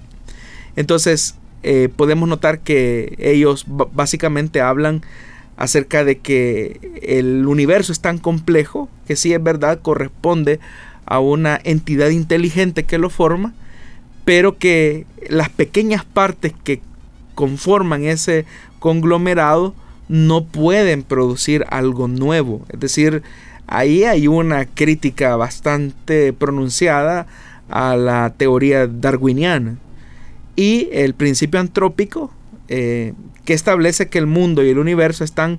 Entonces, 0.76 1.36
eh, 1.62 1.88
podemos 1.94 2.28
notar 2.28 2.60
que 2.60 3.14
ellos 3.18 3.66
básicamente 3.68 4.60
hablan 4.60 5.02
acerca 5.56 6.04
de 6.04 6.18
que 6.18 6.80
el 7.02 7.46
universo 7.46 7.92
es 7.92 8.00
tan 8.00 8.18
complejo 8.18 8.88
que 9.06 9.16
sí 9.16 9.32
es 9.32 9.42
verdad 9.42 9.80
corresponde 9.80 10.58
a 11.06 11.20
una 11.20 11.60
entidad 11.62 12.08
inteligente 12.08 12.84
que 12.84 12.98
lo 12.98 13.10
forma, 13.10 13.52
pero 14.24 14.58
que 14.58 15.06
las 15.28 15.50
pequeñas 15.50 16.04
partes 16.04 16.52
que 16.64 16.80
conforman 17.34 18.04
ese 18.04 18.44
conglomerado 18.78 19.74
no 20.08 20.44
pueden 20.44 21.02
producir 21.02 21.64
algo 21.70 22.08
nuevo. 22.08 22.64
Es 22.70 22.80
decir, 22.80 23.22
ahí 23.66 24.04
hay 24.04 24.26
una 24.26 24.66
crítica 24.66 25.36
bastante 25.36 26.32
pronunciada 26.32 27.26
a 27.68 27.96
la 27.96 28.34
teoría 28.36 28.86
darwiniana 28.86 29.78
y 30.56 30.88
el 30.92 31.14
principio 31.14 31.60
antrópico 31.60 32.32
eh, 32.68 33.14
que 33.44 33.54
establece 33.54 34.08
que 34.08 34.18
el 34.18 34.26
mundo 34.26 34.64
y 34.64 34.70
el 34.70 34.78
universo 34.78 35.24
están 35.24 35.58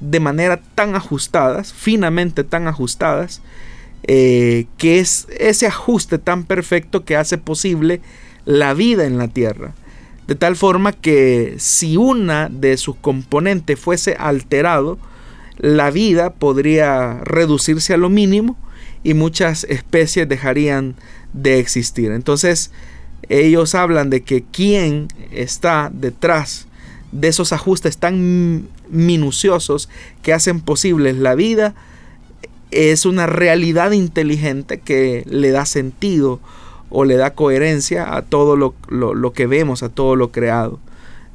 de 0.00 0.20
manera 0.20 0.60
tan 0.74 0.94
ajustadas, 0.94 1.72
finamente 1.72 2.44
tan 2.44 2.68
ajustadas, 2.68 3.42
eh, 4.04 4.66
que 4.76 5.00
es 5.00 5.26
ese 5.38 5.66
ajuste 5.66 6.18
tan 6.18 6.44
perfecto 6.44 7.04
que 7.04 7.16
hace 7.16 7.38
posible 7.38 8.00
la 8.44 8.74
vida 8.74 9.04
en 9.04 9.18
la 9.18 9.28
Tierra. 9.28 9.74
De 10.28 10.34
tal 10.34 10.56
forma 10.56 10.92
que 10.92 11.54
si 11.58 11.96
una 11.96 12.48
de 12.48 12.76
sus 12.76 12.96
componentes 12.96 13.78
fuese 13.78 14.14
alterado, 14.18 14.98
la 15.56 15.90
vida 15.90 16.34
podría 16.34 17.20
reducirse 17.24 17.94
a 17.94 17.96
lo 17.96 18.08
mínimo 18.08 18.56
y 19.02 19.14
muchas 19.14 19.64
especies 19.64 20.28
dejarían 20.28 20.94
de 21.32 21.58
existir. 21.58 22.12
Entonces, 22.12 22.70
ellos 23.28 23.74
hablan 23.74 24.10
de 24.10 24.22
que 24.22 24.42
quien 24.42 25.08
está 25.32 25.90
detrás 25.92 26.66
de 27.12 27.28
esos 27.28 27.52
ajustes 27.52 27.98
tan 27.98 28.68
minuciosos 28.90 29.88
que 30.22 30.32
hacen 30.32 30.60
posibles 30.60 31.16
la 31.16 31.34
vida 31.34 31.74
es 32.70 33.06
una 33.06 33.26
realidad 33.26 33.92
inteligente 33.92 34.80
que 34.80 35.24
le 35.26 35.50
da 35.50 35.64
sentido 35.64 36.40
o 36.90 37.04
le 37.04 37.16
da 37.16 37.34
coherencia 37.34 38.14
a 38.14 38.22
todo 38.22 38.56
lo, 38.56 38.74
lo 38.88 39.32
que 39.32 39.46
vemos, 39.46 39.82
a 39.82 39.88
todo 39.88 40.16
lo 40.16 40.32
creado. 40.32 40.78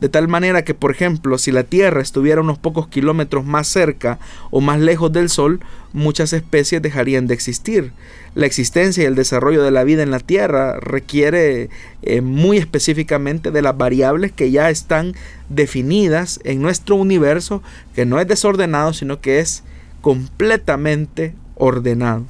De 0.03 0.09
tal 0.09 0.27
manera 0.27 0.65
que, 0.65 0.73
por 0.73 0.91
ejemplo, 0.91 1.37
si 1.37 1.53
la 1.53 1.63
Tierra 1.63 2.01
estuviera 2.01 2.41
unos 2.41 2.57
pocos 2.57 2.89
kilómetros 2.89 3.45
más 3.45 3.69
cerca 3.69 4.19
o 4.51 4.59
más 4.59 4.81
lejos 4.81 5.13
del 5.13 5.29
Sol, 5.29 5.61
muchas 5.93 6.33
especies 6.33 6.81
dejarían 6.81 7.25
de 7.25 7.33
existir. 7.33 7.93
La 8.35 8.45
existencia 8.45 9.01
y 9.03 9.05
el 9.05 9.15
desarrollo 9.15 9.63
de 9.63 9.71
la 9.71 9.85
vida 9.85 10.03
en 10.03 10.11
la 10.11 10.19
Tierra 10.19 10.77
requiere 10.81 11.69
eh, 12.01 12.19
muy 12.19 12.57
específicamente 12.57 13.49
de 13.49 13.61
las 13.61 13.77
variables 13.77 14.33
que 14.33 14.51
ya 14.51 14.69
están 14.69 15.13
definidas 15.47 16.41
en 16.43 16.61
nuestro 16.61 16.97
universo, 16.97 17.63
que 17.95 18.05
no 18.05 18.19
es 18.19 18.27
desordenado, 18.27 18.91
sino 18.91 19.21
que 19.21 19.39
es 19.39 19.63
completamente 20.01 21.33
ordenado. 21.55 22.25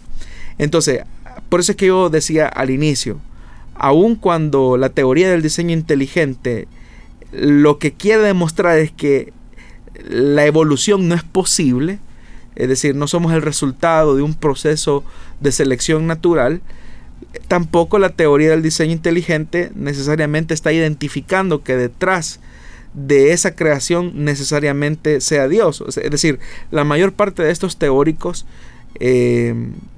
Entonces, 0.59 1.05
por 1.49 1.61
eso 1.61 1.71
es 1.71 1.75
que 1.75 1.87
yo 1.87 2.11
decía 2.11 2.47
al 2.49 2.69
inicio, 2.69 3.17
aun 3.73 4.15
cuando 4.15 4.77
la 4.77 4.89
teoría 4.89 5.31
del 5.31 5.41
diseño 5.41 5.73
inteligente 5.73 6.67
lo 7.33 7.79
que 7.79 7.93
quiere 7.93 8.21
demostrar 8.21 8.77
es 8.77 8.91
que 8.91 9.33
la 10.07 10.45
evolución 10.45 11.07
no 11.07 11.15
es 11.15 11.23
posible, 11.23 11.99
es 12.55 12.69
decir, 12.69 12.95
no 12.95 13.07
somos 13.07 13.33
el 13.33 13.41
resultado 13.41 14.15
de 14.15 14.21
un 14.21 14.35
proceso 14.35 15.03
de 15.39 15.51
selección 15.51 16.07
natural, 16.07 16.61
tampoco 17.47 17.99
la 17.99 18.09
teoría 18.09 18.51
del 18.51 18.61
diseño 18.61 18.91
inteligente 18.91 19.71
necesariamente 19.75 20.53
está 20.53 20.71
identificando 20.71 21.63
que 21.63 21.75
detrás 21.75 22.39
de 22.93 23.31
esa 23.31 23.55
creación 23.55 24.23
necesariamente 24.23 25.19
sea 25.19 25.47
Dios. 25.47 25.83
Es 25.87 26.11
decir, 26.11 26.39
la 26.69 26.83
mayor 26.83 27.13
parte 27.13 27.41
de 27.41 27.51
estos 27.51 27.77
teóricos 27.77 28.45
eh, 28.99 29.55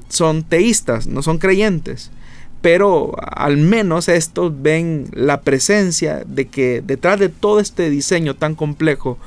son 0.08 0.44
teístas, 0.44 1.08
no 1.08 1.22
son 1.22 1.38
creyentes 1.38 2.12
pero 2.66 3.12
al 3.20 3.58
menos 3.58 4.10
estos 4.10 4.52
ven 4.64 5.06
la 5.14 5.42
presencia 5.42 6.24
de 6.26 6.48
que 6.48 6.82
detrás 6.84 7.20
de 7.20 7.30
todo 7.30 7.60
este 7.60 7.92
diseño 7.92 8.34
tan 8.34 8.56
complejo 8.56 9.20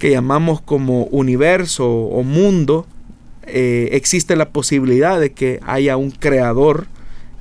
que 0.00 0.10
llamamos 0.10 0.60
como 0.60 1.04
universo 1.04 1.88
o 1.88 2.24
mundo, 2.24 2.88
eh, 3.46 3.90
existe 3.92 4.34
la 4.34 4.48
posibilidad 4.48 5.20
de 5.20 5.30
que 5.30 5.60
haya 5.64 5.96
un 5.96 6.10
creador 6.10 6.88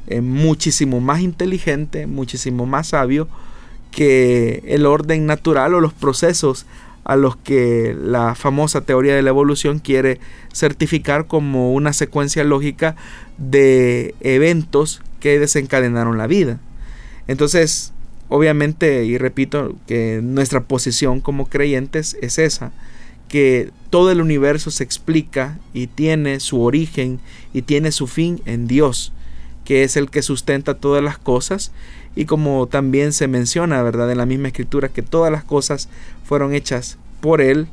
eh, 0.05 0.21
muchísimo 0.21 1.01
más 1.01 1.21
inteligente, 1.21 2.05
muchísimo 2.05 2.67
más 2.67 2.89
sabio 2.89 3.27
que 3.89 4.61
el 4.67 4.85
orden 4.85 5.25
natural 5.25 5.73
o 5.73 5.81
los 5.81 5.93
procesos 5.93 6.67
a 7.03 7.15
los 7.15 7.35
que 7.35 7.97
la 7.99 8.35
famosa 8.35 8.81
teoría 8.81 9.15
de 9.15 9.23
la 9.23 9.31
evolución 9.31 9.79
quiere 9.79 10.19
certificar 10.53 11.25
como 11.25 11.73
una 11.73 11.93
secuencia 11.93 12.43
lógica 12.43 12.95
de 13.39 14.13
eventos 14.19 15.01
que 15.21 15.39
desencadenaron 15.39 16.17
la 16.17 16.27
vida. 16.27 16.59
Entonces, 17.27 17.93
obviamente, 18.27 19.05
y 19.05 19.17
repito, 19.17 19.75
que 19.87 20.19
nuestra 20.21 20.59
posición 20.65 21.21
como 21.21 21.47
creyentes 21.47 22.17
es 22.21 22.37
esa, 22.37 22.73
que 23.29 23.71
todo 23.89 24.11
el 24.11 24.19
universo 24.19 24.71
se 24.71 24.83
explica 24.83 25.57
y 25.73 25.87
tiene 25.87 26.41
su 26.41 26.61
origen 26.61 27.21
y 27.53 27.61
tiene 27.61 27.93
su 27.93 28.07
fin 28.07 28.41
en 28.45 28.67
Dios. 28.67 29.13
que 29.65 29.83
es 29.83 29.95
el 29.95 30.09
que 30.09 30.21
sustenta 30.21 30.73
todas 30.75 31.03
las 31.03 31.17
cosas, 31.17 31.71
y 32.15 32.25
como 32.25 32.67
también 32.67 33.13
se 33.13 33.27
menciona, 33.27 33.81
¿verdad?, 33.83 34.11
en 34.11 34.17
la 34.17 34.25
misma 34.25 34.49
escritura, 34.49 34.89
que 34.89 35.01
todas 35.01 35.31
las 35.31 35.43
cosas 35.43 35.87
fueron 36.25 36.53
hechas 36.53 36.97
por 37.21 37.41
Él, 37.41 37.67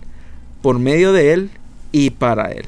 por 0.62 0.78
medio 0.78 1.12
de 1.12 1.32
Él 1.32 1.50
y 1.90 2.10
para 2.10 2.52
Él. 2.52 2.66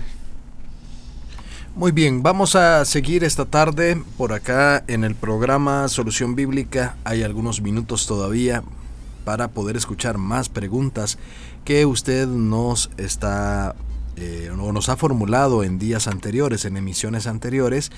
Muy 1.76 1.92
bien, 1.92 2.22
vamos 2.22 2.56
a 2.56 2.84
seguir 2.84 3.22
esta 3.22 3.44
tarde 3.44 4.02
por 4.18 4.32
acá 4.32 4.82
en 4.88 5.04
el 5.04 5.14
programa 5.14 5.86
Solución 5.88 6.34
Bíblica. 6.34 6.96
Hay 7.04 7.22
algunos 7.22 7.62
minutos 7.62 8.06
todavía 8.06 8.64
para 9.24 9.48
poder 9.48 9.76
escuchar 9.76 10.18
más 10.18 10.48
preguntas 10.48 11.16
que 11.64 11.86
usted 11.86 12.26
nos 12.26 12.90
está 12.96 13.76
eh, 14.16 14.50
o 14.50 14.72
nos 14.72 14.88
ha 14.88 14.96
formulado 14.96 15.62
en 15.62 15.78
días 15.78 16.08
anteriores, 16.08 16.64
en 16.64 16.76
emisiones 16.76 17.28
anteriores, 17.28 17.92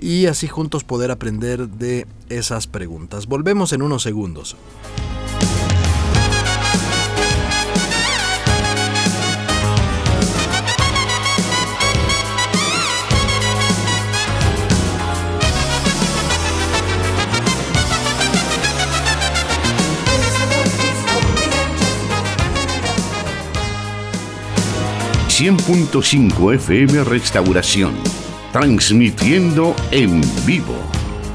y 0.00 0.26
así 0.26 0.48
juntos 0.48 0.82
poder 0.82 1.12
aprender 1.12 1.68
de 1.68 2.08
esas 2.28 2.66
preguntas. 2.66 3.26
Volvemos 3.26 3.72
en 3.72 3.82
unos 3.82 4.02
segundos. 4.02 4.56
...100.5 25.42 26.54
FM 26.54 27.02
Restauración 27.02 27.94
transmitiendo 28.52 29.74
en 29.90 30.20
vivo 30.46 30.76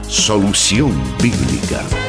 Solución 0.07 0.93
Bíblica. 1.21 2.06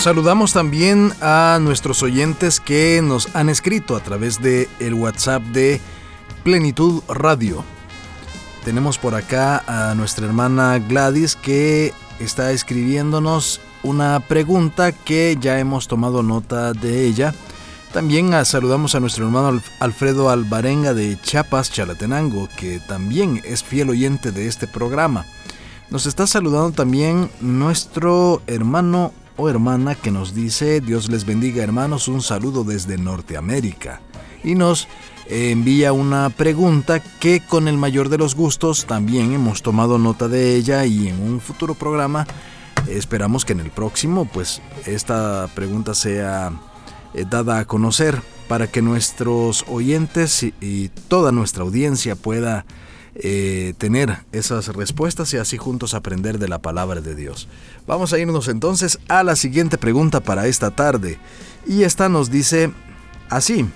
Saludamos 0.00 0.54
también 0.54 1.12
a 1.20 1.58
nuestros 1.60 2.02
oyentes 2.02 2.58
que 2.58 3.02
nos 3.04 3.36
han 3.36 3.50
escrito 3.50 3.94
a 3.96 4.00
través 4.00 4.40
de 4.40 4.66
el 4.78 4.94
WhatsApp 4.94 5.42
de 5.42 5.78
Plenitud 6.42 7.02
Radio. 7.06 7.62
Tenemos 8.64 8.96
por 8.96 9.14
acá 9.14 9.62
a 9.66 9.94
nuestra 9.94 10.24
hermana 10.24 10.78
Gladys 10.78 11.36
que 11.36 11.92
está 12.18 12.50
escribiéndonos 12.52 13.60
una 13.82 14.20
pregunta 14.20 14.92
que 14.92 15.36
ya 15.38 15.58
hemos 15.58 15.86
tomado 15.86 16.22
nota 16.22 16.72
de 16.72 17.04
ella. 17.04 17.34
También 17.92 18.32
saludamos 18.46 18.94
a 18.94 19.00
nuestro 19.00 19.26
hermano 19.26 19.60
Alfredo 19.80 20.30
Alvarenga 20.30 20.94
de 20.94 21.20
Chiapas, 21.20 21.70
Chalatenango, 21.70 22.48
que 22.56 22.80
también 22.80 23.42
es 23.44 23.62
fiel 23.62 23.90
oyente 23.90 24.32
de 24.32 24.46
este 24.46 24.66
programa. 24.66 25.26
Nos 25.90 26.06
está 26.06 26.26
saludando 26.26 26.70
también 26.70 27.30
nuestro 27.42 28.40
hermano 28.46 29.12
hermana 29.48 29.94
que 29.94 30.10
nos 30.10 30.34
dice, 30.34 30.80
Dios 30.80 31.08
les 31.08 31.24
bendiga 31.24 31.62
hermanos, 31.62 32.08
un 32.08 32.22
saludo 32.22 32.64
desde 32.64 32.98
Norteamérica. 32.98 34.00
Y 34.44 34.54
nos 34.54 34.88
envía 35.28 35.92
una 35.92 36.30
pregunta 36.30 37.00
que 37.00 37.40
con 37.40 37.68
el 37.68 37.76
mayor 37.76 38.08
de 38.08 38.18
los 38.18 38.34
gustos 38.34 38.86
también 38.86 39.32
hemos 39.32 39.62
tomado 39.62 39.98
nota 39.98 40.28
de 40.28 40.56
ella 40.56 40.84
y 40.86 41.08
en 41.08 41.22
un 41.22 41.40
futuro 41.40 41.74
programa 41.74 42.26
esperamos 42.88 43.44
que 43.44 43.52
en 43.52 43.60
el 43.60 43.70
próximo 43.70 44.24
pues 44.24 44.60
esta 44.86 45.48
pregunta 45.54 45.94
sea 45.94 46.52
eh, 47.14 47.24
dada 47.28 47.60
a 47.60 47.64
conocer 47.64 48.20
para 48.48 48.66
que 48.66 48.82
nuestros 48.82 49.64
oyentes 49.68 50.42
y 50.42 50.88
toda 51.08 51.30
nuestra 51.30 51.62
audiencia 51.62 52.16
pueda 52.16 52.64
eh, 53.14 53.74
tener 53.78 54.18
esas 54.32 54.68
respuestas 54.68 55.32
y 55.34 55.36
así 55.36 55.56
juntos 55.56 55.94
aprender 55.94 56.38
de 56.38 56.48
la 56.48 56.58
palabra 56.58 57.00
de 57.00 57.14
Dios. 57.14 57.48
Vamos 57.86 58.12
a 58.12 58.18
irnos 58.18 58.48
entonces 58.48 58.98
a 59.08 59.22
la 59.24 59.36
siguiente 59.36 59.78
pregunta 59.78 60.20
para 60.20 60.46
esta 60.46 60.70
tarde. 60.70 61.18
Y 61.66 61.82
esta 61.82 62.08
nos 62.08 62.30
dice 62.30 62.70
así. 63.28 63.66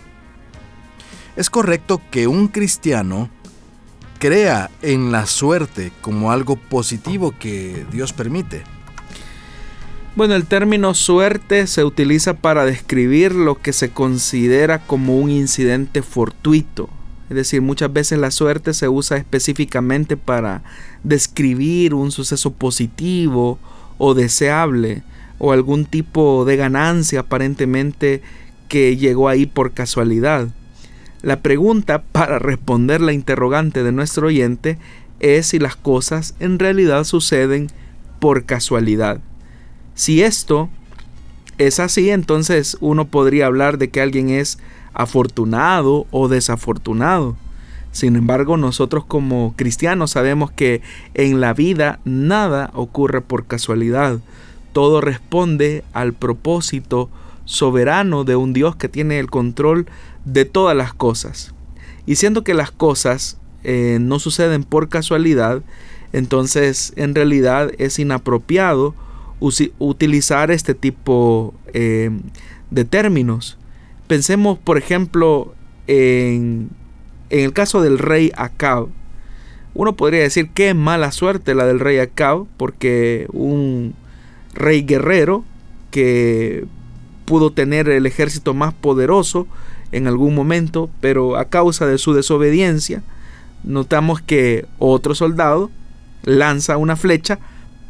¿Es 1.37 1.51
correcto 1.51 2.01
que 2.11 2.29
un 2.29 2.49
cristiano 2.49 3.29
crea 4.21 4.71
en 4.83 5.11
la 5.11 5.27
suerte 5.27 5.93
como 6.01 6.31
algo 6.31 6.57
positivo 6.57 7.35
que 7.39 7.85
Dios 7.91 8.13
permite? 8.13 8.63
Bueno, 10.17 10.37
el 10.37 10.47
término 10.47 10.95
suerte 10.95 11.67
se 11.67 11.83
utiliza 11.83 12.35
para 12.35 12.65
describir 12.65 13.35
lo 13.35 13.61
que 13.61 13.73
se 13.73 13.91
considera 13.91 14.79
como 14.79 15.19
un 15.19 15.31
incidente 15.31 16.03
fortuito, 16.03 16.89
es 17.31 17.37
decir, 17.37 17.63
muchas 17.63 17.93
veces 17.93 18.19
la 18.19 18.31
suerte 18.31 18.75
se 18.75 18.89
usa 18.89 19.17
específicamente 19.17 20.17
para 20.17 20.63
describir 21.03 21.95
un 21.95 22.11
suceso 22.11 22.53
positivo 22.53 23.59
o 23.99 24.15
deseable 24.15 25.03
o 25.39 25.53
algún 25.53 25.87
tipo 25.87 26.45
de 26.45 26.57
ganancia 26.57 27.21
aparentemente 27.21 28.23
que 28.69 28.97
llegó 28.97 29.29
ahí 29.29 29.47
por 29.47 29.73
casualidad. 29.73 30.49
La 31.23 31.41
pregunta 31.41 32.03
para 32.13 32.39
responder 32.39 33.01
la 33.01 33.13
interrogante 33.13 33.83
de 33.83 33.93
nuestro 33.93 34.27
oyente 34.27 34.79
es 35.21 35.47
si 35.47 35.59
las 35.59 35.77
cosas 35.77 36.35
en 36.41 36.59
realidad 36.59 37.05
suceden 37.05 37.69
por 38.21 38.45
casualidad. 38.45 39.21
Si 39.95 40.23
esto 40.23 40.69
es 41.57 41.81
así, 41.81 42.11
entonces 42.11 42.77
uno 42.81 43.07
podría 43.07 43.47
hablar 43.47 43.79
de 43.79 43.89
que 43.89 44.01
alguien 44.01 44.29
es 44.29 44.59
afortunado 44.95 46.07
o 46.11 46.29
desafortunado. 46.29 47.37
Sin 47.93 48.17
embargo, 48.17 48.57
nosotros 48.57 49.05
como 49.05 49.55
cristianos 49.57 50.13
sabemos 50.13 50.51
que 50.51 50.83
en 51.15 51.41
la 51.41 51.55
vida 51.55 52.01
nada 52.05 52.71
ocurre 52.75 53.21
por 53.21 53.47
casualidad. 53.47 54.19
Todo 54.73 55.01
responde 55.01 55.85
al 55.93 56.13
propósito 56.13 57.09
soberano 57.45 58.25
de 58.25 58.37
un 58.37 58.53
Dios 58.53 58.75
que 58.75 58.89
tiene 58.89 59.19
el 59.19 59.31
control 59.31 59.87
de 60.25 60.45
todas 60.45 60.77
las 60.77 60.93
cosas. 60.93 61.55
Y 62.07 62.17
siendo 62.17 62.43
que 62.43 62.55
las 62.55 62.71
cosas 62.71 63.39
eh, 63.63 63.99
no 64.01 64.19
suceden 64.19 64.65
por 64.65 64.89
casualidad, 64.89 65.63
entonces 66.13 66.93
en 66.97 67.15
realidad 67.15 67.71
es 67.79 67.99
inapropiado 67.99 68.95
utilizar 69.79 70.51
este 70.51 70.75
tipo 70.75 71.55
eh, 71.73 72.11
de 72.71 72.85
términos. 72.85 73.59
Pensemos, 74.07 74.59
por 74.59 74.79
ejemplo, 74.79 75.55
en, 75.87 76.71
el 77.31 77.53
caso 77.53 77.83
del 77.83 77.99
rey 77.99 78.33
Acab. 78.37 78.89
Uno 79.75 79.97
podría 79.97 80.21
decir 80.21 80.51
qué 80.55 80.75
mala 80.75 81.11
suerte 81.11 81.55
la 81.55 81.67
del 81.67 81.81
rey 81.81 81.99
Acab, 81.99 82.47
porque 82.57 83.27
un 83.33 83.95
rey 84.55 84.83
guerrero 84.83 85.45
que 85.91 86.67
pudo 87.25 87.53
tener 87.53 87.89
el 87.89 88.07
ejército 88.07 88.55
más 88.55 88.75
poderoso 88.75 89.47
en 89.93 90.07
algún 90.07 90.35
momento, 90.35 90.91
pero 91.01 91.37
a 91.37 91.47
causa 91.47 91.87
de 91.87 91.99
su 91.99 92.13
desobediencia, 92.15 93.03
notamos 93.63 94.21
que 94.21 94.67
otro 94.79 95.15
soldado 95.15 95.71
lanza 96.25 96.77
una 96.77 96.97
flecha 96.97 97.39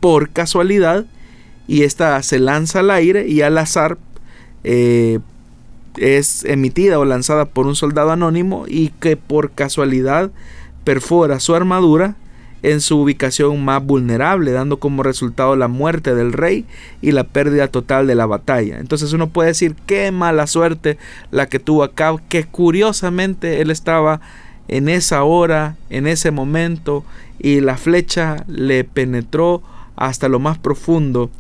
por 0.01 0.31
casualidad 0.31 1.07
y 1.67 1.83
esta 1.83 2.23
se 2.23 2.39
lanza 2.39 2.81
al 2.81 2.91
aire 2.91 3.27
y 3.27 3.41
al 3.41 3.59
azar 3.59 3.99
eh, 4.65 5.19
es 5.99 6.45
emitida 6.45 6.99
o 6.99 7.05
lanzada 7.05 7.45
por 7.47 7.67
un 7.67 7.77
soldado 7.77 8.11
anónimo 8.11 8.65
y 8.69 8.89
que 9.01 9.17
por 9.17 9.53
casualidad 9.53 10.31
perfora 10.85 11.41
su 11.41 11.55
armadura 11.55 12.17
en 12.65 12.81
su 12.81 12.99
ubicación 12.99 13.63
más 13.63 13.85
vulnerable, 13.85 14.51
dando 14.53 14.79
como 14.79 15.03
resultado 15.03 15.55
la 15.55 15.69
muerte 15.69 16.15
del 16.15 16.33
rey 16.33 16.65
y 17.03 17.13
la 17.13 17.25
pérdida 17.25 17.69
total 17.69 18.07
de 18.07 18.15
la 18.15 18.25
batalla. 18.25 18.79
Entonces 18.79 19.13
uno 19.13 19.29
puede 19.29 19.49
decir 19.49 19.77
qué 19.87 20.11
mala 20.11 20.47
suerte 20.47 20.97
la 21.31 21.47
que 21.47 21.59
tuvo 21.59 21.87
que 22.29 22.45
curiosamente 22.45 23.61
él 23.61 23.71
estaba 23.71 24.23
en 24.69 24.89
esa 24.89 25.25
hora, 25.25 25.77
en 25.91 26.07
ese 26.07 26.31
momento, 26.31 27.05
y 27.39 27.61
la 27.61 27.77
flecha 27.77 28.45
le 28.49 28.85
penetró 28.85 29.63
hasta 29.95 30.31
lo 30.31 30.39
más 30.39 30.57
profundo 30.57 31.31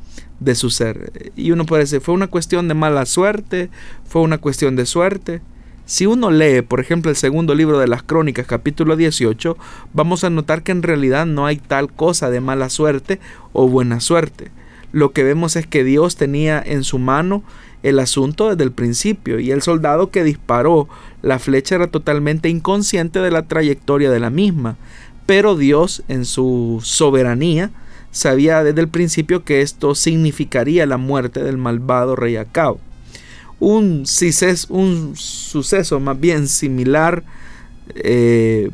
de 0.40 0.54
su 0.54 0.70
ser. 0.70 1.32
Y 1.36 1.50
uno 1.50 1.66
puede 1.66 1.84
decir, 1.84 2.00
¿fue 2.00 2.14
una 2.14 2.26
cuestión 2.26 2.68
de 2.68 2.74
mala 2.74 3.06
suerte? 3.06 3.70
¿Fue 4.06 4.22
una 4.22 4.38
cuestión 4.38 4.76
de 4.76 4.86
suerte? 4.86 5.40
Si 5.86 6.06
uno 6.06 6.30
lee, 6.30 6.62
por 6.62 6.80
ejemplo, 6.80 7.10
el 7.10 7.16
segundo 7.16 7.54
libro 7.54 7.78
de 7.78 7.88
las 7.88 8.02
Crónicas, 8.02 8.46
capítulo 8.46 8.96
18, 8.96 9.56
vamos 9.92 10.24
a 10.24 10.30
notar 10.30 10.62
que 10.62 10.72
en 10.72 10.82
realidad 10.82 11.26
no 11.26 11.44
hay 11.44 11.58
tal 11.58 11.92
cosa 11.92 12.30
de 12.30 12.40
mala 12.40 12.70
suerte 12.70 13.20
o 13.52 13.68
buena 13.68 14.00
suerte. 14.00 14.50
lo 14.92 15.10
que 15.10 15.24
vemos 15.24 15.56
es 15.56 15.66
que 15.66 15.82
Dios 15.82 16.14
tenía 16.14 16.62
en 16.64 16.84
su 16.84 17.00
mano 17.00 17.42
el 17.82 17.98
asunto 17.98 18.48
desde 18.48 18.62
el 18.62 18.70
principio 18.70 19.40
y 19.40 19.50
el 19.50 19.60
soldado 19.60 20.10
que 20.12 20.22
disparó 20.22 20.88
la 21.20 21.40
flecha 21.40 21.74
era 21.74 21.88
totalmente 21.88 22.48
inconsciente 22.48 23.18
de 23.18 23.32
la 23.32 23.42
trayectoria 23.42 24.08
de 24.10 24.20
la 24.20 24.30
misma, 24.30 24.76
pero 25.26 25.56
Dios 25.56 26.04
en 26.06 26.24
su 26.24 26.80
soberanía 26.82 27.72
sabía 28.14 28.62
desde 28.62 28.80
el 28.80 28.88
principio 28.88 29.44
que 29.44 29.60
esto 29.60 29.96
significaría 29.96 30.86
la 30.86 30.98
muerte 30.98 31.42
del 31.42 31.58
malvado 31.58 32.14
rey 32.14 32.36
Acab. 32.36 32.76
Un, 33.58 34.04
un 34.68 35.16
suceso 35.16 36.00
más 36.00 36.20
bien 36.20 36.46
similar 36.46 37.24
eh, 37.94 38.70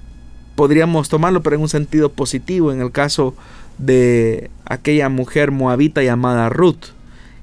podríamos 0.55 1.09
tomarlo 1.09 1.43
pero 1.43 1.57
en 1.57 1.63
un 1.63 1.69
sentido 1.69 2.13
positivo 2.13 2.71
en 2.71 2.81
el 2.81 2.93
caso 2.93 3.35
de 3.79 4.51
aquella 4.67 5.09
mujer 5.09 5.53
moabita 5.53 6.03
llamada 6.03 6.51
Ruth, 6.51 6.93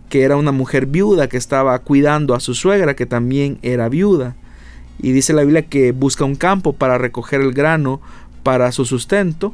que 0.09 0.21
era 0.21 0.37
una 0.37 0.51
mujer 0.51 0.85
viuda 0.85 1.27
que 1.27 1.37
estaba 1.37 1.77
cuidando 1.79 2.35
a 2.35 2.39
su 2.39 2.53
suegra 2.53 2.95
que 2.95 3.07
también 3.07 3.57
era 3.63 3.89
viuda. 3.89 4.35
Y 4.99 5.13
dice 5.13 5.33
la 5.33 5.41
Biblia 5.41 5.63
que 5.63 5.93
busca 5.93 6.25
un 6.25 6.35
campo 6.35 6.73
para 6.73 6.99
recoger 6.99 7.41
el 7.41 7.53
grano 7.53 8.01
para 8.43 8.71
su 8.71 8.85
sustento. 8.85 9.53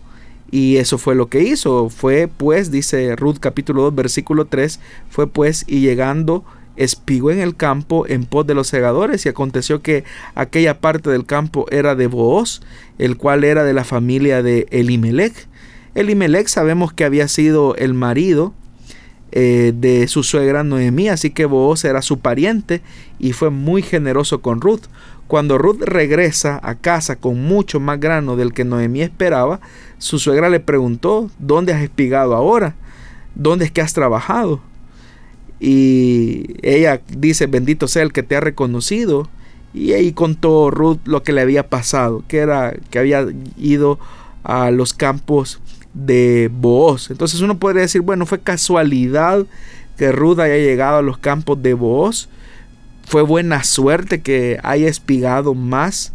Y 0.53 0.77
eso 0.77 0.99
fue 0.99 1.15
lo 1.15 1.29
que 1.29 1.41
hizo. 1.41 1.89
Fue 1.89 2.27
pues, 2.27 2.69
dice 2.69 3.15
Ruth 3.15 3.37
capítulo 3.39 3.81
2 3.81 3.95
versículo 3.95 4.45
3, 4.45 4.79
fue 5.09 5.25
pues 5.25 5.65
y 5.67 5.79
llegando 5.79 6.45
espigó 6.75 7.31
en 7.31 7.39
el 7.39 7.55
campo 7.55 8.05
en 8.07 8.25
pos 8.25 8.45
de 8.45 8.53
los 8.53 8.67
segadores 8.67 9.25
y 9.25 9.29
aconteció 9.29 9.81
que 9.81 10.03
aquella 10.35 10.79
parte 10.79 11.09
del 11.09 11.25
campo 11.25 11.65
era 11.71 11.95
de 11.95 12.05
Booz, 12.05 12.61
el 12.99 13.17
cual 13.17 13.43
era 13.43 13.63
de 13.63 13.73
la 13.73 13.83
familia 13.83 14.43
de 14.43 14.67
Elimelech. 14.69 15.47
Elimelech 15.95 16.47
sabemos 16.47 16.93
que 16.93 17.03
había 17.03 17.27
sido 17.27 17.75
el 17.75 17.95
marido 17.95 18.53
eh, 19.31 19.73
de 19.75 20.07
su 20.07 20.21
suegra 20.21 20.63
Noemí, 20.63 21.09
así 21.09 21.31
que 21.31 21.45
Booz 21.45 21.83
era 21.83 22.03
su 22.03 22.19
pariente 22.19 22.83
y 23.17 23.33
fue 23.33 23.49
muy 23.49 23.81
generoso 23.81 24.43
con 24.43 24.61
Ruth. 24.61 24.83
Cuando 25.33 25.57
Ruth 25.57 25.81
regresa 25.81 26.59
a 26.61 26.75
casa 26.75 27.15
con 27.15 27.43
mucho 27.43 27.79
más 27.79 27.99
grano 27.99 28.35
del 28.35 28.53
que 28.53 28.65
Noemí 28.65 29.01
esperaba, 29.01 29.61
su 29.97 30.19
suegra 30.19 30.47
le 30.47 30.59
preguntó, 30.59 31.31
¿dónde 31.39 31.73
has 31.73 31.81
espigado 31.81 32.35
ahora? 32.35 32.75
¿Dónde 33.33 33.65
es 33.65 33.71
que 33.71 33.81
has 33.81 33.93
trabajado? 33.93 34.61
Y 35.59 36.55
ella 36.61 37.01
dice, 37.17 37.47
bendito 37.47 37.87
sea 37.87 38.03
el 38.03 38.13
que 38.13 38.21
te 38.21 38.35
ha 38.35 38.41
reconocido. 38.41 39.27
Y 39.73 39.93
ahí 39.93 40.11
contó 40.11 40.69
Ruth 40.69 40.99
lo 41.05 41.23
que 41.23 41.33
le 41.33 41.41
había 41.41 41.67
pasado, 41.67 42.23
que 42.27 42.37
era 42.37 42.75
que 42.91 42.99
había 42.99 43.25
ido 43.57 43.97
a 44.43 44.69
los 44.69 44.93
campos 44.93 45.61
de 45.95 46.51
Booz. 46.53 47.09
Entonces 47.09 47.41
uno 47.41 47.57
podría 47.57 47.81
decir, 47.81 48.01
bueno, 48.01 48.27
fue 48.27 48.39
casualidad 48.39 49.47
que 49.97 50.11
Ruth 50.11 50.37
haya 50.37 50.57
llegado 50.57 50.97
a 50.97 51.01
los 51.01 51.17
campos 51.17 51.59
de 51.63 51.73
Booz. 51.73 52.29
Fue 53.03 53.21
buena 53.21 53.63
suerte 53.63 54.21
que 54.21 54.59
haya 54.63 54.87
espigado 54.87 55.53
más. 55.53 56.13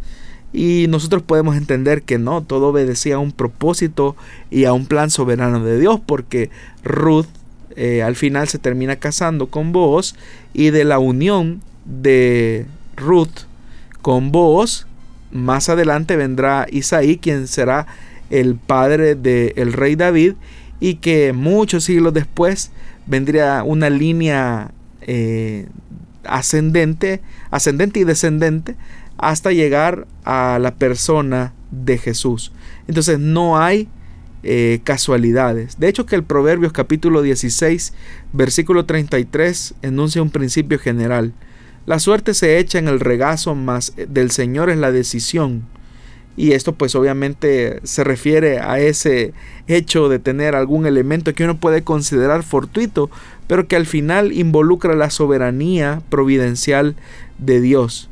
Y 0.51 0.87
nosotros 0.89 1.21
podemos 1.21 1.55
entender 1.55 2.01
que 2.01 2.17
no, 2.17 2.41
todo 2.41 2.69
obedecía 2.69 3.15
a 3.15 3.19
un 3.19 3.31
propósito 3.31 4.15
y 4.49 4.65
a 4.65 4.73
un 4.73 4.87
plan 4.87 5.11
soberano 5.11 5.63
de 5.63 5.79
Dios, 5.79 5.99
porque 6.03 6.49
Ruth 6.83 7.27
eh, 7.75 8.01
al 8.01 8.15
final 8.15 8.47
se 8.47 8.57
termina 8.57 8.95
casando 8.95 9.47
con 9.47 9.71
Boaz 9.71 10.15
y 10.53 10.71
de 10.71 10.85
la 10.85 10.97
unión 10.97 11.61
de 11.85 12.65
Ruth 12.97 13.45
con 14.01 14.31
Boaz, 14.31 14.87
más 15.31 15.69
adelante 15.69 16.15
vendrá 16.15 16.67
Isaí, 16.71 17.17
quien 17.17 17.47
será 17.47 17.87
el 18.29 18.55
padre 18.55 19.15
del 19.15 19.73
rey 19.73 19.95
David 19.95 20.33
y 20.79 20.95
que 20.95 21.33
muchos 21.33 21.83
siglos 21.83 22.13
después 22.13 22.71
vendría 23.05 23.63
una 23.63 23.89
línea 23.89 24.71
eh, 25.01 25.67
ascendente, 26.23 27.21
ascendente 27.51 27.99
y 27.99 28.03
descendente 28.03 28.75
hasta 29.17 29.51
llegar 29.51 30.07
a 30.23 30.59
la 30.61 30.75
persona 30.75 31.53
de 31.71 31.97
Jesús. 31.97 32.51
Entonces 32.87 33.19
no 33.19 33.59
hay 33.59 33.89
eh, 34.43 34.79
casualidades. 34.83 35.79
De 35.79 35.89
hecho 35.89 36.05
que 36.05 36.15
el 36.15 36.23
Proverbios 36.23 36.71
capítulo 36.71 37.21
16, 37.21 37.93
versículo 38.31 38.85
33 38.85 39.75
enuncia 39.81 40.21
un 40.21 40.29
principio 40.29 40.79
general. 40.79 41.33
La 41.85 41.99
suerte 41.99 42.33
se 42.33 42.59
echa 42.59 42.79
en 42.79 42.87
el 42.87 42.99
regazo, 42.99 43.55
más 43.55 43.93
del 43.95 44.31
Señor 44.31 44.69
es 44.69 44.77
la 44.77 44.91
decisión. 44.91 45.65
Y 46.39 46.53
esto 46.53 46.71
pues 46.71 46.95
obviamente 46.95 47.81
se 47.83 48.05
refiere 48.05 48.59
a 48.59 48.79
ese 48.79 49.33
hecho 49.67 50.07
de 50.07 50.19
tener 50.19 50.55
algún 50.55 50.85
elemento 50.85 51.33
que 51.33 51.43
uno 51.43 51.57
puede 51.57 51.83
considerar 51.83 52.43
fortuito, 52.43 53.09
pero 53.47 53.67
que 53.67 53.75
al 53.75 53.85
final 53.85 54.31
involucra 54.31 54.95
la 54.95 55.09
soberanía 55.09 56.01
providencial 56.07 56.95
de 57.39 57.59
Dios. 57.59 58.07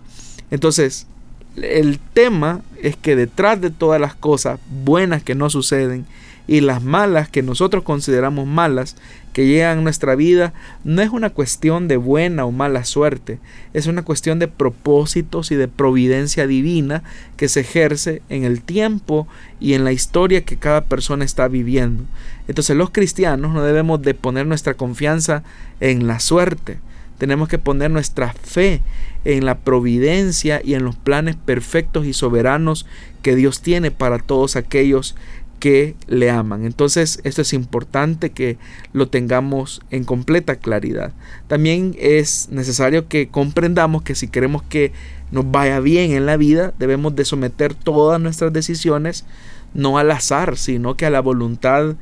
Entonces, 0.51 1.07
el 1.55 1.99
tema 1.99 2.59
es 2.83 2.97
que 2.97 3.15
detrás 3.15 3.61
de 3.61 3.69
todas 3.69 4.01
las 4.01 4.13
cosas 4.13 4.59
buenas 4.83 5.23
que 5.23 5.33
no 5.33 5.49
suceden 5.49 6.05
y 6.47 6.61
las 6.61 6.81
malas 6.81 7.29
que 7.29 7.43
nosotros 7.43 7.83
consideramos 7.83 8.47
malas 8.47 8.95
que 9.33 9.45
llegan 9.45 9.79
a 9.79 9.81
nuestra 9.81 10.15
vida 10.15 10.53
no 10.83 11.01
es 11.01 11.09
una 11.09 11.29
cuestión 11.29 11.87
de 11.87 11.97
buena 11.97 12.45
o 12.45 12.51
mala 12.51 12.85
suerte, 12.85 13.39
es 13.73 13.85
una 13.85 14.03
cuestión 14.03 14.39
de 14.39 14.47
propósitos 14.47 15.51
y 15.51 15.55
de 15.55 15.67
providencia 15.67 16.47
divina 16.47 17.03
que 17.35 17.49
se 17.49 17.59
ejerce 17.59 18.21
en 18.29 18.45
el 18.45 18.61
tiempo 18.61 19.27
y 19.59 19.73
en 19.73 19.83
la 19.83 19.91
historia 19.91 20.43
que 20.43 20.57
cada 20.57 20.85
persona 20.85 21.25
está 21.25 21.47
viviendo. 21.47 22.05
Entonces 22.47 22.75
los 22.75 22.89
cristianos 22.89 23.53
no 23.53 23.61
debemos 23.61 24.01
de 24.01 24.13
poner 24.13 24.47
nuestra 24.47 24.73
confianza 24.73 25.43
en 25.81 26.07
la 26.07 26.19
suerte, 26.19 26.79
tenemos 27.17 27.49
que 27.49 27.57
poner 27.57 27.89
nuestra 27.89 28.33
fe 28.33 28.81
en 29.25 29.45
la 29.45 29.57
providencia 29.57 30.61
y 30.63 30.75
en 30.75 30.83
los 30.83 30.95
planes 30.95 31.35
perfectos 31.35 32.05
y 32.05 32.13
soberanos 32.13 32.85
que 33.21 33.35
Dios 33.35 33.61
tiene 33.61 33.91
para 33.91 34.19
todos 34.19 34.55
aquellos 34.55 35.15
que 35.59 35.95
le 36.07 36.29
aman. 36.29 36.65
Entonces 36.65 37.19
esto 37.23 37.41
es 37.41 37.53
importante 37.53 38.31
que 38.31 38.57
lo 38.93 39.07
tengamos 39.09 39.81
en 39.89 40.03
completa 40.03 40.55
claridad. 40.55 41.13
También 41.47 41.95
es 41.99 42.49
necesario 42.49 43.07
que 43.07 43.27
comprendamos 43.27 44.03
que 44.03 44.15
si 44.15 44.27
queremos 44.27 44.63
que 44.63 44.91
nos 45.31 45.49
vaya 45.51 45.79
bien 45.79 46.11
en 46.11 46.25
la 46.25 46.37
vida, 46.37 46.73
debemos 46.79 47.15
de 47.15 47.25
someter 47.25 47.73
todas 47.73 48.21
nuestras 48.21 48.53
decisiones 48.53 49.25
no 49.73 49.97
al 49.97 50.11
azar, 50.11 50.57
sino 50.57 50.95
que 50.95 51.05
a 51.05 51.09
la 51.09 51.21
voluntad 51.21 51.95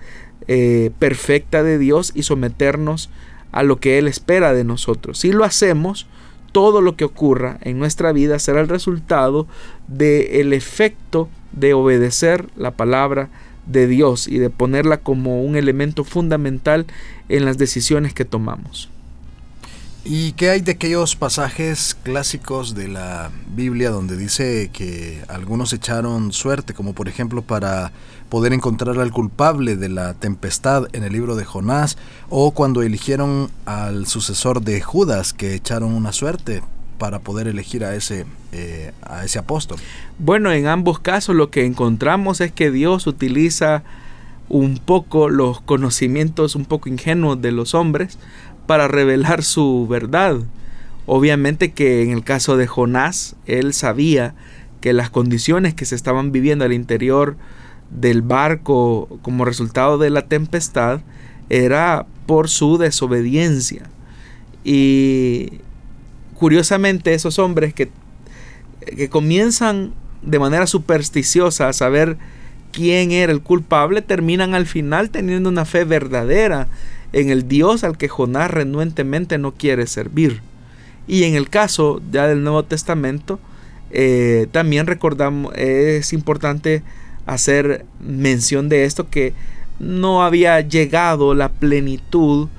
eh, 0.47 0.91
perfecta 0.99 1.63
de 1.63 1.77
Dios 1.77 2.11
y 2.13 2.23
someternos 2.23 3.09
a 3.51 3.63
lo 3.63 3.79
que 3.79 3.97
Él 3.97 4.07
espera 4.07 4.53
de 4.53 4.63
nosotros. 4.63 5.19
Si 5.19 5.31
lo 5.31 5.43
hacemos, 5.43 6.07
todo 6.51 6.81
lo 6.81 6.95
que 6.95 7.03
ocurra 7.03 7.57
en 7.61 7.79
nuestra 7.79 8.11
vida 8.11 8.39
será 8.39 8.61
el 8.61 8.69
resultado 8.69 9.47
del 9.87 10.53
efecto 10.53 11.29
de 11.51 11.73
obedecer 11.73 12.47
la 12.55 12.71
palabra 12.71 13.29
de 13.65 13.87
Dios 13.87 14.27
y 14.27 14.37
de 14.37 14.49
ponerla 14.49 14.97
como 14.97 15.43
un 15.43 15.55
elemento 15.55 16.03
fundamental 16.03 16.85
en 17.29 17.45
las 17.45 17.57
decisiones 17.57 18.13
que 18.13 18.25
tomamos. 18.25 18.89
¿Y 20.07 20.33
qué 20.33 20.51
hay 20.51 20.61
de 20.61 20.73
aquellos 20.73 21.15
pasajes 21.15 21.97
clásicos 22.03 22.75
de 22.75 22.87
la 22.87 23.31
Biblia 23.55 23.89
donde 23.89 24.15
dice 24.15 24.69
que 24.71 25.23
algunos 25.27 25.73
echaron 25.73 26.31
suerte, 26.31 26.75
como 26.75 26.93
por 26.93 27.09
ejemplo 27.09 27.41
para 27.41 27.91
poder 28.29 28.53
encontrar 28.53 28.99
al 28.99 29.11
culpable 29.11 29.75
de 29.75 29.89
la 29.89 30.13
tempestad 30.13 30.85
en 30.93 31.03
el 31.03 31.11
libro 31.11 31.35
de 31.35 31.43
Jonás, 31.43 31.97
o 32.29 32.51
cuando 32.51 32.83
eligieron 32.83 33.49
al 33.65 34.05
sucesor 34.05 34.61
de 34.61 34.79
Judas, 34.79 35.33
que 35.33 35.55
echaron 35.55 35.91
una 35.95 36.11
suerte 36.11 36.61
para 36.97 37.19
poder 37.19 37.47
elegir 37.47 37.83
a 37.83 37.95
ese, 37.95 38.25
eh, 38.51 38.91
a 39.01 39.25
ese 39.25 39.39
apóstol? 39.39 39.77
Bueno, 40.19 40.51
en 40.51 40.67
ambos 40.67 40.99
casos 40.99 41.35
lo 41.35 41.49
que 41.49 41.65
encontramos 41.65 42.41
es 42.41 42.51
que 42.51 42.71
Dios 42.71 43.07
utiliza 43.07 43.83
un 44.49 44.77
poco 44.77 45.29
los 45.29 45.61
conocimientos 45.61 46.55
un 46.55 46.65
poco 46.65 46.89
ingenuos 46.89 47.41
de 47.41 47.51
los 47.51 47.73
hombres 47.73 48.17
para 48.67 48.87
revelar 48.87 49.43
su 49.43 49.87
verdad. 49.87 50.37
Obviamente 51.05 51.71
que 51.71 52.03
en 52.03 52.11
el 52.11 52.23
caso 52.23 52.57
de 52.57 52.67
Jonás, 52.67 53.35
él 53.45 53.73
sabía 53.73 54.33
que 54.81 54.93
las 54.93 55.09
condiciones 55.09 55.73
que 55.73 55.85
se 55.85 55.95
estaban 55.95 56.31
viviendo 56.31 56.65
al 56.65 56.73
interior 56.73 57.37
del 57.89 58.21
barco 58.21 59.19
como 59.21 59.45
resultado 59.45 59.97
de 59.97 60.09
la 60.09 60.23
tempestad 60.23 61.01
era 61.49 62.05
por 62.25 62.49
su 62.49 62.77
desobediencia. 62.77 63.89
Y 64.63 65.61
curiosamente 66.37 67.13
esos 67.13 67.39
hombres 67.39 67.73
que, 67.73 67.89
que 68.95 69.09
comienzan 69.09 69.93
de 70.21 70.39
manera 70.39 70.67
supersticiosa 70.67 71.69
a 71.69 71.73
saber 71.73 72.17
quién 72.71 73.11
era 73.11 73.31
el 73.31 73.41
culpable, 73.41 74.01
terminan 74.01 74.53
al 74.53 74.65
final 74.65 75.09
teniendo 75.09 75.49
una 75.49 75.65
fe 75.65 75.85
verdadera 75.85 76.67
en 77.13 77.29
el 77.29 77.47
Dios 77.47 77.83
al 77.83 77.97
que 77.97 78.09
Jonás 78.09 78.51
renuentemente 78.51 79.37
no 79.37 79.53
quiere 79.53 79.87
servir. 79.87 80.41
Y 81.07 81.23
en 81.23 81.35
el 81.35 81.49
caso 81.49 82.01
ya 82.11 82.27
del 82.27 82.43
Nuevo 82.43 82.63
Testamento, 82.63 83.39
eh, 83.91 84.47
también 84.51 84.87
recordamos, 84.87 85.53
es 85.55 86.11
importante 86.11 86.83
hacer 87.25 87.85
mención 88.01 88.67
de 88.67 88.85
esto, 88.85 89.09
que 89.09 89.33
no 89.79 90.23
había 90.23 90.59
llegado 90.61 91.33
la 91.33 91.49
plenitud 91.49 92.49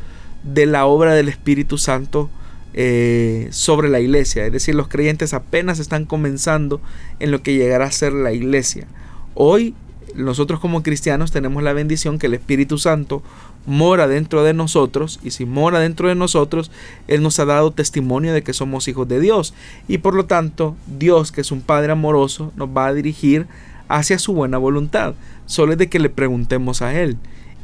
de 0.43 0.67
la 0.67 0.87
obra 0.87 1.15
del 1.15 1.29
Espíritu 1.29 1.77
Santo 1.77 2.31
eh, 2.77 3.49
sobre 3.51 3.89
la 3.89 4.01
iglesia. 4.01 4.45
Es 4.47 4.53
decir, 4.53 4.75
los 4.75 4.89
creyentes 4.89 5.33
apenas 5.33 5.79
están 5.79 6.05
comenzando 6.05 6.81
en 7.19 7.31
lo 7.31 7.43
que 7.43 7.55
llegará 7.55 7.87
a 7.87 7.91
ser 7.91 8.13
la 8.13 8.33
iglesia. 8.33 8.87
Hoy 9.35 9.75
nosotros 10.15 10.61
como 10.61 10.83
cristianos 10.83 11.31
tenemos 11.31 11.63
la 11.63 11.73
bendición 11.73 12.19
que 12.19 12.27
el 12.27 12.35
Espíritu 12.35 12.79
Santo 12.79 13.23
mora 13.67 14.07
dentro 14.07 14.45
de 14.45 14.55
nosotros 14.55 15.21
y 15.23 15.31
si 15.31 15.45
mora 15.45 15.81
dentro 15.81 16.09
de 16.09 16.15
nosotros, 16.15 16.71
Él 17.09 17.23
nos 17.23 17.39
ha 17.39 17.45
dado 17.45 17.71
testimonio 17.71 18.33
de 18.33 18.43
que 18.43 18.53
somos 18.53 18.89
hijos 18.89 19.09
de 19.09 19.21
Dios 19.21 19.55
y 19.89 19.99
por 19.99 20.15
lo 20.15 20.27
tanto 20.27 20.77
Dios, 20.87 21.33
que 21.33 21.41
es 21.41 21.51
un 21.53 21.63
Padre 21.63 21.93
amoroso, 21.93 22.53
nos 22.57 22.69
va 22.69 22.87
a 22.87 22.95
dirigir 22.95 23.47
hacia 23.89 24.19
su 24.19 24.33
buena 24.35 24.59
voluntad. 24.59 25.15
Solo 25.47 25.73
es 25.73 25.79
de 25.79 25.89
que 25.89 25.99
le 25.99 26.11
preguntemos 26.11 26.83
a 26.83 26.95
Él 27.01 27.17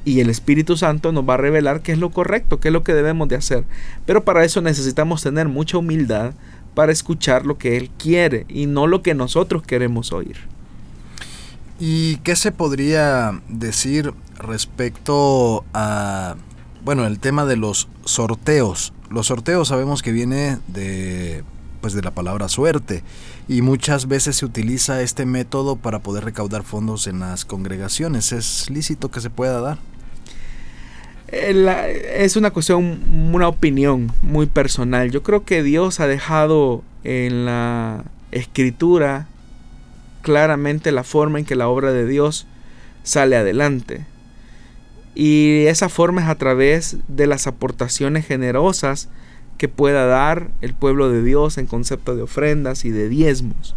y 0.04 0.20
el 0.20 0.30
Espíritu 0.30 0.76
Santo 0.76 1.12
nos 1.12 1.28
va 1.28 1.34
a 1.34 1.38
revelar 1.38 1.82
qué 1.82 1.92
es 1.92 1.98
lo 1.98 2.10
correcto, 2.10 2.60
qué 2.60 2.68
es 2.68 2.72
lo 2.72 2.82
que 2.82 2.94
debemos 2.94 3.28
de 3.28 3.36
hacer. 3.36 3.64
Pero 4.06 4.24
para 4.24 4.44
eso 4.44 4.60
necesitamos 4.60 5.22
tener 5.22 5.48
mucha 5.48 5.78
humildad 5.78 6.32
para 6.74 6.92
escuchar 6.92 7.46
lo 7.46 7.58
que 7.58 7.76
Él 7.76 7.90
quiere 7.98 8.46
y 8.48 8.66
no 8.66 8.86
lo 8.86 9.02
que 9.02 9.14
nosotros 9.14 9.62
queremos 9.62 10.12
oír. 10.12 10.36
¿Y 11.78 12.16
qué 12.18 12.36
se 12.36 12.52
podría 12.52 13.40
decir 13.48 14.14
respecto 14.38 15.64
a, 15.74 16.36
bueno, 16.84 17.06
el 17.06 17.18
tema 17.18 17.44
de 17.44 17.56
los 17.56 17.88
sorteos? 18.04 18.92
Los 19.10 19.26
sorteos 19.26 19.68
sabemos 19.68 20.02
que 20.02 20.12
viene 20.12 20.58
de, 20.68 21.44
pues 21.80 21.92
de 21.92 22.02
la 22.02 22.12
palabra 22.12 22.48
suerte 22.48 23.02
y 23.48 23.62
muchas 23.62 24.06
veces 24.06 24.36
se 24.36 24.46
utiliza 24.46 25.02
este 25.02 25.26
método 25.26 25.76
para 25.76 25.98
poder 25.98 26.24
recaudar 26.24 26.62
fondos 26.62 27.06
en 27.06 27.20
las 27.20 27.44
congregaciones. 27.44 28.32
¿Es 28.32 28.70
lícito 28.70 29.10
que 29.10 29.20
se 29.20 29.30
pueda 29.30 29.60
dar? 29.60 29.78
Eh, 31.32 32.14
es 32.18 32.36
una 32.36 32.50
cuestión, 32.50 33.32
una 33.32 33.48
opinión 33.48 34.12
muy 34.20 34.46
personal. 34.46 35.10
Yo 35.10 35.22
creo 35.22 35.44
que 35.44 35.62
Dios 35.62 35.98
ha 35.98 36.06
dejado 36.06 36.84
en 37.04 37.46
la 37.46 38.04
escritura 38.32 39.26
claramente 40.20 40.92
la 40.92 41.04
forma 41.04 41.38
en 41.38 41.46
que 41.46 41.56
la 41.56 41.68
obra 41.68 41.90
de 41.90 42.06
Dios 42.06 42.46
sale 43.02 43.36
adelante. 43.36 44.04
Y 45.14 45.64
esa 45.66 45.88
forma 45.88 46.22
es 46.22 46.28
a 46.28 46.36
través 46.36 46.98
de 47.08 47.26
las 47.26 47.46
aportaciones 47.46 48.26
generosas 48.26 49.08
que 49.56 49.68
pueda 49.68 50.04
dar 50.06 50.50
el 50.60 50.74
pueblo 50.74 51.10
de 51.10 51.22
Dios 51.22 51.56
en 51.56 51.66
concepto 51.66 52.14
de 52.14 52.22
ofrendas 52.22 52.84
y 52.84 52.90
de 52.90 53.08
diezmos. 53.08 53.74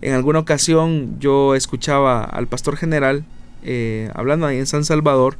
En 0.00 0.14
alguna 0.14 0.38
ocasión 0.38 1.18
yo 1.20 1.54
escuchaba 1.54 2.24
al 2.24 2.46
pastor 2.46 2.78
general 2.78 3.24
eh, 3.62 4.10
hablando 4.14 4.46
ahí 4.46 4.58
en 4.58 4.66
San 4.66 4.84
Salvador 4.84 5.36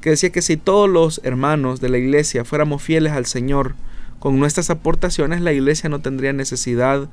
que 0.00 0.10
decía 0.10 0.30
que 0.30 0.42
si 0.42 0.56
todos 0.56 0.88
los 0.88 1.20
hermanos 1.24 1.80
de 1.80 1.88
la 1.88 1.98
iglesia 1.98 2.44
fuéramos 2.44 2.82
fieles 2.82 3.12
al 3.12 3.26
Señor 3.26 3.74
con 4.18 4.38
nuestras 4.38 4.70
aportaciones, 4.70 5.40
la 5.40 5.52
iglesia 5.52 5.88
no 5.88 6.00
tendría 6.00 6.32
necesidad 6.32 7.08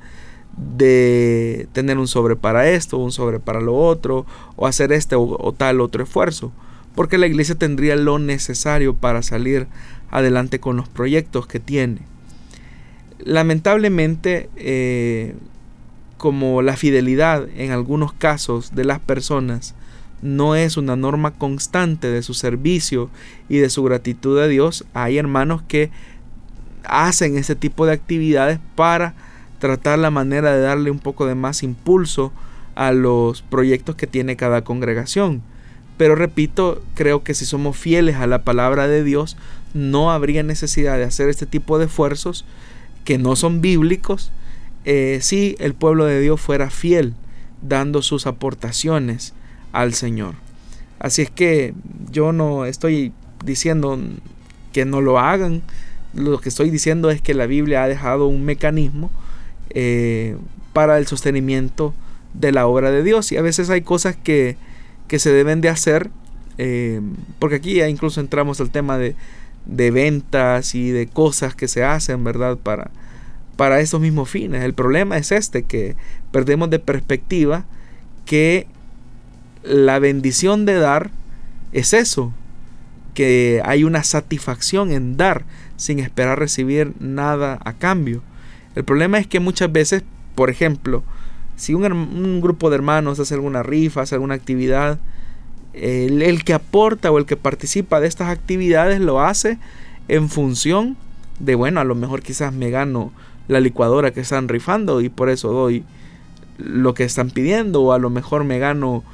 de 0.56 1.68
tener 1.72 1.98
un 1.98 2.08
sobre 2.08 2.36
para 2.36 2.68
esto, 2.68 2.98
un 2.98 3.12
sobre 3.12 3.38
para 3.38 3.60
lo 3.60 3.76
otro, 3.76 4.26
o 4.56 4.66
hacer 4.66 4.92
este 4.92 5.14
o, 5.16 5.54
tal 5.56 5.80
otro 5.80 6.02
esfuerzo, 6.02 6.52
porque 6.94 7.18
la 7.18 7.26
iglesia 7.26 7.54
tendría 7.54 7.96
lo 7.96 8.18
necesario 8.18 8.94
para 8.94 9.22
salir 9.22 9.66
adelante 10.10 10.58
con 10.58 10.76
los 10.76 10.88
proyectos 10.88 11.46
que 11.46 11.60
tiene. 11.60 12.00
Lamentablemente, 13.18 14.48
eh, 14.56 15.34
como 16.16 16.62
la 16.62 16.76
fidelidad 16.76 17.48
en 17.56 17.70
algunos 17.70 18.12
casos 18.12 18.74
de 18.74 18.84
las 18.84 18.98
personas 18.98 19.74
no 20.22 20.54
es 20.54 20.76
una 20.76 20.96
norma 20.96 21.32
constante 21.32 22.08
de 22.08 22.22
su 22.22 22.34
servicio 22.34 23.10
y 23.48 23.58
de 23.58 23.70
su 23.70 23.82
gratitud 23.82 24.38
a 24.38 24.46
Dios, 24.46 24.84
hay 24.94 25.18
hermanos 25.18 25.62
que 25.68 25.90
hacen 26.84 27.36
ese 27.36 27.54
tipo 27.54 27.86
de 27.86 27.92
actividades 27.92 28.58
para 28.74 29.14
tratar 29.58 29.98
la 29.98 30.10
manera 30.10 30.52
de 30.52 30.60
darle 30.60 30.90
un 30.90 30.98
poco 30.98 31.26
de 31.26 31.34
más 31.34 31.62
impulso 31.62 32.32
a 32.74 32.92
los 32.92 33.42
proyectos 33.42 33.96
que 33.96 34.06
tiene 34.06 34.36
cada 34.36 34.62
congregación. 34.62 35.42
Pero 35.96 36.14
repito, 36.14 36.82
creo 36.94 37.24
que 37.24 37.34
si 37.34 37.44
somos 37.44 37.76
fieles 37.76 38.16
a 38.16 38.28
la 38.28 38.42
palabra 38.42 38.86
de 38.86 39.02
Dios, 39.02 39.36
no 39.74 40.12
habría 40.12 40.44
necesidad 40.44 40.96
de 40.96 41.04
hacer 41.04 41.28
este 41.28 41.44
tipo 41.44 41.78
de 41.78 41.86
esfuerzos 41.86 42.44
que 43.04 43.18
no 43.18 43.36
son 43.36 43.60
bíblicos 43.60 44.30
eh, 44.84 45.18
si 45.22 45.56
el 45.58 45.74
pueblo 45.74 46.04
de 46.04 46.20
Dios 46.20 46.40
fuera 46.40 46.70
fiel 46.70 47.14
dando 47.62 48.00
sus 48.02 48.26
aportaciones 48.26 49.34
al 49.72 49.94
Señor. 49.94 50.34
Así 50.98 51.22
es 51.22 51.30
que 51.30 51.74
yo 52.10 52.32
no 52.32 52.64
estoy 52.64 53.12
diciendo 53.44 53.98
que 54.72 54.84
no 54.84 55.00
lo 55.00 55.18
hagan, 55.18 55.62
lo 56.14 56.40
que 56.40 56.48
estoy 56.48 56.70
diciendo 56.70 57.10
es 57.10 57.22
que 57.22 57.34
la 57.34 57.46
Biblia 57.46 57.84
ha 57.84 57.88
dejado 57.88 58.26
un 58.26 58.44
mecanismo 58.44 59.10
eh, 59.70 60.36
para 60.72 60.98
el 60.98 61.06
sostenimiento 61.06 61.94
de 62.34 62.52
la 62.52 62.66
obra 62.66 62.90
de 62.90 63.02
Dios. 63.02 63.30
Y 63.32 63.36
a 63.36 63.42
veces 63.42 63.70
hay 63.70 63.82
cosas 63.82 64.16
que, 64.16 64.56
que 65.06 65.18
se 65.18 65.32
deben 65.32 65.60
de 65.60 65.68
hacer, 65.68 66.10
eh, 66.56 67.00
porque 67.38 67.56
aquí 67.56 67.74
ya 67.74 67.88
incluso 67.88 68.20
entramos 68.20 68.60
al 68.60 68.70
tema 68.70 68.98
de, 68.98 69.14
de, 69.66 69.90
ventas 69.90 70.74
y 70.74 70.90
de 70.90 71.06
cosas 71.06 71.54
que 71.54 71.68
se 71.68 71.84
hacen, 71.84 72.24
¿verdad? 72.24 72.56
Para, 72.56 72.90
para 73.56 73.80
esos 73.80 74.00
mismos 74.00 74.30
fines. 74.30 74.62
El 74.62 74.74
problema 74.74 75.18
es 75.18 75.32
este, 75.32 75.62
que 75.64 75.96
perdemos 76.32 76.70
de 76.70 76.78
perspectiva 76.78 77.64
que 78.24 78.66
la 79.68 79.98
bendición 79.98 80.64
de 80.64 80.74
dar 80.74 81.10
es 81.72 81.92
eso, 81.92 82.32
que 83.14 83.60
hay 83.64 83.84
una 83.84 84.02
satisfacción 84.02 84.92
en 84.92 85.16
dar 85.16 85.44
sin 85.76 85.98
esperar 85.98 86.38
recibir 86.38 86.94
nada 87.00 87.58
a 87.64 87.74
cambio. 87.74 88.22
El 88.74 88.84
problema 88.84 89.18
es 89.18 89.26
que 89.26 89.40
muchas 89.40 89.70
veces, 89.70 90.04
por 90.34 90.50
ejemplo, 90.50 91.02
si 91.56 91.74
un, 91.74 92.40
grupo 92.40 92.70
de 92.70 92.76
hermanos 92.76 93.18
hace 93.20 93.34
alguna 93.34 93.62
rifa, 93.62 94.02
hace 94.02 94.14
alguna 94.14 94.34
actividad, 94.34 94.98
el, 95.74 96.44
que 96.44 96.54
aporta 96.54 97.10
o 97.10 97.18
el 97.18 97.26
que 97.26 97.36
participa 97.36 98.00
de 98.00 98.08
estas 98.08 98.28
actividades 98.28 99.00
lo 99.00 99.20
hace 99.20 99.58
en 100.08 100.30
función 100.30 100.96
de, 101.40 101.54
bueno, 101.54 101.80
a 101.80 101.84
lo 101.84 101.94
mejor 101.94 102.22
quizás 102.22 102.52
me 102.52 102.70
gano 102.70 103.12
la 103.48 103.60
licuadora 103.60 104.12
que 104.12 104.20
están 104.20 104.48
rifando 104.48 105.00
y 105.00 105.08
por 105.08 105.28
eso 105.28 105.52
doy 105.52 105.84
lo 106.56 106.94
que 106.94 107.04
están 107.04 107.30
pidiendo, 107.30 107.82
o 107.82 107.92
a 107.92 107.98
lo 107.98 108.10
mejor 108.10 108.44
me 108.44 108.58
gano 108.58 109.04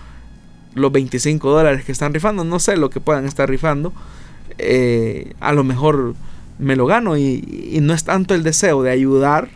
los 0.75 0.93
25 0.93 1.51
dólares 1.51 1.85
que 1.85 1.93
están 1.93 2.14
rifando, 2.14 2.45
no 2.45 2.59
sé 2.59 2.77
lo 2.77 2.91
que 2.91 3.01
puedan 3.01 3.27
estar 3.27 3.49
rifando, 3.49 3.93
eh, 4.59 5.35
a 5.41 5.53
lo 5.53 5.64
mejor 5.64 6.14
me 6.59 6.77
lo 6.77 6.87
gano 6.87 7.16
y, 7.16 7.79
no 7.83 7.95
es 7.95 8.05
tanto 8.05 8.35
el 8.35 8.43
deseo 8.43 8.83
de 8.83 8.91
ayudar, 8.91 9.49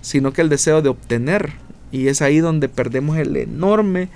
sino 0.00 0.32
que 0.32 0.42
el 0.42 0.48
deseo 0.48 0.82
de 0.82 0.88
obtener. 0.88 1.52
Y 1.92 2.08
es 2.08 2.22
ahí 2.22 2.38
donde 2.38 2.68
perdemos 2.68 3.16
el 3.18 3.36
enorme 3.36 4.08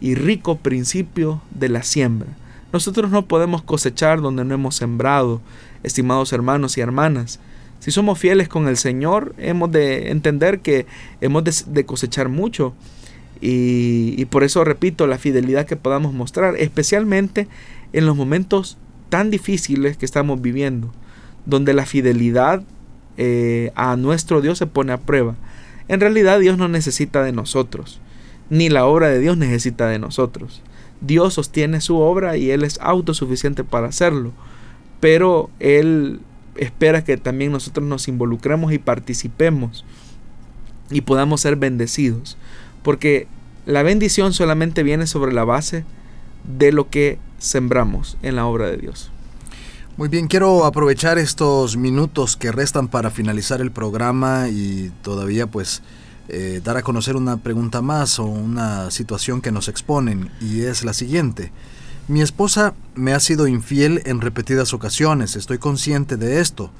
y 0.00 0.14
rico 0.14 0.56
principio 0.56 1.42
de 1.50 1.68
la 1.68 1.82
siembra. 1.82 2.28
Nosotros 2.72 3.10
no 3.10 3.26
podemos 3.26 3.62
cosechar 3.62 4.20
donde 4.20 4.44
no 4.44 4.54
hemos 4.54 4.76
sembrado, 4.76 5.40
estimados 5.82 6.32
hermanos 6.32 6.78
y 6.78 6.80
hermanas. 6.80 7.38
Si 7.78 7.90
somos 7.90 8.18
fieles 8.18 8.48
con 8.48 8.68
el 8.68 8.76
Señor, 8.76 9.34
hemos 9.38 9.70
de 9.70 10.10
entender 10.10 10.60
que 10.60 10.86
hemos 11.20 11.44
de, 11.66 11.86
cosechar 11.86 12.28
mucho. 12.28 12.74
Y, 13.40 14.24
por 14.26 14.44
eso 14.44 14.64
repito, 14.64 15.06
la 15.06 15.18
fidelidad 15.18 15.66
que 15.66 15.76
podamos 15.76 16.14
mostrar, 16.14 16.56
especialmente 16.56 17.48
en 17.92 18.06
los 18.06 18.16
momentos 18.16 18.78
tan 19.08 19.30
difíciles 19.30 19.96
que 19.96 20.06
estamos 20.06 20.40
viviendo 20.40 20.92
donde 21.44 21.74
la 21.74 21.86
fidelidad 21.86 22.62
eh, 23.16 23.70
a 23.76 23.96
nuestro 23.96 24.40
Dios 24.40 24.58
se 24.58 24.66
pone 24.66 24.92
a 24.92 24.98
prueba. 24.98 25.36
En 25.88 26.00
realidad 26.00 26.40
Dios 26.40 26.58
no 26.58 26.68
necesita 26.68 27.22
de 27.22 27.32
nosotros, 27.32 28.00
ni 28.50 28.68
la 28.68 28.86
obra 28.86 29.08
de 29.08 29.20
Dios 29.20 29.36
necesita 29.36 29.86
de 29.86 29.98
nosotros. 29.98 30.62
Dios 31.00 31.34
sostiene 31.34 31.80
su 31.80 31.98
obra 31.98 32.36
y 32.36 32.50
Él 32.50 32.64
es 32.64 32.78
autosuficiente 32.80 33.64
para 33.64 33.88
hacerlo, 33.88 34.32
pero 35.00 35.50
Él 35.60 36.20
espera 36.56 37.04
que 37.04 37.16
también 37.16 37.52
nosotros 37.52 37.86
nos 37.86 38.08
involucremos 38.08 38.72
y 38.72 38.78
participemos 38.78 39.84
y 40.90 41.02
podamos 41.02 41.40
ser 41.40 41.56
bendecidos, 41.56 42.36
porque 42.86 43.26
la 43.66 43.82
bendición 43.82 44.32
solamente 44.32 44.84
viene 44.84 45.08
sobre 45.08 45.32
la 45.32 45.42
base 45.42 45.84
de 46.44 46.70
lo 46.70 46.88
que 46.88 47.18
sembramos 47.36 48.16
en 48.22 48.36
la 48.36 48.46
obra 48.46 48.68
de 48.68 48.76
Dios. 48.76 49.10
Muy 49.96 50.08
bien, 50.08 50.28
quiero 50.28 50.64
aprovechar 50.64 51.18
estos 51.18 51.76
minutos 51.76 52.36
que 52.36 52.52
restan 52.52 52.86
para 52.86 53.10
finalizar 53.10 53.60
el 53.60 53.72
programa 53.72 54.46
y 54.50 54.92
todavía 55.02 55.48
pues 55.48 55.82
eh, 56.28 56.60
dar 56.62 56.76
a 56.76 56.82
conocer 56.82 57.16
una 57.16 57.38
pregunta 57.38 57.82
más 57.82 58.20
o 58.20 58.24
una 58.24 58.92
situación 58.92 59.40
que 59.40 59.50
nos 59.50 59.66
exponen 59.66 60.30
y 60.40 60.60
es 60.60 60.84
la 60.84 60.92
siguiente. 60.92 61.50
Mi 62.06 62.22
esposa 62.22 62.72
me 62.94 63.14
ha 63.14 63.18
sido 63.18 63.48
infiel 63.48 64.00
en 64.06 64.20
repetidas 64.20 64.72
ocasiones, 64.72 65.34
estoy 65.34 65.58
consciente 65.58 66.16
de 66.16 66.38
esto. 66.38 66.70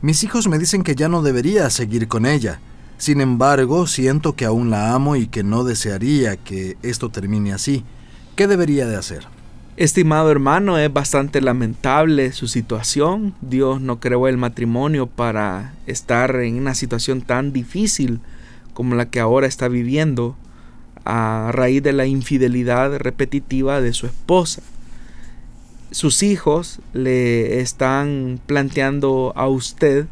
Mis 0.00 0.22
hijos 0.22 0.46
me 0.46 0.60
dicen 0.60 0.84
que 0.84 0.94
ya 0.94 1.08
no 1.08 1.22
debería 1.22 1.68
seguir 1.70 2.06
con 2.06 2.24
ella. 2.24 2.60
Sin 2.98 3.20
embargo, 3.20 3.86
siento 3.86 4.36
que 4.36 4.46
aún 4.46 4.70
la 4.70 4.94
amo 4.94 5.16
y 5.16 5.26
que 5.26 5.42
no 5.42 5.64
desearía 5.64 6.36
que 6.36 6.76
esto 6.82 7.10
termine 7.10 7.52
así. 7.52 7.84
¿Qué 8.36 8.46
debería 8.46 8.86
de 8.86 8.96
hacer? 8.96 9.26
Estimado 9.76 10.30
hermano, 10.30 10.78
es 10.78 10.90
bastante 10.90 11.42
lamentable 11.42 12.32
su 12.32 12.48
situación. 12.48 13.34
Dios 13.42 13.82
no 13.82 14.00
creó 14.00 14.26
el 14.28 14.38
matrimonio 14.38 15.06
para 15.06 15.74
estar 15.86 16.34
en 16.36 16.56
una 16.56 16.74
situación 16.74 17.20
tan 17.20 17.52
difícil 17.52 18.20
como 18.72 18.94
la 18.94 19.10
que 19.10 19.20
ahora 19.20 19.46
está 19.46 19.68
viviendo 19.68 20.34
a 21.04 21.50
raíz 21.52 21.82
de 21.82 21.92
la 21.92 22.06
infidelidad 22.06 22.96
repetitiva 22.96 23.82
de 23.82 23.92
su 23.92 24.06
esposa. 24.06 24.62
Sus 25.90 26.22
hijos 26.22 26.80
le 26.94 27.60
están 27.60 28.40
planteando 28.46 29.34
a 29.36 29.46
usted 29.46 30.06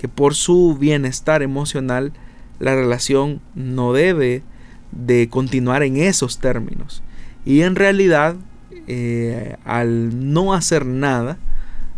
que 0.00 0.08
por 0.08 0.34
su 0.34 0.78
bienestar 0.80 1.42
emocional 1.42 2.14
la 2.58 2.74
relación 2.74 3.42
no 3.54 3.92
debe 3.92 4.42
de 4.92 5.28
continuar 5.28 5.82
en 5.82 5.98
esos 5.98 6.38
términos. 6.38 7.02
Y 7.44 7.60
en 7.60 7.76
realidad 7.76 8.36
eh, 8.86 9.56
al 9.66 10.32
no 10.32 10.54
hacer 10.54 10.86
nada, 10.86 11.36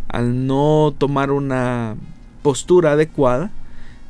al 0.09 0.45
no 0.45 0.93
tomar 0.97 1.31
una 1.31 1.95
postura 2.41 2.91
adecuada, 2.91 3.51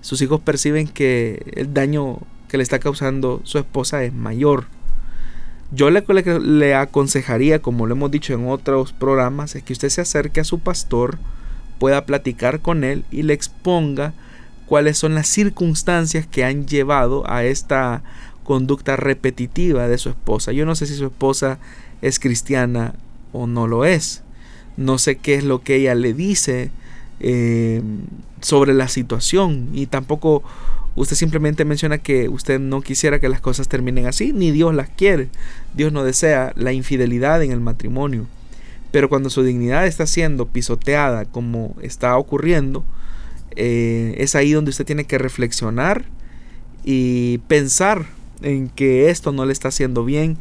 sus 0.01 0.23
hijos 0.23 0.41
perciben 0.41 0.87
que 0.87 1.53
el 1.55 1.71
daño 1.71 2.17
que 2.47 2.57
le 2.57 2.63
está 2.63 2.79
causando 2.79 3.41
su 3.43 3.59
esposa 3.59 4.03
es 4.03 4.11
mayor. 4.11 4.65
Yo 5.71 5.91
le, 5.91 6.03
le, 6.41 6.73
aconsejaría, 6.73 7.61
como 7.61 7.85
lo 7.85 7.93
hemos 7.93 8.09
dicho 8.09 8.33
en 8.33 8.47
otros 8.49 8.91
programas, 8.91 9.55
es 9.55 9.61
que 9.61 9.73
usted 9.73 9.89
se 9.89 10.01
acerque 10.01 10.39
a 10.39 10.43
su 10.43 10.57
pastor, 10.57 11.19
pueda 11.79 12.05
platicar 12.05 12.61
con 12.61 12.83
él 12.83 13.03
y 13.11 13.23
le 13.23 13.33
exponga 13.33 14.13
cuáles 14.65 14.97
son 14.97 15.15
las 15.15 15.27
circunstancias 15.27 16.25
que 16.27 16.43
han 16.43 16.65
llevado 16.65 17.29
a 17.29 17.43
esta 17.43 18.01
conducta 18.43 18.95
repetitiva 18.95 19.87
de 19.87 19.97
su 19.97 20.09
esposa. 20.09 20.51
Yo 20.51 20.65
no 20.65 20.75
sé 20.75 20.85
si 20.85 20.95
su 20.95 21.05
esposa 21.05 21.59
es 22.01 22.19
cristiana 22.19 22.95
o 23.31 23.47
no 23.47 23.67
lo 23.67 23.85
es. 23.85 24.23
No 24.77 24.97
sé 24.97 25.17
qué 25.17 25.35
es 25.35 25.43
lo 25.43 25.61
que 25.61 25.75
ella 25.75 25.95
le 25.95 26.13
dice 26.13 26.71
eh, 27.19 27.81
sobre 28.41 28.73
la 28.73 28.87
situación 28.87 29.69
y 29.73 29.85
tampoco 29.85 30.43
usted 30.95 31.15
simplemente 31.15 31.65
menciona 31.65 31.97
que 31.97 32.29
usted 32.29 32.59
no 32.59 32.81
quisiera 32.81 33.19
que 33.19 33.29
las 33.29 33.41
cosas 33.41 33.67
terminen 33.67 34.07
así, 34.07 34.33
ni 34.33 34.51
Dios 34.51 34.73
las 34.73 34.89
quiere. 34.89 35.29
Dios 35.73 35.91
no 35.91 36.03
desea 36.03 36.53
la 36.55 36.73
infidelidad 36.73 37.41
en 37.43 37.51
el 37.51 37.59
matrimonio. 37.59 38.27
Pero 38.93 39.09
cuando 39.09 39.31
su 39.31 39.41
dignidad 39.41 39.87
está 39.87 40.05
siendo 40.05 40.45
pisoteada 40.45 41.25
como 41.25 41.75
está 41.81 42.15
ocurriendo, 42.15 42.85
eh, 43.55 44.13
es 44.19 44.35
ahí 44.35 44.51
donde 44.51 44.69
usted 44.69 44.85
tiene 44.85 45.05
que 45.05 45.17
reflexionar 45.17 46.05
y 46.83 47.39
pensar 47.47 48.05
en 48.43 48.69
que 48.69 49.09
esto 49.09 49.31
no 49.31 49.45
le 49.45 49.51
está 49.51 49.69
haciendo 49.69 50.05
bien 50.05 50.37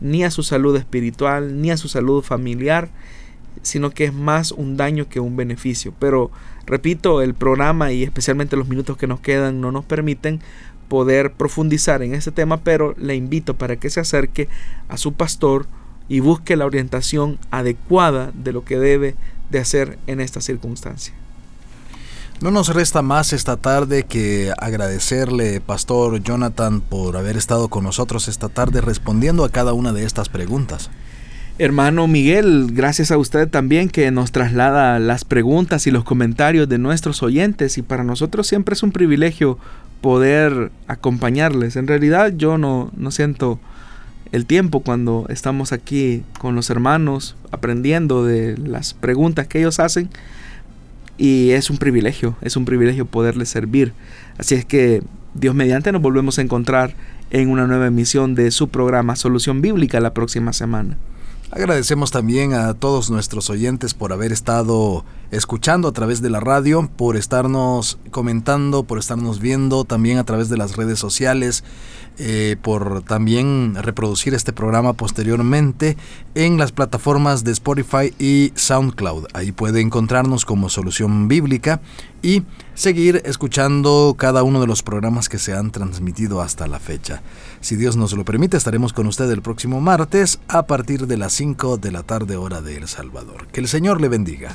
ni 0.00 0.22
a 0.22 0.30
su 0.30 0.44
salud 0.44 0.76
espiritual, 0.76 1.60
ni 1.60 1.72
a 1.72 1.76
su 1.76 1.88
salud 1.88 2.22
familiar, 2.22 2.90
sino 3.62 3.90
que 3.90 4.04
es 4.04 4.14
más 4.14 4.52
un 4.52 4.76
daño 4.76 5.08
que 5.08 5.18
un 5.18 5.34
beneficio. 5.34 5.92
Pero 5.98 6.30
repito, 6.64 7.22
el 7.22 7.34
programa 7.34 7.90
y 7.90 8.04
especialmente 8.04 8.56
los 8.56 8.68
minutos 8.68 8.96
que 8.96 9.08
nos 9.08 9.18
quedan 9.18 9.60
no 9.60 9.72
nos 9.72 9.84
permiten 9.84 10.38
poder 10.86 11.32
profundizar 11.32 12.04
en 12.04 12.14
este 12.14 12.30
tema, 12.30 12.58
pero 12.58 12.94
le 12.98 13.16
invito 13.16 13.54
para 13.54 13.74
que 13.74 13.90
se 13.90 13.98
acerque 13.98 14.48
a 14.86 14.96
su 14.96 15.14
pastor 15.14 15.66
y 16.08 16.20
busque 16.20 16.56
la 16.56 16.66
orientación 16.66 17.38
adecuada 17.50 18.30
de 18.34 18.52
lo 18.52 18.64
que 18.64 18.78
debe 18.78 19.16
de 19.50 19.58
hacer 19.58 19.98
en 20.06 20.20
esta 20.20 20.40
circunstancia. 20.40 21.14
No 22.40 22.50
nos 22.50 22.74
resta 22.74 23.00
más 23.00 23.32
esta 23.32 23.56
tarde 23.56 24.02
que 24.02 24.52
agradecerle, 24.58 25.62
Pastor 25.62 26.22
Jonathan, 26.22 26.82
por 26.82 27.16
haber 27.16 27.38
estado 27.38 27.68
con 27.68 27.84
nosotros 27.84 28.28
esta 28.28 28.50
tarde 28.50 28.82
respondiendo 28.82 29.42
a 29.42 29.48
cada 29.48 29.72
una 29.72 29.94
de 29.94 30.04
estas 30.04 30.28
preguntas. 30.28 30.90
Hermano 31.58 32.06
Miguel, 32.06 32.68
gracias 32.72 33.10
a 33.10 33.16
usted 33.16 33.48
también 33.48 33.88
que 33.88 34.10
nos 34.10 34.32
traslada 34.32 34.98
las 34.98 35.24
preguntas 35.24 35.86
y 35.86 35.90
los 35.90 36.04
comentarios 36.04 36.68
de 36.68 36.76
nuestros 36.76 37.22
oyentes 37.22 37.78
y 37.78 37.82
para 37.82 38.04
nosotros 38.04 38.46
siempre 38.46 38.74
es 38.74 38.82
un 38.82 38.92
privilegio 38.92 39.58
poder 40.02 40.70
acompañarles. 40.86 41.76
En 41.76 41.86
realidad 41.86 42.34
yo 42.36 42.58
no, 42.58 42.90
no 42.94 43.10
siento 43.10 43.58
el 44.32 44.46
tiempo 44.46 44.80
cuando 44.80 45.26
estamos 45.28 45.72
aquí 45.72 46.24
con 46.38 46.54
los 46.54 46.70
hermanos 46.70 47.36
aprendiendo 47.50 48.24
de 48.24 48.56
las 48.58 48.94
preguntas 48.94 49.46
que 49.46 49.58
ellos 49.58 49.80
hacen 49.80 50.10
y 51.18 51.50
es 51.50 51.70
un 51.70 51.78
privilegio, 51.78 52.36
es 52.42 52.56
un 52.56 52.64
privilegio 52.64 53.06
poderle 53.06 53.46
servir. 53.46 53.92
Así 54.38 54.54
es 54.54 54.64
que 54.64 55.02
Dios 55.34 55.54
mediante 55.54 55.92
nos 55.92 56.02
volvemos 56.02 56.38
a 56.38 56.42
encontrar 56.42 56.94
en 57.30 57.50
una 57.50 57.66
nueva 57.66 57.86
emisión 57.86 58.34
de 58.34 58.50
su 58.50 58.68
programa 58.68 59.16
Solución 59.16 59.62
Bíblica 59.62 60.00
la 60.00 60.14
próxima 60.14 60.52
semana. 60.52 60.96
Agradecemos 61.52 62.10
también 62.10 62.54
a 62.54 62.74
todos 62.74 63.08
nuestros 63.08 63.50
oyentes 63.50 63.94
por 63.94 64.12
haber 64.12 64.32
estado 64.32 65.04
escuchando 65.30 65.88
a 65.88 65.92
través 65.92 66.20
de 66.20 66.28
la 66.28 66.40
radio, 66.40 66.90
por 66.96 67.16
estarnos 67.16 67.98
comentando, 68.10 68.82
por 68.82 68.98
estarnos 68.98 69.38
viendo 69.38 69.84
también 69.84 70.18
a 70.18 70.24
través 70.24 70.48
de 70.48 70.56
las 70.56 70.76
redes 70.76 70.98
sociales, 70.98 71.62
eh, 72.18 72.56
por 72.60 73.02
también 73.02 73.74
reproducir 73.74 74.34
este 74.34 74.52
programa 74.52 74.94
posteriormente 74.94 75.96
en 76.34 76.58
las 76.58 76.72
plataformas 76.72 77.44
de 77.44 77.52
Spotify 77.52 78.14
y 78.18 78.52
SoundCloud. 78.54 79.26
Ahí 79.34 79.52
puede 79.52 79.80
encontrarnos 79.80 80.44
como 80.44 80.68
Solución 80.68 81.28
Bíblica 81.28 81.80
y 82.22 82.42
seguir 82.74 83.22
escuchando 83.24 84.14
cada 84.18 84.42
uno 84.42 84.60
de 84.60 84.66
los 84.66 84.82
programas 84.82 85.28
que 85.28 85.38
se 85.38 85.52
han 85.52 85.70
transmitido 85.70 86.40
hasta 86.40 86.66
la 86.66 86.78
fecha. 86.78 87.22
Si 87.60 87.76
Dios 87.76 87.96
nos 87.96 88.12
lo 88.12 88.24
permite, 88.24 88.56
estaremos 88.56 88.92
con 88.92 89.06
usted 89.06 89.30
el 89.30 89.42
próximo 89.42 89.80
martes 89.80 90.40
a 90.48 90.66
partir 90.66 91.06
de 91.06 91.16
las 91.16 91.32
5 91.34 91.76
de 91.76 91.92
la 91.92 92.02
tarde 92.02 92.36
hora 92.36 92.62
de 92.62 92.76
El 92.76 92.88
Salvador. 92.88 93.46
Que 93.48 93.60
el 93.60 93.68
Señor 93.68 94.00
le 94.00 94.08
bendiga. 94.08 94.54